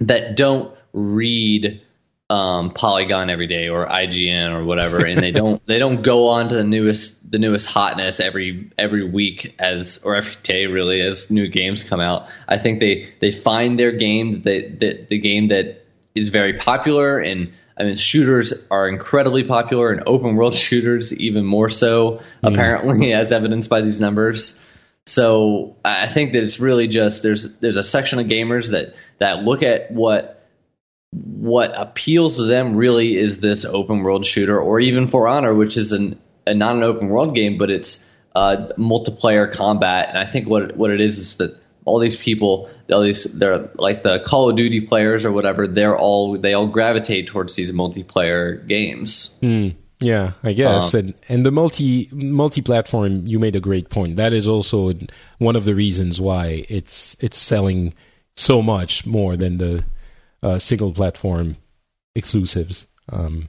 that 0.00 0.34
don't 0.36 0.74
read 0.92 1.82
um, 2.30 2.70
Polygon 2.70 3.28
every 3.28 3.48
day 3.48 3.68
or 3.68 3.86
IGN 3.86 4.52
or 4.52 4.64
whatever, 4.64 5.04
and 5.04 5.20
they 5.20 5.32
don't 5.32 5.64
they 5.66 5.78
don't 5.80 6.02
go 6.02 6.28
on 6.28 6.48
to 6.48 6.54
the 6.54 6.64
newest 6.64 7.30
the 7.30 7.38
newest 7.38 7.66
hotness 7.66 8.20
every 8.20 8.70
every 8.78 9.04
week 9.04 9.54
as 9.58 9.98
or 10.04 10.14
every 10.14 10.36
day 10.44 10.66
really 10.66 11.00
as 11.00 11.30
new 11.30 11.48
games 11.48 11.82
come 11.82 12.00
out. 12.00 12.28
I 12.48 12.56
think 12.56 12.78
they 12.78 13.12
they 13.20 13.32
find 13.32 13.78
their 13.78 13.92
game 13.92 14.42
that 14.42 14.78
that 14.80 15.08
the 15.08 15.18
game 15.18 15.48
that 15.48 15.84
is 16.14 16.30
very 16.30 16.54
popular 16.54 17.18
and. 17.18 17.52
I 17.78 17.84
mean, 17.84 17.96
shooters 17.96 18.52
are 18.70 18.86
incredibly 18.86 19.42
popular, 19.42 19.90
and 19.90 20.02
open 20.06 20.36
world 20.36 20.54
shooters 20.66 21.14
even 21.14 21.46
more 21.46 21.70
so, 21.70 22.20
apparently, 22.42 23.10
as 23.14 23.32
evidenced 23.32 23.70
by 23.70 23.80
these 23.80 23.98
numbers. 23.98 24.60
So 25.06 25.76
I 25.82 26.06
think 26.06 26.34
that 26.34 26.42
it's 26.42 26.60
really 26.60 26.88
just 26.88 27.22
there's 27.22 27.56
there's 27.56 27.78
a 27.78 27.82
section 27.82 28.18
of 28.18 28.26
gamers 28.26 28.72
that 28.72 28.96
that 29.18 29.44
look 29.44 29.62
at 29.62 29.90
what 29.90 30.39
what 31.12 31.72
appeals 31.74 32.36
to 32.36 32.44
them 32.44 32.76
really 32.76 33.16
is 33.16 33.40
this 33.40 33.64
open 33.64 34.02
world 34.02 34.24
shooter, 34.24 34.60
or 34.60 34.78
even 34.80 35.06
For 35.06 35.26
Honor, 35.26 35.54
which 35.54 35.76
is 35.76 35.92
an 35.92 36.20
a 36.46 36.54
not 36.54 36.76
an 36.76 36.82
open 36.82 37.08
world 37.08 37.34
game, 37.34 37.58
but 37.58 37.70
it's 37.70 38.04
uh, 38.34 38.68
multiplayer 38.78 39.52
combat. 39.52 40.08
And 40.10 40.18
I 40.18 40.24
think 40.24 40.48
what 40.48 40.76
what 40.76 40.90
it 40.90 41.00
is 41.00 41.18
is 41.18 41.36
that 41.36 41.60
all 41.84 41.98
these 41.98 42.16
people, 42.16 42.70
all 42.92 43.02
these 43.02 43.24
they're 43.24 43.70
like 43.74 44.02
the 44.02 44.20
Call 44.20 44.50
of 44.50 44.56
Duty 44.56 44.82
players 44.82 45.24
or 45.24 45.32
whatever. 45.32 45.66
They're 45.66 45.98
all 45.98 46.38
they 46.38 46.54
all 46.54 46.68
gravitate 46.68 47.26
towards 47.26 47.56
these 47.56 47.72
multiplayer 47.72 48.66
games. 48.66 49.34
Yeah, 49.98 50.32
I 50.42 50.52
guess. 50.52 50.94
Um, 50.94 51.00
and 51.00 51.14
and 51.28 51.46
the 51.46 51.50
multi 51.50 52.08
multi 52.12 52.62
platform, 52.62 53.26
you 53.26 53.38
made 53.38 53.56
a 53.56 53.60
great 53.60 53.90
point. 53.90 54.16
That 54.16 54.32
is 54.32 54.48
also 54.48 54.92
one 55.38 55.56
of 55.56 55.64
the 55.64 55.74
reasons 55.74 56.20
why 56.20 56.64
it's 56.68 57.16
it's 57.20 57.36
selling 57.36 57.94
so 58.36 58.62
much 58.62 59.04
more 59.04 59.36
than 59.36 59.58
the 59.58 59.84
uh, 60.42 60.58
single 60.58 60.92
platform 60.92 61.56
exclusives. 62.14 62.86
Um, 63.10 63.48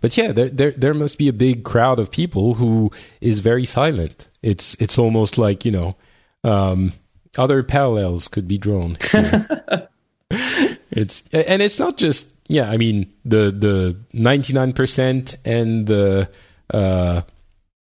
but 0.00 0.16
yeah, 0.16 0.32
there, 0.32 0.48
there 0.48 0.70
there 0.72 0.94
must 0.94 1.18
be 1.18 1.28
a 1.28 1.32
big 1.32 1.64
crowd 1.64 1.98
of 1.98 2.10
people 2.10 2.54
who 2.54 2.90
is 3.20 3.40
very 3.40 3.64
silent. 3.64 4.28
It's 4.42 4.74
it's 4.74 4.98
almost 4.98 5.38
like 5.38 5.64
you 5.64 5.72
know 5.72 5.96
um, 6.44 6.92
other 7.36 7.62
parallels 7.62 8.28
could 8.28 8.46
be 8.46 8.58
drawn. 8.58 8.96
it's 10.30 11.22
and 11.32 11.62
it's 11.62 11.78
not 11.78 11.96
just 11.96 12.28
yeah. 12.46 12.70
I 12.70 12.76
mean 12.76 13.12
the 13.24 13.50
the 13.50 13.96
ninety 14.12 14.52
nine 14.52 14.72
percent 14.72 15.36
and 15.44 15.86
the 15.86 16.30
uh, 16.72 17.22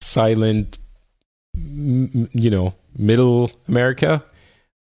silent, 0.01 0.77
you 1.55 2.49
know, 2.49 2.73
middle 2.97 3.51
America. 3.67 4.23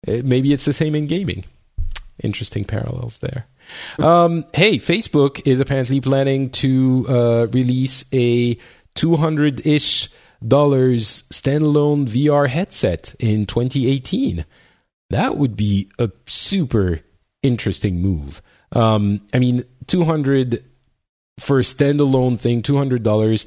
Uh, 0.08 0.22
maybe 0.24 0.54
it's 0.54 0.66
the 0.66 0.74
same 0.74 0.96
in 0.96 1.08
gaming. 1.08 1.44
Interesting 2.24 2.66
parallels 2.66 3.20
there. 3.20 3.46
Um, 4.00 4.46
hey, 4.54 4.78
Facebook 4.78 5.46
is 5.46 5.60
apparently 5.60 6.02
planning 6.02 6.50
to 6.52 7.06
uh, 7.08 7.48
release 7.52 8.06
a 8.14 8.58
two 8.96 9.16
hundred 9.16 9.66
ish 9.68 10.10
dollars 10.46 11.24
standalone 11.30 12.08
VR 12.08 12.48
headset 12.48 13.16
in 13.20 13.46
2018. 13.46 14.46
That 15.10 15.38
would 15.38 15.56
be 15.56 15.90
a 16.00 16.12
super 16.26 17.02
interesting 17.44 18.02
move. 18.02 18.42
Um, 18.74 19.22
I 19.34 19.40
mean, 19.40 19.64
200 19.88 20.64
for 21.40 21.60
a 21.60 21.64
standalone 21.64 22.40
thing, 22.40 22.62
$200. 22.62 23.46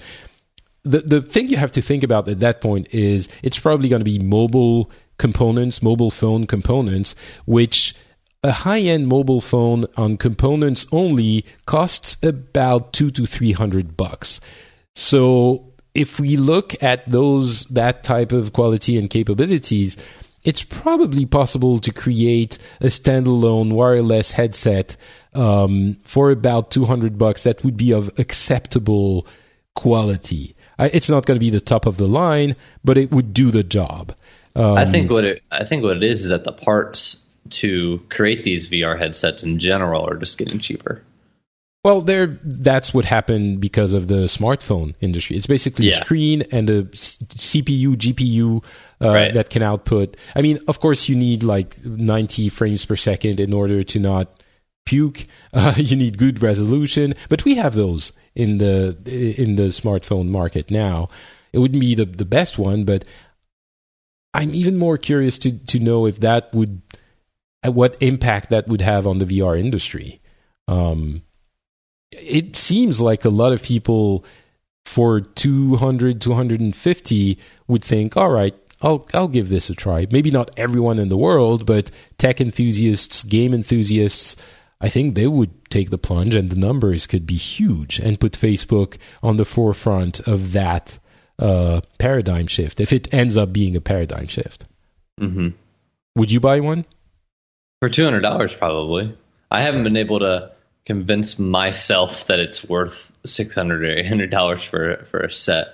The, 0.84 1.00
the 1.00 1.22
thing 1.22 1.48
you 1.48 1.58
have 1.58 1.72
to 1.72 1.82
think 1.82 2.02
about 2.02 2.28
at 2.28 2.40
that 2.40 2.60
point 2.60 2.92
is 2.94 3.28
it's 3.42 3.58
probably 3.58 3.88
going 3.88 4.00
to 4.00 4.04
be 4.04 4.18
mobile 4.18 4.90
components, 5.18 5.82
mobile 5.82 6.10
phone 6.10 6.46
components, 6.46 7.14
which 7.44 7.94
a 8.42 8.52
high-end 8.52 9.06
mobile 9.06 9.40
phone 9.40 9.86
on 9.96 10.16
components 10.16 10.86
only 10.92 11.44
costs 11.66 12.16
about 12.22 12.92
two 12.92 13.10
to 13.10 13.26
three 13.26 13.52
hundred 13.52 13.96
bucks. 13.96 14.40
So 14.94 15.72
if 15.94 16.20
we 16.20 16.36
look 16.36 16.80
at 16.82 17.08
those 17.08 17.64
that 17.66 18.02
type 18.04 18.32
of 18.32 18.52
quality 18.52 18.96
and 18.96 19.10
capabilities, 19.10 19.96
it's 20.44 20.62
probably 20.62 21.26
possible 21.26 21.78
to 21.80 21.92
create 21.92 22.58
a 22.80 22.86
standalone 22.86 23.72
wireless 23.72 24.32
headset 24.32 24.96
um, 25.34 25.98
for 26.04 26.30
about 26.30 26.70
200 26.70 27.18
bucks 27.18 27.42
that 27.42 27.62
would 27.62 27.76
be 27.76 27.92
of 27.92 28.10
acceptable 28.18 29.26
quality. 29.74 30.54
I, 30.78 30.86
it's 30.86 31.10
not 31.10 31.26
going 31.26 31.36
to 31.36 31.44
be 31.44 31.50
the 31.50 31.60
top 31.60 31.86
of 31.86 31.98
the 31.98 32.08
line, 32.08 32.56
but 32.82 32.96
it 32.96 33.10
would 33.10 33.34
do 33.34 33.50
the 33.50 33.62
job. 33.62 34.14
Um, 34.56 34.78
I 34.78 34.86
think 34.86 35.10
what 35.10 35.24
it 35.24 35.42
I 35.50 35.64
think 35.64 35.84
what 35.84 35.96
it 35.96 36.02
is 36.02 36.22
is 36.22 36.30
that 36.30 36.44
the 36.44 36.52
parts 36.52 37.28
to 37.50 38.00
create 38.10 38.44
these 38.44 38.68
VR 38.68 38.98
headsets 38.98 39.42
in 39.42 39.58
general 39.58 40.08
are 40.08 40.16
just 40.16 40.38
getting 40.38 40.58
cheaper. 40.58 41.02
Well, 41.82 42.02
there 42.02 42.38
that's 42.44 42.92
what 42.92 43.06
happened 43.06 43.60
because 43.60 43.94
of 43.94 44.06
the 44.08 44.26
smartphone 44.26 44.94
industry. 45.00 45.36
It's 45.36 45.46
basically 45.46 45.88
a 45.88 45.92
screen 45.94 46.42
and 46.52 46.68
a 46.68 46.82
CPU, 46.84 47.96
GPU 47.96 48.62
uh, 49.00 49.08
Right. 49.08 49.32
that 49.32 49.48
can 49.48 49.62
output. 49.62 50.18
I 50.36 50.42
mean, 50.42 50.58
of 50.68 50.78
course, 50.78 51.08
you 51.08 51.16
need 51.16 51.42
like 51.42 51.82
90 51.82 52.50
frames 52.50 52.84
per 52.84 52.96
second 52.96 53.40
in 53.40 53.54
order 53.54 53.82
to 53.82 53.98
not 53.98 54.42
puke. 54.84 55.24
Uh, 55.52 55.72
you 55.76 55.96
need 55.96 56.16
good 56.18 56.42
resolution, 56.42 57.12
but 57.28 57.44
we 57.44 57.54
have 57.56 57.74
those 57.74 58.12
in 58.36 58.58
the 58.58 58.96
in 59.06 59.56
the 59.56 59.64
smartphone 59.72 60.28
market 60.28 60.70
now. 60.70 61.08
It 61.52 61.58
wouldn't 61.58 61.80
be 61.80 61.94
the 61.96 62.04
the 62.04 62.24
best 62.26 62.56
one, 62.58 62.84
but 62.84 63.04
I'm 64.32 64.54
even 64.54 64.76
more 64.76 64.96
curious 64.98 65.38
to 65.38 65.50
to 65.52 65.80
know 65.80 66.06
if 66.06 66.20
that 66.20 66.54
would 66.54 66.82
what 67.64 67.96
impact 68.00 68.50
that 68.50 68.68
would 68.68 68.80
have 68.80 69.06
on 69.06 69.18
the 69.18 69.26
VR 69.26 69.58
industry. 69.58 70.20
Um, 70.68 71.22
it 72.10 72.56
seems 72.56 73.00
like 73.00 73.24
a 73.24 73.30
lot 73.30 73.52
of 73.52 73.62
people 73.62 74.24
for 74.84 75.20
200 75.20 76.20
250 76.20 77.38
would 77.68 77.84
think 77.84 78.16
all 78.16 78.30
right 78.30 78.54
I'll 78.82 79.06
I'll 79.12 79.28
give 79.28 79.50
this 79.50 79.68
a 79.68 79.74
try. 79.74 80.06
Maybe 80.10 80.30
not 80.30 80.50
everyone 80.56 80.98
in 80.98 81.10
the 81.10 81.16
world 81.16 81.66
but 81.66 81.90
tech 82.18 82.40
enthusiasts 82.40 83.22
game 83.22 83.52
enthusiasts 83.52 84.36
I 84.80 84.88
think 84.88 85.14
they 85.14 85.26
would 85.26 85.68
take 85.70 85.90
the 85.90 85.98
plunge 85.98 86.34
and 86.34 86.50
the 86.50 86.56
numbers 86.56 87.06
could 87.06 87.26
be 87.26 87.36
huge 87.36 87.98
and 87.98 88.18
put 88.18 88.32
Facebook 88.32 88.96
on 89.22 89.36
the 89.36 89.44
forefront 89.44 90.20
of 90.20 90.52
that 90.52 90.98
uh, 91.38 91.82
paradigm 91.98 92.46
shift 92.46 92.80
if 92.80 92.92
it 92.92 93.12
ends 93.12 93.36
up 93.36 93.52
being 93.52 93.76
a 93.76 93.80
paradigm 93.80 94.26
shift. 94.26 94.66
Hmm 95.18 95.50
would 96.16 96.30
you 96.30 96.40
buy 96.40 96.60
one 96.60 96.84
For 97.80 97.88
two 97.88 98.04
hundred 98.04 98.20
dollars, 98.20 98.54
probably. 98.54 99.16
I 99.50 99.62
haven't 99.62 99.84
been 99.84 99.96
able 99.96 100.20
to 100.20 100.52
convince 100.84 101.38
myself 101.38 102.26
that 102.26 102.38
it's 102.38 102.62
worth 102.62 103.10
six 103.24 103.54
hundred 103.54 103.82
or 103.84 103.98
eight 103.98 104.06
hundred 104.06 104.30
dollars 104.30 104.62
for 104.62 105.06
for 105.10 105.20
a 105.20 105.30
set. 105.32 105.68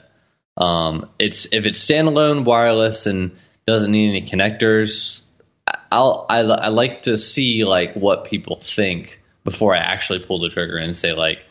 Um, 0.57 1.11
it's 1.19 1.47
if 1.53 1.67
it's 1.67 1.85
standalone, 1.85 2.45
wireless, 2.45 3.07
and 3.07 3.37
doesn't 3.67 3.91
need 3.91 4.11
any 4.11 4.23
connectors. 4.29 5.25
I'll 5.91 6.27
I, 6.31 6.39
I 6.39 6.69
like 6.69 7.03
to 7.03 7.17
see 7.17 7.65
like 7.65 7.95
what 7.95 8.27
people 8.27 8.61
think 8.63 9.21
before 9.43 9.75
I 9.75 9.79
actually 9.79 10.21
pull 10.21 10.41
the 10.41 10.49
trigger 10.49 10.77
and 10.77 10.97
say 10.97 11.13
like 11.13 11.45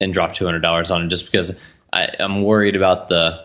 and 0.00 0.12
drop 0.12 0.34
two 0.34 0.44
hundred 0.44 0.60
dollars 0.60 0.90
on 0.90 1.04
it, 1.04 1.08
just 1.08 1.26
because 1.26 1.52
I, 1.92 2.08
I'm 2.18 2.42
worried 2.42 2.74
about 2.74 3.08
the 3.08 3.44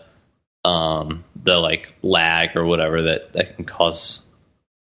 um 0.64 1.24
the 1.40 1.54
like 1.54 1.92
lag 2.02 2.56
or 2.56 2.64
whatever 2.64 3.02
that 3.02 3.32
that 3.34 3.54
can 3.54 3.64
cause 3.64 4.22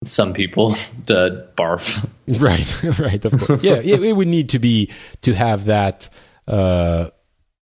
some 0.06 0.34
people 0.34 0.76
to 1.08 1.48
barf. 1.58 2.08
Right, 2.40 2.84
right, 3.00 3.26
of 3.26 3.40
course. 3.40 3.64
yeah, 3.64 3.78
it, 3.78 4.04
it 4.04 4.14
would 4.14 4.28
need 4.28 4.50
to 4.50 4.60
be 4.60 4.92
to 5.24 5.34
have 5.34 5.66
that 5.66 6.10
uh, 6.48 7.10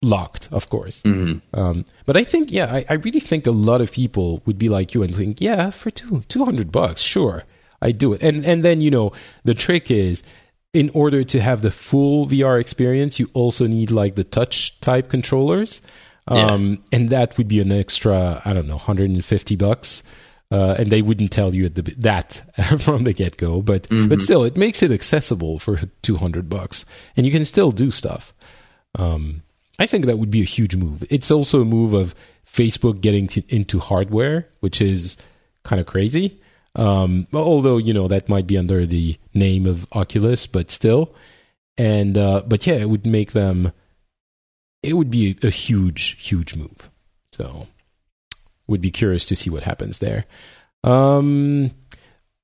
locked, 0.01 0.49
of 0.51 0.69
course. 0.69 1.03
Um, 1.05 1.85
but 2.07 2.17
I 2.17 2.23
think, 2.23 2.51
yeah, 2.51 2.65
I, 2.73 2.85
I 2.89 2.93
really 2.93 3.19
think 3.19 3.45
a 3.45 3.51
lot 3.51 3.79
of 3.79 3.91
people 3.91 4.41
would 4.47 4.57
be 4.57 4.69
like 4.69 4.95
you 4.95 5.03
and 5.03 5.15
think, 5.15 5.39
yeah, 5.39 5.69
for 5.69 5.91
two 5.91 6.23
two 6.29 6.45
hundred 6.45 6.71
bucks, 6.71 7.01
sure, 7.01 7.43
I 7.79 7.91
do 7.91 8.13
it. 8.13 8.23
And 8.23 8.43
and 8.43 8.63
then 8.63 8.81
you 8.81 8.89
know 8.89 9.11
the 9.43 9.53
trick 9.53 9.91
is, 9.91 10.23
in 10.73 10.89
order 10.95 11.23
to 11.23 11.39
have 11.39 11.61
the 11.61 11.69
full 11.69 12.25
VR 12.25 12.59
experience, 12.59 13.19
you 13.19 13.29
also 13.35 13.67
need 13.67 13.91
like 13.91 14.15
the 14.15 14.23
touch 14.23 14.79
type 14.81 15.09
controllers. 15.09 15.79
Um, 16.27 16.83
and 16.91 17.11
that 17.11 17.37
would 17.37 17.47
be 17.47 17.61
an 17.61 17.71
extra, 17.71 18.41
I 18.43 18.53
don't 18.53 18.65
know, 18.67 18.77
150 18.77 19.55
bucks. 19.57 20.01
Uh, 20.51 20.75
and 20.77 20.91
they 20.91 21.01
wouldn't 21.01 21.31
tell 21.31 21.55
you 21.55 21.67
the, 21.69 21.81
that 21.97 22.43
from 22.79 23.03
the 23.03 23.13
get 23.13 23.35
go, 23.37 23.61
but 23.61 23.83
mm-hmm. 23.83 24.07
but 24.07 24.21
still, 24.21 24.43
it 24.43 24.55
makes 24.55 24.83
it 24.83 24.91
accessible 24.91 25.57
for 25.57 25.79
200 26.03 26.47
bucks, 26.47 26.85
and 27.17 27.25
you 27.25 27.31
can 27.31 27.43
still 27.45 27.71
do 27.71 27.89
stuff. 27.89 28.33
Um, 28.93 29.41
I 29.79 29.87
think 29.87 30.05
that 30.05 30.19
would 30.19 30.31
be 30.31 30.41
a 30.41 30.45
huge 30.45 30.75
move. 30.75 31.03
It's 31.09 31.31
also 31.31 31.61
a 31.61 31.65
move 31.65 31.93
of 31.93 32.13
Facebook 32.45 33.01
getting 33.01 33.27
to, 33.29 33.43
into 33.53 33.79
hardware, 33.79 34.47
which 34.59 34.81
is 34.81 35.17
kind 35.63 35.79
of 35.79 35.87
crazy. 35.87 36.39
Um, 36.75 37.27
although 37.33 37.77
you 37.77 37.93
know 37.93 38.07
that 38.07 38.29
might 38.29 38.47
be 38.47 38.57
under 38.57 38.85
the 38.85 39.17
name 39.33 39.65
of 39.65 39.87
Oculus, 39.93 40.47
but 40.47 40.71
still. 40.71 41.15
And 41.77 42.17
uh, 42.17 42.43
but 42.45 42.65
yeah, 42.65 42.75
it 42.75 42.89
would 42.89 43.05
make 43.05 43.31
them. 43.31 43.71
It 44.83 44.93
would 44.93 45.09
be 45.09 45.37
a, 45.41 45.47
a 45.47 45.49
huge, 45.49 46.17
huge 46.21 46.55
move. 46.55 46.89
So, 47.31 47.67
would 48.67 48.81
be 48.81 48.91
curious 48.91 49.25
to 49.25 49.35
see 49.35 49.49
what 49.49 49.63
happens 49.63 49.99
there. 49.99 50.25
Um, 50.83 51.71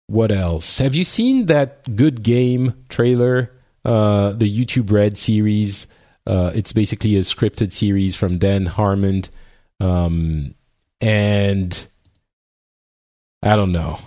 what 0.07 0.31
else? 0.31 0.79
Have 0.79 0.95
you 0.95 1.03
seen 1.03 1.45
that 1.47 1.95
good 1.95 2.23
game 2.23 2.85
trailer? 2.89 3.51
Uh, 3.83 4.31
the 4.31 4.45
YouTube 4.45 4.91
Red 4.91 5.17
series. 5.17 5.87
Uh, 6.27 6.51
it's 6.53 6.73
basically 6.73 7.15
a 7.15 7.21
scripted 7.21 7.73
series 7.73 8.15
from 8.15 8.37
Dan 8.37 8.67
Harmon, 8.67 9.23
um, 9.79 10.53
and 10.99 11.87
I 13.41 13.55
don't 13.55 13.71
know. 13.71 13.99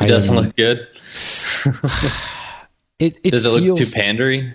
It 0.00 0.06
doesn't 0.06 0.34
look 0.34 0.54
good. 0.54 0.78
it, 2.98 3.18
it 3.24 3.30
does 3.30 3.46
it 3.46 3.60
feels, 3.60 3.66
look 3.66 3.78
too 3.78 3.84
pandery? 3.86 4.54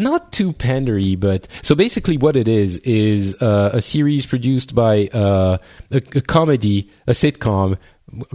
Not 0.00 0.32
too 0.32 0.52
pandery, 0.52 1.18
but 1.18 1.46
so 1.62 1.74
basically, 1.74 2.16
what 2.16 2.36
it 2.36 2.48
is 2.48 2.78
is 2.78 3.40
uh, 3.42 3.70
a 3.72 3.80
series 3.82 4.26
produced 4.26 4.74
by 4.74 5.08
uh, 5.08 5.58
a, 5.90 5.96
a, 5.96 6.20
comedy, 6.22 6.90
a 7.06 7.12
sitcom, 7.12 7.76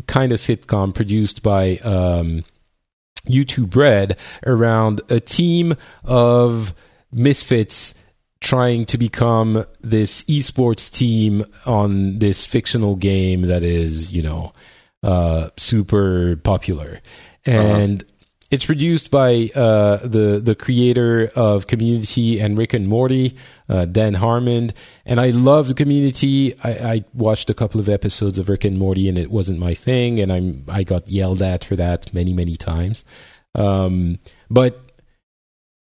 kind 0.08 0.32
of 0.32 0.40
sitcom 0.40 0.94
produced 0.94 1.42
by 1.42 1.78
um, 1.78 2.44
YouTube 3.28 3.76
Red 3.76 4.20
around 4.46 5.02
a 5.10 5.20
team 5.20 5.76
of 6.04 6.74
misfits 7.12 7.96
trying 8.42 8.86
to 8.86 8.98
become 8.98 9.66
this 9.82 10.24
esports 10.26 10.92
team 10.92 11.44
on 11.66 12.20
this 12.20 12.46
fictional 12.46 12.96
game 12.96 13.42
that 13.44 13.64
is, 13.64 14.12
you 14.12 14.22
know, 14.22 14.54
uh, 15.02 15.50
super 15.58 16.36
popular, 16.38 17.00
uh-huh. 17.48 17.58
and 17.58 18.04
uh-huh. 18.04 18.15
It's 18.52 18.66
produced 18.66 19.10
by 19.10 19.50
uh, 19.56 19.98
the 19.98 20.40
the 20.44 20.56
creator 20.56 21.32
of 21.36 21.68
Community 21.68 22.40
and 22.40 22.58
Rick 22.58 22.74
and 22.74 22.88
Morty, 22.88 23.36
uh, 23.70 23.86
Dan 23.86 24.14
Harmon. 24.14 24.72
And 25.06 25.20
I 25.20 25.32
love 25.32 25.76
Community. 25.76 26.54
I, 26.64 26.72
I, 26.72 27.06
watched 27.14 27.50
a 27.50 27.56
couple 27.56 27.82
of 27.82 27.90
episodes 27.90 28.38
of 28.38 28.48
Rick 28.50 28.64
and 28.64 28.78
Morty, 28.78 29.10
and 29.10 29.18
it 29.18 29.32
wasn't 29.32 29.60
my 29.60 29.74
thing, 29.74 30.20
and 30.20 30.32
I'm 30.32 30.64
I 30.68 30.84
got 30.84 31.10
yelled 31.10 31.42
at 31.42 31.66
for 31.66 31.76
that 31.76 32.14
many 32.14 32.34
many 32.34 32.56
times. 32.56 33.04
Um, 33.56 34.20
but 34.50 34.80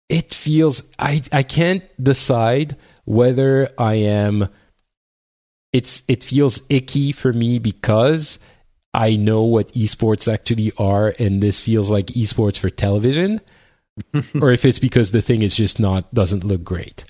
it 0.07 0.33
feels 0.33 0.83
I 0.97 1.21
I 1.31 1.43
can't 1.43 1.83
decide 2.03 2.75
whether 3.05 3.69
I 3.77 3.95
am. 3.95 4.49
It's 5.71 6.01
it 6.07 6.23
feels 6.23 6.63
icky 6.67 7.11
for 7.11 7.31
me 7.31 7.59
because 7.59 8.39
I 8.93 9.15
know 9.15 9.43
what 9.43 9.73
esports 9.73 10.31
actually 10.31 10.71
are, 10.77 11.13
and 11.19 11.43
this 11.43 11.61
feels 11.61 11.91
like 11.91 12.07
esports 12.07 12.57
for 12.57 12.69
television, 12.69 13.39
or 14.41 14.51
if 14.51 14.65
it's 14.65 14.79
because 14.79 15.11
the 15.11 15.21
thing 15.21 15.41
is 15.41 15.55
just 15.55 15.79
not 15.79 16.11
doesn't 16.13 16.43
look 16.43 16.63
great. 16.63 17.05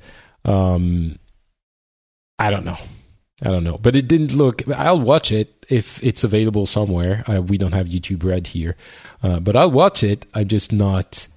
Um, 0.46 1.20
I 2.38 2.50
don't 2.50 2.66
know. 2.66 2.78
I 3.42 3.52
don't 3.52 3.64
know, 3.64 3.78
but 3.78 3.96
it 3.96 4.08
didn't 4.08 4.34
look. 4.34 4.68
I'll 4.68 5.00
watch 5.00 5.32
it 5.32 5.66
if 5.70 6.04
it's 6.04 6.26
available 6.26 6.66
somewhere. 6.66 7.24
Uh, 7.26 7.42
we 7.42 7.58
don't 7.58 7.74
have 7.74 7.88
YouTube 7.88 8.26
Red 8.26 8.48
here, 8.48 8.76
uh, 9.24 9.40
but 9.40 9.56
I'll 9.56 9.72
watch 9.72 10.04
it. 10.04 10.26
I'm 10.34 10.50
just 10.50 10.74
not 10.74 11.28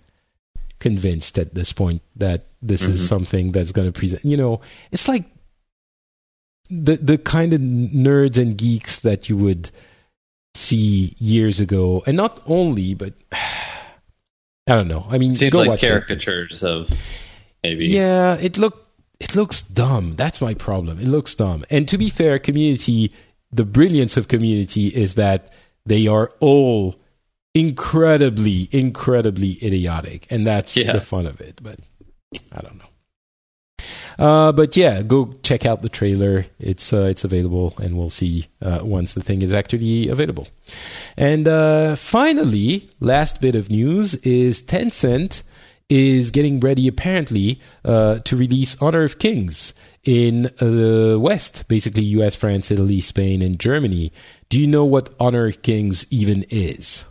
convinced 0.81 1.39
at 1.39 1.55
this 1.55 1.73
point 1.73 2.03
that 2.17 2.47
this 2.61 2.83
mm-hmm. 2.83 2.91
is 2.91 3.09
something 3.09 3.53
that's 3.53 3.71
going 3.71 3.87
to 3.87 3.97
present. 3.97 4.25
You 4.25 4.37
know, 4.37 4.61
it's 4.91 5.07
like 5.07 5.27
the 6.69 6.97
the 6.97 7.19
kind 7.19 7.55
of 7.55 7.61
nerds 7.61 8.37
and 8.37 8.57
geeks 8.57 8.99
that 9.01 9.29
you 9.29 9.37
would 9.37 9.71
see 10.55 11.15
years 11.19 11.61
ago, 11.61 12.03
and 12.07 12.17
not 12.17 12.41
only, 12.47 12.95
but 12.95 13.15
I 13.33 14.75
don't 14.75 14.89
know. 14.89 15.07
I 15.11 15.19
mean, 15.19 15.35
seems 15.35 15.55
like 15.55 15.81
caricatures 15.81 16.63
it. 16.63 16.69
of 16.69 16.91
maybe. 17.63 17.87
Yeah, 17.87 18.37
it 18.37 18.59
looked 18.59 18.89
it 19.21 19.37
looks 19.37 19.63
dumb. 19.63 20.17
That's 20.17 20.41
my 20.41 20.55
problem. 20.55 20.99
It 20.99 21.07
looks 21.07 21.35
dumb. 21.35 21.65
And 21.71 21.89
to 21.89 21.97
be 21.97 22.11
fair, 22.11 22.39
community, 22.39 23.13
the 23.53 23.65
brilliance 23.65 24.17
of 24.17 24.29
community 24.29 24.89
is 24.89 25.15
that 25.15 25.53
they 25.87 26.07
are 26.07 26.33
all 26.41 26.97
incredibly, 27.55 28.69
incredibly 28.73 29.59
idiotic, 29.63 30.27
and 30.31 30.47
that's 30.47 30.77
yeah. 30.77 30.93
the 30.93 31.01
fun 31.01 31.27
of 31.27 31.41
it. 31.41 31.61
But 31.63 31.81
I 32.51 32.61
don't 32.61 32.79
know. 32.79 32.92
Uh, 34.19 34.53
but 34.53 34.77
yeah, 34.77 35.03
go 35.03 35.35
check 35.43 35.67
out 35.67 35.83
the 35.83 35.89
trailer. 35.89 36.47
It's 36.59 36.93
uh, 36.93 37.07
it's 37.11 37.25
available, 37.25 37.75
and 37.81 37.97
we'll 37.97 38.11
see 38.11 38.47
uh, 38.61 38.81
once 38.83 39.15
the 39.15 39.23
thing 39.23 39.43
is 39.43 39.53
actually 39.53 40.09
available. 40.09 40.49
And 41.17 41.49
uh, 41.49 41.97
finally, 41.97 42.91
last 43.01 43.41
bit 43.41 43.55
of 43.55 43.71
news 43.71 44.15
is 44.17 44.63
Tencent 44.63 45.43
is 45.89 46.31
getting 46.31 46.59
ready, 46.61 46.89
apparently, 46.89 47.61
uh, 47.85 48.19
to 48.21 48.37
release 48.37 48.81
Honor 48.81 49.05
of 49.05 49.19
Kings 49.19 49.75
in 50.05 50.45
the 50.59 51.19
West, 51.21 51.69
basically 51.69 52.03
U.S., 52.03 52.35
France, 52.35 52.71
Italy, 52.71 53.01
Spain, 53.01 53.43
and 53.43 53.59
Germany. 53.59 54.13
Do 54.49 54.59
you 54.59 54.67
know 54.67 54.85
what 54.85 55.15
Honor 55.21 55.47
of 55.47 55.63
Kings 55.63 56.07
even 56.11 56.45
is? 56.49 57.05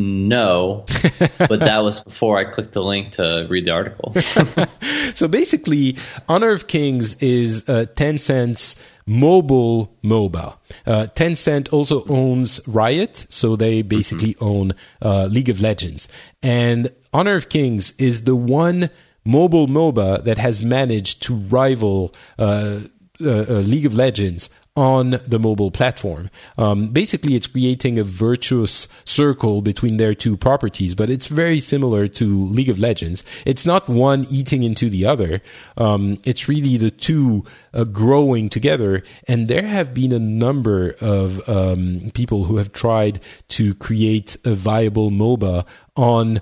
No, 0.00 0.84
but 1.38 1.60
that 1.60 1.78
was 1.82 2.00
before 2.00 2.38
I 2.38 2.44
clicked 2.44 2.72
the 2.72 2.82
link 2.82 3.12
to 3.12 3.46
read 3.50 3.66
the 3.66 3.72
article. 3.72 4.14
so 5.14 5.28
basically, 5.28 5.96
Honor 6.28 6.50
of 6.50 6.66
Kings 6.66 7.16
is 7.16 7.68
uh, 7.68 7.86
Tencent's 7.94 8.76
mobile 9.06 9.94
MOBA. 10.02 10.56
Uh, 10.86 11.06
Tencent 11.14 11.72
also 11.72 12.04
owns 12.06 12.60
Riot, 12.66 13.26
so 13.28 13.56
they 13.56 13.82
basically 13.82 14.34
mm-hmm. 14.34 14.44
own 14.44 14.74
uh, 15.02 15.26
League 15.26 15.48
of 15.48 15.60
Legends. 15.60 16.08
And 16.42 16.90
Honor 17.12 17.36
of 17.36 17.48
Kings 17.48 17.92
is 17.98 18.22
the 18.22 18.36
one 18.36 18.88
mobile 19.24 19.66
MOBA 19.66 20.24
that 20.24 20.38
has 20.38 20.62
managed 20.62 21.22
to 21.24 21.34
rival 21.34 22.14
uh, 22.38 22.80
uh, 23.22 23.28
uh 23.28 23.44
League 23.60 23.84
of 23.84 23.94
Legends 23.94 24.48
on 24.76 25.20
the 25.26 25.38
mobile 25.38 25.70
platform. 25.70 26.30
Um, 26.56 26.88
basically, 26.88 27.34
it's 27.34 27.46
creating 27.46 27.98
a 27.98 28.04
virtuous 28.04 28.88
circle 29.04 29.62
between 29.62 29.96
their 29.96 30.14
two 30.14 30.36
properties, 30.36 30.94
but 30.94 31.10
it's 31.10 31.26
very 31.26 31.60
similar 31.60 32.06
to 32.08 32.46
League 32.46 32.68
of 32.68 32.78
Legends. 32.78 33.24
It's 33.44 33.66
not 33.66 33.88
one 33.88 34.26
eating 34.30 34.62
into 34.62 34.88
the 34.88 35.06
other. 35.06 35.42
Um, 35.76 36.18
it's 36.24 36.48
really 36.48 36.76
the 36.76 36.90
two 36.90 37.44
uh, 37.74 37.84
growing 37.84 38.48
together. 38.48 39.02
And 39.26 39.48
there 39.48 39.66
have 39.66 39.92
been 39.92 40.12
a 40.12 40.18
number 40.18 40.94
of 41.00 41.48
um, 41.48 42.10
people 42.14 42.44
who 42.44 42.56
have 42.56 42.72
tried 42.72 43.20
to 43.48 43.74
create 43.74 44.36
a 44.44 44.54
viable 44.54 45.10
MOBA 45.10 45.66
on 45.96 46.40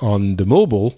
on 0.00 0.36
the 0.36 0.46
mobile 0.46 0.94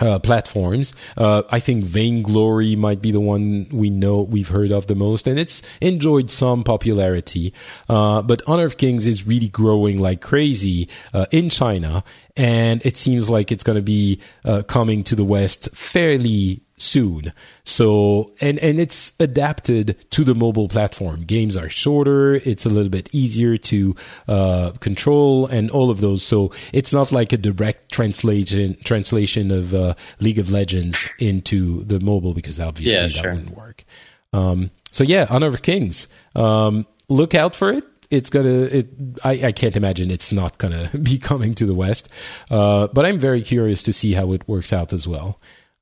uh, 0.00 0.18
platforms. 0.18 0.94
Uh, 1.16 1.42
I 1.50 1.60
think 1.60 1.84
Vainglory 1.84 2.76
might 2.76 3.02
be 3.02 3.10
the 3.10 3.20
one 3.20 3.66
we 3.72 3.90
know 3.90 4.22
we've 4.22 4.48
heard 4.48 4.70
of 4.70 4.86
the 4.86 4.94
most, 4.94 5.26
and 5.26 5.38
it's 5.38 5.62
enjoyed 5.80 6.30
some 6.30 6.64
popularity. 6.64 7.52
Uh, 7.88 8.22
but 8.22 8.42
Honor 8.46 8.64
of 8.64 8.76
Kings 8.76 9.06
is 9.06 9.26
really 9.26 9.48
growing 9.48 9.98
like 9.98 10.20
crazy 10.20 10.88
uh, 11.12 11.26
in 11.30 11.50
China, 11.50 12.04
and 12.36 12.84
it 12.86 12.96
seems 12.96 13.28
like 13.28 13.52
it's 13.52 13.62
going 13.62 13.76
to 13.76 13.82
be 13.82 14.20
uh, 14.44 14.62
coming 14.62 15.04
to 15.04 15.14
the 15.14 15.24
West 15.24 15.68
fairly 15.74 16.62
soon. 16.82 17.32
So, 17.64 18.32
and, 18.40 18.58
and 18.58 18.78
it's 18.78 19.12
adapted 19.20 19.96
to 20.10 20.24
the 20.24 20.34
mobile 20.34 20.68
platform. 20.68 21.22
Games 21.22 21.56
are 21.56 21.68
shorter. 21.68 22.34
It's 22.34 22.66
a 22.66 22.68
little 22.68 22.90
bit 22.90 23.08
easier 23.14 23.56
to, 23.56 23.94
uh, 24.28 24.72
control 24.80 25.46
and 25.46 25.70
all 25.70 25.90
of 25.90 26.00
those. 26.00 26.22
So 26.22 26.52
it's 26.72 26.92
not 26.92 27.12
like 27.12 27.32
a 27.32 27.36
direct 27.36 27.92
translation, 27.92 28.76
translation 28.84 29.50
of, 29.50 29.74
uh, 29.74 29.94
League 30.20 30.38
of 30.38 30.50
Legends 30.50 31.08
into 31.18 31.84
the 31.84 32.00
mobile 32.00 32.34
because 32.34 32.58
obviously 32.58 33.14
yeah, 33.14 33.22
that 33.22 33.34
wouldn't 33.34 33.56
work. 33.56 33.84
Um, 34.32 34.70
so 34.90 35.04
yeah, 35.04 35.26
Honor 35.30 35.48
of 35.48 35.62
Kings. 35.62 36.08
Um, 36.34 36.86
look 37.08 37.34
out 37.34 37.54
for 37.54 37.72
it 37.72 37.84
it's 38.10 38.28
gonna 38.30 38.48
it 38.48 38.88
I, 39.24 39.46
I 39.46 39.52
can't 39.52 39.74
imagine 39.74 40.10
it's 40.10 40.32
not 40.32 40.58
gonna 40.58 40.90
be 41.02 41.18
coming 41.18 41.54
to 41.54 41.66
the 41.66 41.74
west 41.74 42.08
uh, 42.50 42.86
but 42.88 43.04
i'm 43.04 43.18
very 43.18 43.42
curious 43.42 43.82
to 43.84 43.92
see 43.92 44.12
how 44.12 44.32
it 44.32 44.46
works 44.46 44.72
out 44.72 44.92
as 44.92 45.08
well 45.08 45.38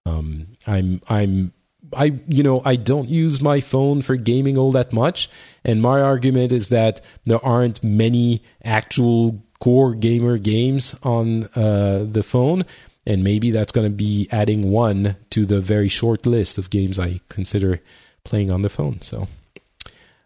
um, 0.06 0.48
I'm 0.66 1.00
I'm 1.08 1.52
I 1.96 2.12
you 2.26 2.42
know 2.42 2.62
I 2.64 2.76
don't 2.76 3.08
use 3.08 3.40
my 3.40 3.60
phone 3.60 4.02
for 4.02 4.16
gaming 4.16 4.56
all 4.56 4.72
that 4.72 4.92
much, 4.92 5.28
and 5.64 5.82
my 5.82 6.00
argument 6.00 6.52
is 6.52 6.68
that 6.68 7.00
there 7.24 7.44
aren't 7.44 7.82
many 7.82 8.42
actual 8.64 9.42
core 9.60 9.94
gamer 9.94 10.38
games 10.38 10.94
on 11.02 11.44
uh, 11.54 12.04
the 12.10 12.22
phone. 12.22 12.64
and 13.06 13.24
maybe 13.24 13.50
that's 13.50 13.72
going 13.72 13.86
to 13.86 13.94
be 13.94 14.28
adding 14.30 14.70
one 14.70 15.16
to 15.30 15.46
the 15.46 15.60
very 15.60 15.88
short 15.88 16.26
list 16.26 16.58
of 16.58 16.68
games 16.70 16.98
I 16.98 17.20
consider 17.28 17.80
playing 18.24 18.50
on 18.50 18.62
the 18.62 18.68
phone. 18.68 19.00
So 19.00 19.26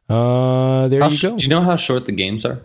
uh, 0.08 0.88
there 0.88 1.00
How 1.00 1.08
you 1.08 1.16
sh- 1.16 1.22
go. 1.22 1.36
Do 1.36 1.42
you 1.42 1.48
know 1.48 1.62
how 1.62 1.76
short 1.76 2.06
the 2.06 2.12
games 2.12 2.44
are? 2.44 2.60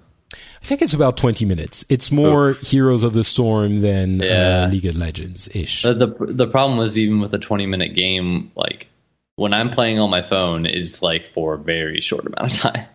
I 0.62 0.66
think 0.66 0.82
it's 0.82 0.94
about 0.94 1.16
20 1.18 1.46
minutes. 1.46 1.86
It's 1.90 2.12
more 2.12 2.54
Heroes 2.62 3.04
of 3.04 3.14
the 3.14 3.24
Storm 3.24 3.78
than 3.82 4.20
Yeah. 4.20 4.66
uh, 4.66 4.70
League 4.72 4.86
of 4.86 4.96
Legends 4.98 5.48
ish. 5.56 5.84
The, 5.84 5.94
the 5.94 6.08
the 6.20 6.48
problem 6.48 6.78
was 6.78 6.98
even 6.98 7.22
with 7.22 7.34
a 7.34 7.38
20 7.40 7.66
minute 7.66 7.96
game, 7.96 8.52
like 8.56 8.88
when 9.38 9.54
I'm 9.54 9.70
playing 9.70 10.00
on 10.00 10.10
my 10.10 10.22
phone, 10.22 10.66
it's 10.66 11.02
like 11.02 11.26
for 11.26 11.54
a 11.54 11.58
very 11.58 12.02
short 12.02 12.26
amount 12.26 12.54
of 12.54 12.60
time. 12.74 12.86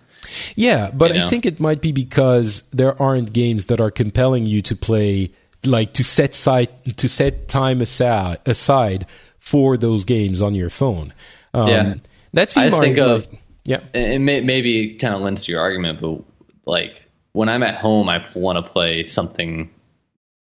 Yeah, 0.57 0.91
but 0.93 1.15
You 1.15 1.23
I 1.23 1.29
think 1.29 1.47
it 1.47 1.59
might 1.61 1.81
be 1.81 1.93
because 1.93 2.63
there 2.73 3.01
aren't 3.01 3.33
games 3.33 3.67
that 3.67 3.81
are 3.81 3.91
compelling 3.91 4.47
you 4.47 4.61
to 4.63 4.77
play, 4.77 5.31
like 5.65 5.95
to 5.95 6.05
set 6.05 6.35
side 6.35 6.69
to 6.97 7.09
set 7.09 7.49
time 7.49 7.81
aside 7.81 8.39
aside 8.47 9.07
for 9.39 9.77
those 9.77 10.05
games 10.05 10.43
on 10.43 10.55
your 10.55 10.71
phone. 10.71 11.13
Um, 11.55 11.69
Yeah. 11.69 11.95
that's 12.33 12.57
I 12.57 12.69
just 12.69 12.81
think 12.81 12.99
of- 12.99 13.27
yeah. 13.65 13.81
It 13.95 14.21
may, 14.21 14.41
maybe 14.43 14.97
kind 14.97 15.15
of 15.15 15.23
lends 15.23 15.45
to 15.45 15.53
your 15.53 15.61
argument, 15.63 16.01
but 16.03 16.21
like 16.67 17.04
when 17.35 17.49
I'm 17.49 17.63
at 17.63 17.75
home, 17.75 18.09
I 18.09 18.25
want 18.35 18.65
to 18.65 18.71
play 18.71 19.05
something 19.05 19.69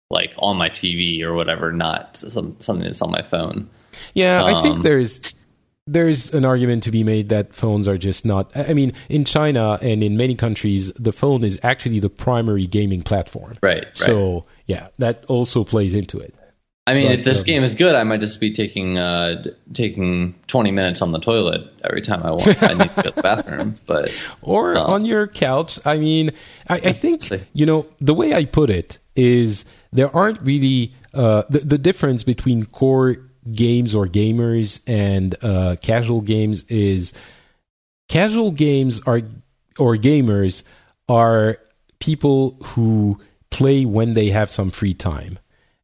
like 0.09 0.31
on 0.37 0.57
my 0.57 0.69
TV 0.69 1.21
or 1.23 1.33
whatever, 1.33 1.73
not 1.73 2.15
some, 2.15 2.55
something 2.59 2.85
that's 2.85 3.01
on 3.01 3.11
my 3.11 3.23
phone. 3.23 3.67
Yeah, 4.13 4.43
I 4.43 4.61
think 4.61 4.77
Um, 4.77 4.81
there's 4.83 5.19
there's 5.85 6.33
an 6.33 6.45
argument 6.45 6.83
to 6.83 6.91
be 6.91 7.03
made 7.03 7.29
that 7.29 7.53
phones 7.53 7.87
are 7.87 7.97
just 7.97 8.25
not. 8.25 8.55
I 8.55 8.73
mean, 8.73 8.93
in 9.09 9.25
China 9.25 9.77
and 9.81 10.01
in 10.01 10.15
many 10.15 10.35
countries, 10.35 10.93
the 10.93 11.11
phone 11.11 11.43
is 11.43 11.59
actually 11.61 11.99
the 11.99 12.09
primary 12.09 12.67
gaming 12.67 13.01
platform. 13.01 13.57
Right. 13.61 13.83
right. 13.83 13.97
So 13.97 14.45
yeah, 14.67 14.87
that 14.99 15.25
also 15.25 15.63
plays 15.63 15.93
into 15.93 16.19
it. 16.19 16.35
I 16.85 16.93
mean, 16.93 17.07
But, 17.07 17.19
if 17.19 17.25
this 17.25 17.39
um, 17.39 17.45
game 17.45 17.63
is 17.63 17.75
good, 17.75 17.95
I 17.95 18.03
might 18.03 18.19
just 18.19 18.41
be 18.41 18.51
taking 18.51 18.97
uh, 18.97 19.45
taking 19.73 20.35
20 20.47 20.71
minutes 20.71 21.01
on 21.01 21.13
the 21.13 21.19
toilet 21.19 21.61
every 21.83 22.01
time 22.01 22.23
I 22.23 22.31
want. 22.31 22.61
I 22.61 22.73
need 22.73 22.89
to 22.89 22.95
go 22.95 23.01
to 23.03 23.11
the 23.11 23.21
bathroom. 23.21 23.75
But 23.85 24.13
or 24.41 24.77
Oh. 24.77 24.81
on 24.81 25.05
your 25.05 25.27
couch. 25.27 25.79
I 25.85 25.97
mean, 25.97 26.31
I, 26.69 26.75
I 26.75 26.91
think 26.91 27.23
you 27.53 27.65
know 27.65 27.87
the 28.01 28.13
way 28.13 28.33
I 28.33 28.43
put 28.45 28.69
it 28.69 28.97
is 29.15 29.63
there 29.93 30.13
aren't 30.13 30.41
really 30.41 30.93
uh, 31.13 31.43
the 31.49 31.59
the 31.59 31.77
difference 31.77 32.23
between 32.23 32.65
core 32.65 33.15
games 33.53 33.95
or 33.95 34.05
gamers 34.05 34.81
and 34.85 35.35
uh, 35.41 35.77
casual 35.81 36.19
games 36.21 36.63
is 36.63 37.13
casual 38.09 38.51
games 38.51 38.99
are 39.05 39.21
or 39.79 39.95
gamers 39.95 40.63
are 41.07 41.57
people 41.99 42.57
who 42.63 43.19
play 43.51 43.85
when 43.85 44.13
they 44.13 44.29
have 44.29 44.49
some 44.49 44.69
free 44.71 44.93
time 44.93 45.39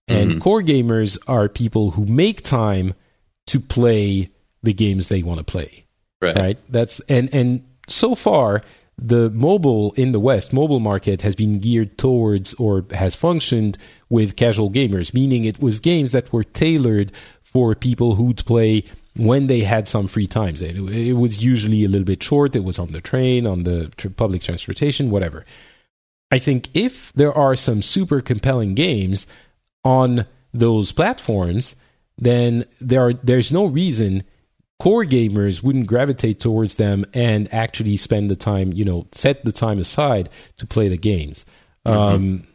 and 0.10 0.32
mm-hmm. 0.32 0.40
core 0.40 0.62
gamers 0.62 1.18
are 1.28 1.48
people 1.48 1.92
who 1.92 2.06
make 2.06 2.42
time 2.42 2.94
to 3.48 3.60
play 3.60 4.30
the 4.64 4.74
games 4.74 5.08
they 5.08 5.24
want 5.24 5.40
to 5.40 5.44
play 5.44 5.86
right, 6.22 6.36
right? 6.36 6.58
That's 6.70 7.00
and 7.02 7.34
and 7.34 7.64
so 7.88 8.16
far 8.16 8.62
the 9.02 9.30
mobile 9.30 9.94
in 9.94 10.12
the 10.12 10.20
west 10.20 10.52
mobile 10.52 10.82
market 10.82 11.22
has 11.22 11.36
been 11.36 11.54
geared 11.60 11.98
towards 11.98 12.54
or 12.56 12.86
has 12.92 13.16
functioned 13.16 13.78
with 14.10 14.36
casual 14.36 14.70
gamers 14.70 15.14
meaning 15.14 15.46
it 15.46 15.62
was 15.62 15.80
games 15.80 16.12
that 16.12 16.34
were 16.34 16.44
tailored 16.44 17.12
for 17.42 17.74
people 17.76 18.16
who'd 18.16 18.46
play 18.46 18.84
when 19.16 19.48
they 19.48 19.62
had 19.62 19.90
some 19.90 20.08
free 20.08 20.28
times. 20.28 20.62
It, 20.62 20.78
it 20.78 21.14
was 21.14 21.44
usually 21.44 21.84
a 21.84 21.90
little 21.90 22.06
bit 22.06 22.22
short 22.24 22.56
it 22.56 22.64
was 22.64 22.80
on 22.80 22.92
the 22.92 23.02
train 23.02 23.48
on 23.48 23.64
the 23.64 23.88
tr- 23.98 24.10
public 24.10 24.42
transportation 24.42 25.10
whatever. 25.10 25.46
I 26.32 26.40
think 26.40 26.70
if 26.74 27.12
there 27.14 27.34
are 27.34 27.56
some 27.56 27.82
super 27.82 28.22
compelling 28.22 28.76
games 28.76 29.26
on 29.90 30.26
those 30.54 30.92
platforms 30.92 31.76
then 32.20 32.66
there 32.82 33.02
are 33.02 33.14
there's 33.14 33.52
no 33.52 33.66
reason 33.66 34.24
core 34.80 35.06
gamers 35.06 35.62
wouldn't 35.62 35.88
gravitate 35.88 36.40
towards 36.40 36.76
them 36.76 37.06
and 37.14 37.54
actually 37.54 37.98
spend 37.98 38.32
the 38.32 38.36
time, 38.36 38.72
you 38.74 38.86
know, 38.86 39.06
set 39.12 39.44
the 39.44 39.52
time 39.52 39.80
aside 39.80 40.30
to 40.58 40.66
play 40.66 40.88
the 40.88 40.98
games. 40.98 41.46
Um, 41.86 42.48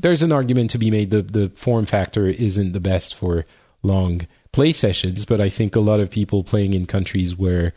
there's 0.00 0.22
an 0.22 0.32
argument 0.32 0.70
to 0.70 0.78
be 0.78 0.90
made 0.90 1.10
the 1.10 1.22
the 1.22 1.48
form 1.50 1.86
factor 1.86 2.26
isn't 2.26 2.72
the 2.72 2.80
best 2.80 3.14
for 3.14 3.46
long 3.82 4.26
play 4.52 4.72
sessions, 4.72 5.24
but 5.24 5.40
I 5.40 5.48
think 5.48 5.76
a 5.76 5.80
lot 5.80 6.00
of 6.00 6.10
people 6.10 6.44
playing 6.44 6.74
in 6.74 6.86
countries 6.86 7.36
where 7.36 7.72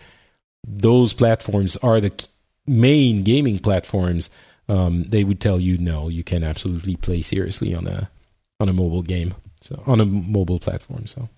those 0.68 1.14
platforms 1.14 1.78
are 1.78 2.02
the 2.02 2.28
main 2.66 3.24
gaming 3.24 3.60
platforms, 3.60 4.30
um, 4.68 5.04
they 5.04 5.24
would 5.24 5.40
tell 5.40 5.60
you 5.60 5.78
no, 5.78 6.10
you 6.10 6.24
can 6.24 6.44
absolutely 6.44 6.96
play 6.96 7.22
seriously 7.22 7.74
on 7.74 7.88
a 7.88 8.10
on 8.60 8.70
a 8.70 8.74
mobile 8.74 9.02
game, 9.04 9.34
so 9.62 9.82
on 9.86 10.00
a 10.02 10.06
mobile 10.06 10.60
platform. 10.60 11.06
So. 11.08 11.30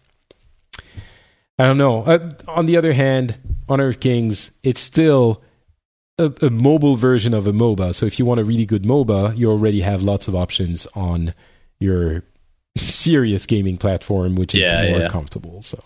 I 1.57 1.65
don't 1.65 1.77
know. 1.77 2.03
Uh, 2.03 2.31
on 2.47 2.65
the 2.67 2.77
other 2.77 2.93
hand, 2.93 3.37
Honor 3.67 3.89
of 3.89 3.99
Kings, 3.99 4.51
it's 4.63 4.79
still 4.79 5.43
a, 6.17 6.31
a 6.41 6.49
mobile 6.49 6.95
version 6.95 7.33
of 7.33 7.47
a 7.47 7.51
MOBA. 7.51 7.93
So 7.93 8.05
if 8.05 8.17
you 8.17 8.25
want 8.25 8.39
a 8.39 8.45
really 8.45 8.65
good 8.65 8.83
MOBA, 8.83 9.37
you 9.37 9.49
already 9.51 9.81
have 9.81 10.01
lots 10.01 10.27
of 10.29 10.35
options 10.35 10.87
on 10.95 11.33
your 11.79 12.23
serious 12.77 13.45
gaming 13.45 13.77
platform, 13.77 14.35
which 14.35 14.55
is 14.55 14.61
Yeah, 14.61 14.89
more 14.89 14.99
yeah. 15.01 15.07
comfortable. 15.09 15.61
So. 15.61 15.83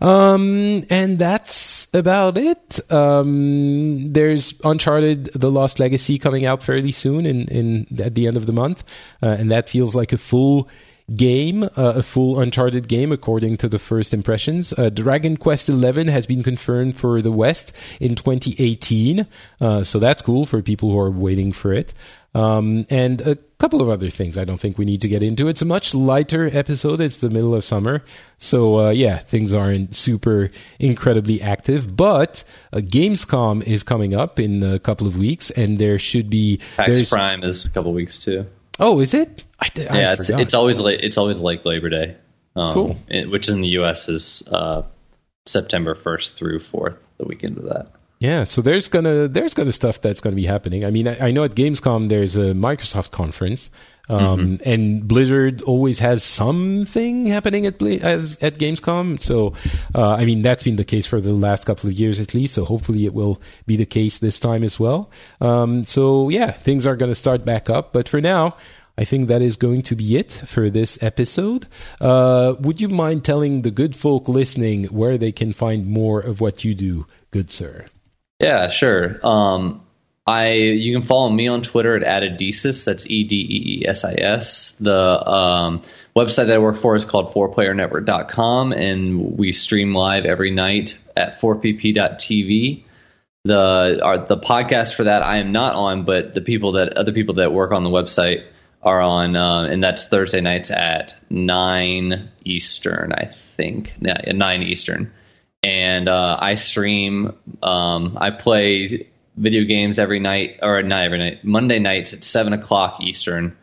Um, 0.00 0.84
and 0.90 1.18
that's 1.18 1.88
about 1.92 2.38
it. 2.38 2.80
Um, 2.92 4.06
there's 4.06 4.54
Uncharted: 4.64 5.26
The 5.34 5.50
Lost 5.50 5.80
Legacy 5.80 6.18
coming 6.18 6.44
out 6.44 6.62
fairly 6.62 6.92
soon, 6.92 7.26
in 7.26 7.48
in 7.48 7.86
at 8.00 8.14
the 8.14 8.26
end 8.26 8.36
of 8.36 8.46
the 8.46 8.52
month, 8.52 8.84
uh, 9.22 9.36
and 9.38 9.50
that 9.50 9.68
feels 9.68 9.96
like 9.96 10.12
a 10.12 10.18
full 10.18 10.68
game, 11.16 11.64
uh, 11.64 11.68
a 11.76 12.02
full 12.02 12.38
Uncharted 12.38 12.86
game, 12.88 13.12
according 13.12 13.56
to 13.58 13.68
the 13.68 13.78
first 13.78 14.12
impressions. 14.12 14.72
Uh, 14.72 14.90
Dragon 14.90 15.36
Quest 15.36 15.66
XI 15.66 16.10
has 16.10 16.26
been 16.26 16.42
confirmed 16.42 16.96
for 16.96 17.22
the 17.22 17.32
West 17.32 17.72
in 18.00 18.14
2018, 18.14 19.26
uh, 19.60 19.82
so 19.82 19.98
that's 19.98 20.22
cool 20.22 20.46
for 20.46 20.62
people 20.62 20.90
who 20.90 20.98
are 20.98 21.10
waiting 21.10 21.52
for 21.52 21.72
it. 21.72 21.94
Um, 22.34 22.84
and 22.90 23.20
a 23.22 23.36
couple 23.58 23.80
of 23.82 23.88
other 23.88 24.10
things 24.10 24.36
I 24.36 24.44
don't 24.44 24.60
think 24.60 24.76
we 24.78 24.84
need 24.84 25.00
to 25.00 25.08
get 25.08 25.22
into. 25.22 25.48
It's 25.48 25.62
a 25.62 25.64
much 25.64 25.94
lighter 25.94 26.48
episode. 26.52 27.00
It's 27.00 27.18
the 27.18 27.30
middle 27.30 27.54
of 27.54 27.64
summer. 27.64 28.04
So, 28.36 28.78
uh, 28.78 28.90
yeah, 28.90 29.18
things 29.18 29.54
aren't 29.54 29.96
super 29.96 30.50
incredibly 30.78 31.40
active, 31.40 31.96
but 31.96 32.44
uh, 32.72 32.78
Gamescom 32.78 33.62
is 33.64 33.82
coming 33.82 34.14
up 34.14 34.38
in 34.38 34.62
a 34.62 34.78
couple 34.78 35.06
of 35.06 35.16
weeks 35.16 35.50
and 35.50 35.78
there 35.78 35.98
should 35.98 36.28
be, 36.30 36.60
PAX 36.76 37.08
Prime 37.08 37.42
is 37.42 37.64
a 37.66 37.70
couple 37.70 37.90
of 37.90 37.94
weeks 37.96 38.18
too. 38.18 38.46
oh, 38.78 39.00
is 39.00 39.14
it? 39.14 39.44
I, 39.60 39.70
I 39.90 39.98
yeah, 39.98 40.12
it's 40.12 40.30
it's 40.30 40.54
always 40.54 40.78
late. 40.78 41.00
It's 41.02 41.18
always 41.18 41.38
like 41.38 41.64
Labor 41.64 41.88
Day. 41.88 42.16
Um, 42.54 42.72
Cool. 42.74 42.96
it- 43.08 43.28
which 43.30 43.48
in 43.48 43.60
the 43.62 43.68
U.S. 43.80 44.08
is 44.08 44.44
uh, 44.52 44.82
September 45.46 45.94
first 45.96 46.34
through 46.36 46.60
fourth, 46.60 46.96
the 47.16 47.24
weekend 47.26 47.56
of 47.56 47.64
that. 47.64 47.90
Yeah, 48.20 48.44
so 48.44 48.62
there's 48.62 48.88
gonna 48.88 49.28
there's 49.28 49.54
gonna 49.54 49.72
stuff 49.72 50.00
that's 50.00 50.20
gonna 50.20 50.34
be 50.34 50.46
happening. 50.46 50.84
I 50.84 50.90
mean, 50.90 51.06
I, 51.06 51.28
I 51.28 51.30
know 51.30 51.44
at 51.44 51.54
Gamescom 51.54 52.08
there's 52.08 52.36
a 52.36 52.52
Microsoft 52.52 53.12
conference, 53.12 53.70
um, 54.08 54.58
and 54.64 55.06
Blizzard 55.06 55.62
always 55.62 56.00
has 56.00 56.24
something 56.24 57.26
happening 57.26 57.64
at 57.64 57.80
as 57.80 58.36
at 58.42 58.58
Gamescom. 58.58 59.20
So, 59.20 59.54
uh, 59.94 60.14
I 60.14 60.24
mean, 60.24 60.42
that's 60.42 60.64
been 60.64 60.76
the 60.76 60.84
case 60.84 61.06
for 61.06 61.20
the 61.20 61.32
last 61.32 61.64
couple 61.64 61.88
of 61.88 61.94
years 61.94 62.18
at 62.18 62.34
least. 62.34 62.54
So 62.54 62.64
hopefully 62.64 63.04
it 63.04 63.14
will 63.14 63.40
be 63.66 63.76
the 63.76 63.86
case 63.86 64.18
this 64.18 64.40
time 64.40 64.64
as 64.64 64.80
well. 64.80 65.10
Um, 65.40 65.84
so 65.84 66.28
yeah, 66.28 66.50
things 66.50 66.88
are 66.88 66.96
gonna 66.96 67.14
start 67.14 67.44
back 67.44 67.70
up. 67.70 67.92
But 67.92 68.08
for 68.08 68.20
now. 68.20 68.56
I 69.00 69.04
think 69.04 69.28
that 69.28 69.42
is 69.42 69.54
going 69.54 69.82
to 69.82 69.94
be 69.94 70.16
it 70.16 70.32
for 70.44 70.70
this 70.70 71.00
episode. 71.00 71.68
Uh, 72.00 72.56
would 72.58 72.80
you 72.80 72.88
mind 72.88 73.24
telling 73.24 73.62
the 73.62 73.70
good 73.70 73.94
folk 73.94 74.26
listening 74.26 74.86
where 74.86 75.16
they 75.16 75.30
can 75.30 75.52
find 75.52 75.86
more 75.86 76.18
of 76.18 76.40
what 76.40 76.64
you 76.64 76.74
do, 76.74 77.06
good 77.30 77.48
sir? 77.52 77.86
Yeah, 78.40 78.68
sure. 78.68 79.18
Um, 79.26 79.84
I 80.26 80.52
you 80.52 80.94
can 80.94 81.06
follow 81.06 81.30
me 81.30 81.48
on 81.48 81.62
Twitter 81.62 81.96
at 82.04 82.22
Edeesis. 82.22 82.84
That's 82.84 83.06
E 83.06 83.24
D 83.24 83.36
E 83.36 83.80
E 83.80 83.88
S 83.88 84.04
I 84.04 84.12
S. 84.12 84.72
The 84.72 84.94
um, 84.94 85.80
website 86.14 86.46
that 86.46 86.56
I 86.56 86.58
work 86.58 86.76
for 86.76 86.94
is 86.94 87.04
called 87.04 87.32
fourplayernetwork.com, 87.32 88.72
and 88.72 89.38
we 89.38 89.52
stream 89.52 89.94
live 89.94 90.24
every 90.24 90.50
night 90.50 90.96
at 91.16 91.40
4pp.tv. 91.40 92.84
The 93.44 94.24
the 94.28 94.36
podcast 94.36 94.94
for 94.94 95.04
that 95.04 95.22
I 95.22 95.38
am 95.38 95.52
not 95.52 95.74
on, 95.74 96.04
but 96.04 96.34
the 96.34 96.42
people 96.42 96.72
that 96.72 96.98
other 96.98 97.12
people 97.12 97.36
that 97.36 97.52
work 97.52 97.72
on 97.72 97.82
the 97.82 97.90
website 97.90 98.44
are 98.82 99.00
on, 99.00 99.34
uh, 99.34 99.62
and 99.62 99.82
that's 99.82 100.04
Thursday 100.04 100.42
nights 100.42 100.70
at 100.70 101.16
nine 101.30 102.30
Eastern, 102.44 103.12
I 103.12 103.24
think. 103.56 103.94
Nine 104.00 104.62
Eastern 104.62 105.12
and 105.62 106.08
uh, 106.08 106.36
I 106.40 106.54
stream. 106.54 107.34
Um, 107.62 108.16
I 108.20 108.30
play 108.30 109.08
video 109.36 109.64
games 109.64 109.98
every 109.98 110.20
night, 110.20 110.58
or 110.62 110.82
not 110.82 111.04
every 111.04 111.18
night. 111.18 111.44
Monday 111.44 111.78
nights 111.78 112.12
at 112.12 112.24
seven 112.24 112.52
o'clock 112.52 113.00
Eastern, 113.00 113.56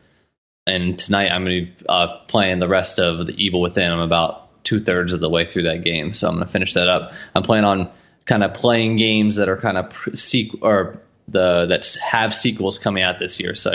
and 0.66 0.98
tonight 0.98 1.32
I'm 1.32 1.46
going 1.46 1.66
to 1.66 1.72
be 1.72 1.86
uh, 1.88 2.20
playing 2.28 2.60
the 2.60 2.68
rest 2.68 3.00
of 3.00 3.26
the 3.26 3.34
Evil 3.44 3.62
Within. 3.62 3.92
I'm 3.92 4.00
about 4.00 4.64
two 4.64 4.84
thirds 4.84 5.14
of 5.14 5.20
the 5.20 5.30
way 5.30 5.46
through 5.46 5.64
that 5.64 5.84
game, 5.84 6.14
so 6.14 6.28
I'm 6.28 6.36
going 6.36 6.46
to 6.46 6.52
finish 6.52 6.74
that 6.74 6.88
up. 6.88 7.14
I'm 7.36 7.44
planning 7.44 7.66
on 7.66 7.92
kind 8.26 8.44
of 8.44 8.54
playing 8.54 8.98
games 8.98 9.36
that 9.36 9.50
are 9.50 9.58
kind 9.58 9.78
of 9.78 9.92
pre- 9.92 10.14
sequ- 10.14 10.60
or 10.62 11.02
the 11.28 11.66
that 11.68 11.98
have 12.04 12.34
sequels 12.34 12.80
coming 12.80 13.04
out 13.04 13.20
this 13.20 13.40
year. 13.40 13.56
So 13.56 13.72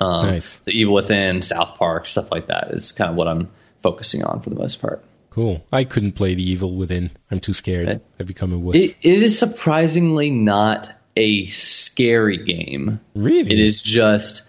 Um, 0.00 0.26
Nice. 0.26 0.56
The 0.64 0.72
Evil 0.72 0.94
Within, 0.94 1.42
South 1.42 1.76
Park, 1.76 2.06
stuff 2.06 2.30
like 2.30 2.46
that 2.46 2.70
is 2.70 2.92
kind 2.92 3.10
of 3.10 3.16
what 3.16 3.28
I'm 3.28 3.50
focusing 3.82 4.24
on 4.24 4.40
for 4.40 4.50
the 4.50 4.56
most 4.56 4.80
part. 4.80 5.04
Cool. 5.30 5.64
I 5.72 5.84
couldn't 5.84 6.12
play 6.12 6.34
the 6.34 6.42
Evil 6.42 6.74
Within. 6.74 7.10
I'm 7.30 7.40
too 7.40 7.54
scared. 7.54 8.00
I've 8.18 8.26
become 8.26 8.52
a 8.52 8.58
wuss. 8.58 8.76
It, 8.76 8.96
it 9.00 9.22
is 9.22 9.38
surprisingly 9.38 10.30
not 10.30 10.92
a 11.16 11.46
scary 11.46 12.38
game. 12.38 13.00
really? 13.14 13.52
It 13.52 13.58
is 13.58 13.82
just 13.82 14.42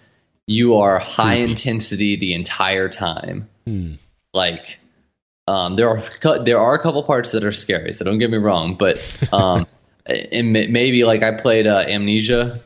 you 0.46 0.76
are 0.76 0.98
high 0.98 1.34
intensity 1.34 2.16
the 2.16 2.34
entire 2.34 2.88
time. 2.88 3.48
Hmm. 3.64 3.94
Like 4.34 4.78
um, 5.46 5.76
there 5.76 5.88
are 5.88 6.38
there 6.44 6.58
are 6.58 6.74
a 6.74 6.82
couple 6.82 7.02
parts 7.02 7.32
that 7.32 7.44
are 7.44 7.52
scary, 7.52 7.92
so 7.92 8.04
don't 8.04 8.18
get 8.18 8.30
me 8.30 8.38
wrong. 8.38 8.76
But 8.76 8.98
um, 9.32 9.66
and 10.06 10.52
maybe 10.52 11.04
like 11.04 11.22
I 11.22 11.32
played 11.32 11.66
uh, 11.66 11.84
Amnesia 11.86 12.60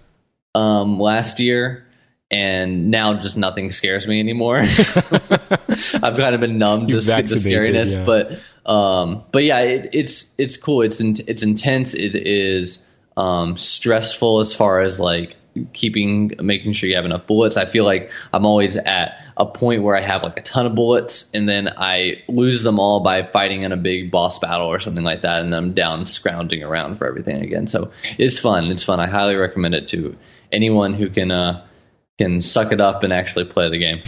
um, 0.54 0.98
last 0.98 1.40
year, 1.40 1.85
and 2.30 2.90
now 2.90 3.14
just 3.14 3.36
nothing 3.36 3.70
scares 3.70 4.06
me 4.06 4.20
anymore. 4.20 4.58
I've 4.58 6.16
kind 6.16 6.34
of 6.34 6.40
been 6.40 6.58
numb 6.58 6.88
to 6.88 6.96
the 6.96 7.02
scariness, 7.02 7.94
yeah. 7.94 8.04
but 8.04 8.70
um, 8.70 9.24
but 9.30 9.44
yeah, 9.44 9.60
it, 9.60 9.90
it's 9.92 10.34
it's 10.38 10.56
cool. 10.56 10.82
It's 10.82 11.00
in, 11.00 11.14
it's 11.26 11.42
intense. 11.42 11.94
It 11.94 12.16
is 12.16 12.82
um, 13.16 13.56
stressful 13.56 14.40
as 14.40 14.54
far 14.54 14.80
as 14.80 14.98
like 14.98 15.36
keeping 15.72 16.32
making 16.40 16.72
sure 16.72 16.88
you 16.88 16.96
have 16.96 17.04
enough 17.04 17.26
bullets. 17.26 17.56
I 17.56 17.66
feel 17.66 17.84
like 17.84 18.10
I'm 18.32 18.44
always 18.44 18.76
at 18.76 19.22
a 19.36 19.46
point 19.46 19.82
where 19.82 19.96
I 19.96 20.00
have 20.00 20.22
like 20.22 20.38
a 20.38 20.42
ton 20.42 20.66
of 20.66 20.74
bullets, 20.74 21.30
and 21.32 21.48
then 21.48 21.72
I 21.76 22.24
lose 22.28 22.62
them 22.62 22.80
all 22.80 23.00
by 23.00 23.22
fighting 23.22 23.62
in 23.62 23.70
a 23.70 23.76
big 23.76 24.10
boss 24.10 24.40
battle 24.40 24.66
or 24.66 24.80
something 24.80 25.04
like 25.04 25.22
that, 25.22 25.42
and 25.42 25.54
I'm 25.54 25.74
down 25.74 26.06
scrounging 26.06 26.64
around 26.64 26.96
for 26.96 27.06
everything 27.06 27.42
again. 27.42 27.68
So 27.68 27.92
it's 28.18 28.40
fun. 28.40 28.64
It's 28.72 28.82
fun. 28.82 28.98
I 28.98 29.06
highly 29.06 29.36
recommend 29.36 29.76
it 29.76 29.88
to 29.88 30.16
anyone 30.50 30.92
who 30.92 31.08
can. 31.08 31.30
Uh, 31.30 31.65
can 32.18 32.40
suck 32.42 32.72
it 32.72 32.80
up 32.80 33.02
and 33.02 33.12
actually 33.12 33.44
play 33.44 33.68
the 33.68 33.78
game. 33.78 34.02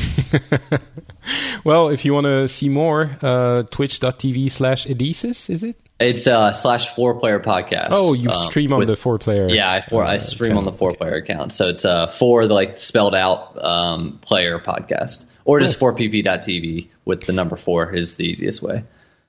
well, 1.65 1.89
if 1.89 2.05
you 2.05 2.15
want 2.15 2.25
to 2.25 2.49
see 2.49 2.69
more, 2.69 3.11
uh, 3.23 3.63
twitch.tv 3.65 4.51
slash 4.51 4.87
Edeesis, 4.87 5.51
is 5.51 5.63
it? 5.63 5.77
It's 6.01 6.29
uh 6.29 6.53
slash 6.53 6.95
four 6.95 7.19
player 7.19 7.41
podcast. 7.41 7.89
Oh, 7.91 8.13
you 8.13 8.31
um, 8.31 8.49
stream 8.51 8.73
on 8.73 8.79
with- 8.79 8.89
the 8.89 8.95
four 8.97 9.19
player. 9.19 9.49
Yeah, 9.49 9.71
I 9.73 9.81
four 9.81 10.05
I 10.05 10.17
uh, 10.17 10.19
stream 10.21 10.57
on 10.57 10.65
the 10.65 10.71
four 10.73 10.93
player 10.93 11.15
account. 11.15 11.53
So 11.53 11.69
it's 11.71 11.85
uh 11.85 12.07
four 12.07 12.47
the 12.47 12.55
like 12.55 12.79
spelled 12.79 13.17
out 13.17 13.63
um 13.63 14.19
player 14.23 14.61
podcast. 14.61 15.25
Or 15.45 15.59
just 15.61 15.81
4pp.tv 15.81 16.89
with 17.07 17.23
the 17.23 17.33
number 17.33 17.57
four 17.57 17.91
is 17.91 18.17
the 18.17 18.27
easiest 18.27 18.63
way. 18.63 18.85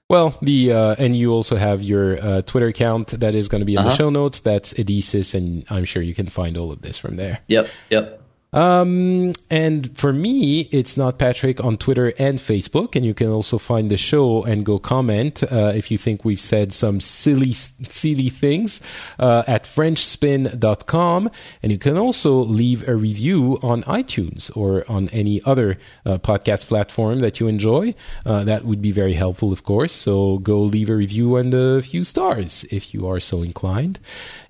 Well, 0.09 0.37
the 0.41 0.73
uh, 0.73 0.95
and 0.99 1.15
you 1.15 1.31
also 1.31 1.55
have 1.55 1.81
your 1.81 2.21
uh, 2.21 2.41
Twitter 2.41 2.67
account 2.67 3.07
that 3.21 3.35
is 3.35 3.47
going 3.47 3.61
to 3.61 3.65
be 3.65 3.75
in 3.75 3.83
the 3.83 3.87
Uh-huh. 3.87 3.95
show 3.97 4.09
notes. 4.09 4.41
That's 4.41 4.73
Edeesis, 4.73 5.33
and 5.33 5.63
I'm 5.69 5.85
sure 5.85 6.01
you 6.01 6.13
can 6.13 6.27
find 6.27 6.57
all 6.57 6.71
of 6.73 6.81
this 6.81 6.97
from 6.97 7.15
there. 7.15 7.39
Yep, 7.47 7.69
yep. 7.89 8.18
Um, 8.51 9.33
and 9.51 9.95
for 9.97 10.11
me, 10.11 10.61
it's 10.71 10.97
not 10.97 11.19
Patrick 11.19 11.63
on 11.63 11.77
Twitter 11.77 12.13
and 12.17 12.39
Facebook, 12.39 12.95
and 12.95 13.05
you 13.05 13.13
can 13.13 13.29
also 13.29 13.57
find 13.57 13.91
the 13.91 13.97
show 13.97 14.43
and 14.43 14.65
go 14.65 14.79
comment 14.79 15.43
uh, 15.43 15.71
if 15.75 15.91
you 15.91 15.97
think 15.97 16.25
we've 16.25 16.41
said 16.41 16.73
some 16.73 16.99
silly, 16.99 17.53
silly 17.53 18.29
things 18.29 18.81
uh, 19.19 19.43
at 19.47 19.65
FrenchSpin.com, 19.65 21.29
and 21.61 21.71
you 21.71 21.77
can 21.77 21.97
also 21.97 22.39
leave 22.39 22.87
a 22.87 22.95
review 22.95 23.59
on 23.61 23.83
iTunes 23.83 24.55
or 24.57 24.83
on 24.89 25.09
any 25.09 25.41
other 25.45 25.77
uh, 26.05 26.17
podcast 26.17 26.65
platform 26.65 27.19
that 27.19 27.39
you 27.39 27.47
enjoy. 27.47 27.93
Uh, 28.25 28.43
that 28.43 28.65
would 28.65 28.81
be 28.81 28.91
very 28.91 29.13
helpful, 29.13 29.53
of 29.53 29.63
course. 29.63 29.93
So 29.93 30.39
go 30.39 30.59
leave 30.61 30.89
a 30.89 30.95
review 30.95 31.35
and 31.35 31.53
a 31.53 31.81
few 31.83 32.03
stars 32.03 32.65
if 32.71 32.93
you 32.93 33.07
are 33.07 33.19
so 33.19 33.43
inclined. 33.43 33.99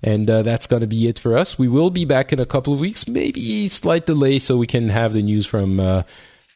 And 0.02 0.30
uh, 0.30 0.42
that's 0.42 0.66
going 0.66 0.80
to 0.80 0.86
be 0.86 1.06
it 1.06 1.18
for 1.18 1.36
us. 1.36 1.58
We 1.58 1.68
will 1.68 1.90
be 1.90 2.06
back 2.06 2.32
in 2.32 2.40
a 2.40 2.46
couple 2.46 2.72
of 2.72 2.80
weeks, 2.80 3.06
maybe 3.06 3.68
slight 3.90 4.06
delay, 4.06 4.38
so 4.38 4.56
we 4.56 4.68
can 4.68 4.88
have 4.88 5.14
the 5.14 5.22
news 5.22 5.46
from 5.46 5.80
uh, 5.80 6.04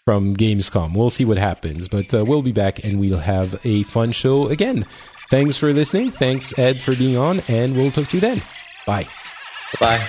from 0.05 0.37
Gamescom. 0.37 0.95
We'll 0.97 1.11
see 1.11 1.25
what 1.25 1.37
happens, 1.37 1.89
but 1.89 2.15
uh, 2.15 2.25
we'll 2.25 2.43
be 2.43 2.53
back 2.53 2.85
and 2.85 3.01
we'll 3.01 3.19
have 3.19 3.59
a 3.67 3.83
fun 3.83 4.13
show 4.13 4.47
again. 4.47 4.87
Thanks 5.31 5.57
for 5.57 5.73
listening. 5.73 6.11
Thanks 6.11 6.57
Ed 6.57 6.81
for 6.81 6.95
being 6.95 7.17
on, 7.17 7.43
and 7.49 7.77
we'll 7.77 7.91
talk 7.91 8.07
to 8.11 8.17
you 8.17 8.21
then. 8.21 8.41
Bye. 8.87 9.09
Bye. 9.81 10.09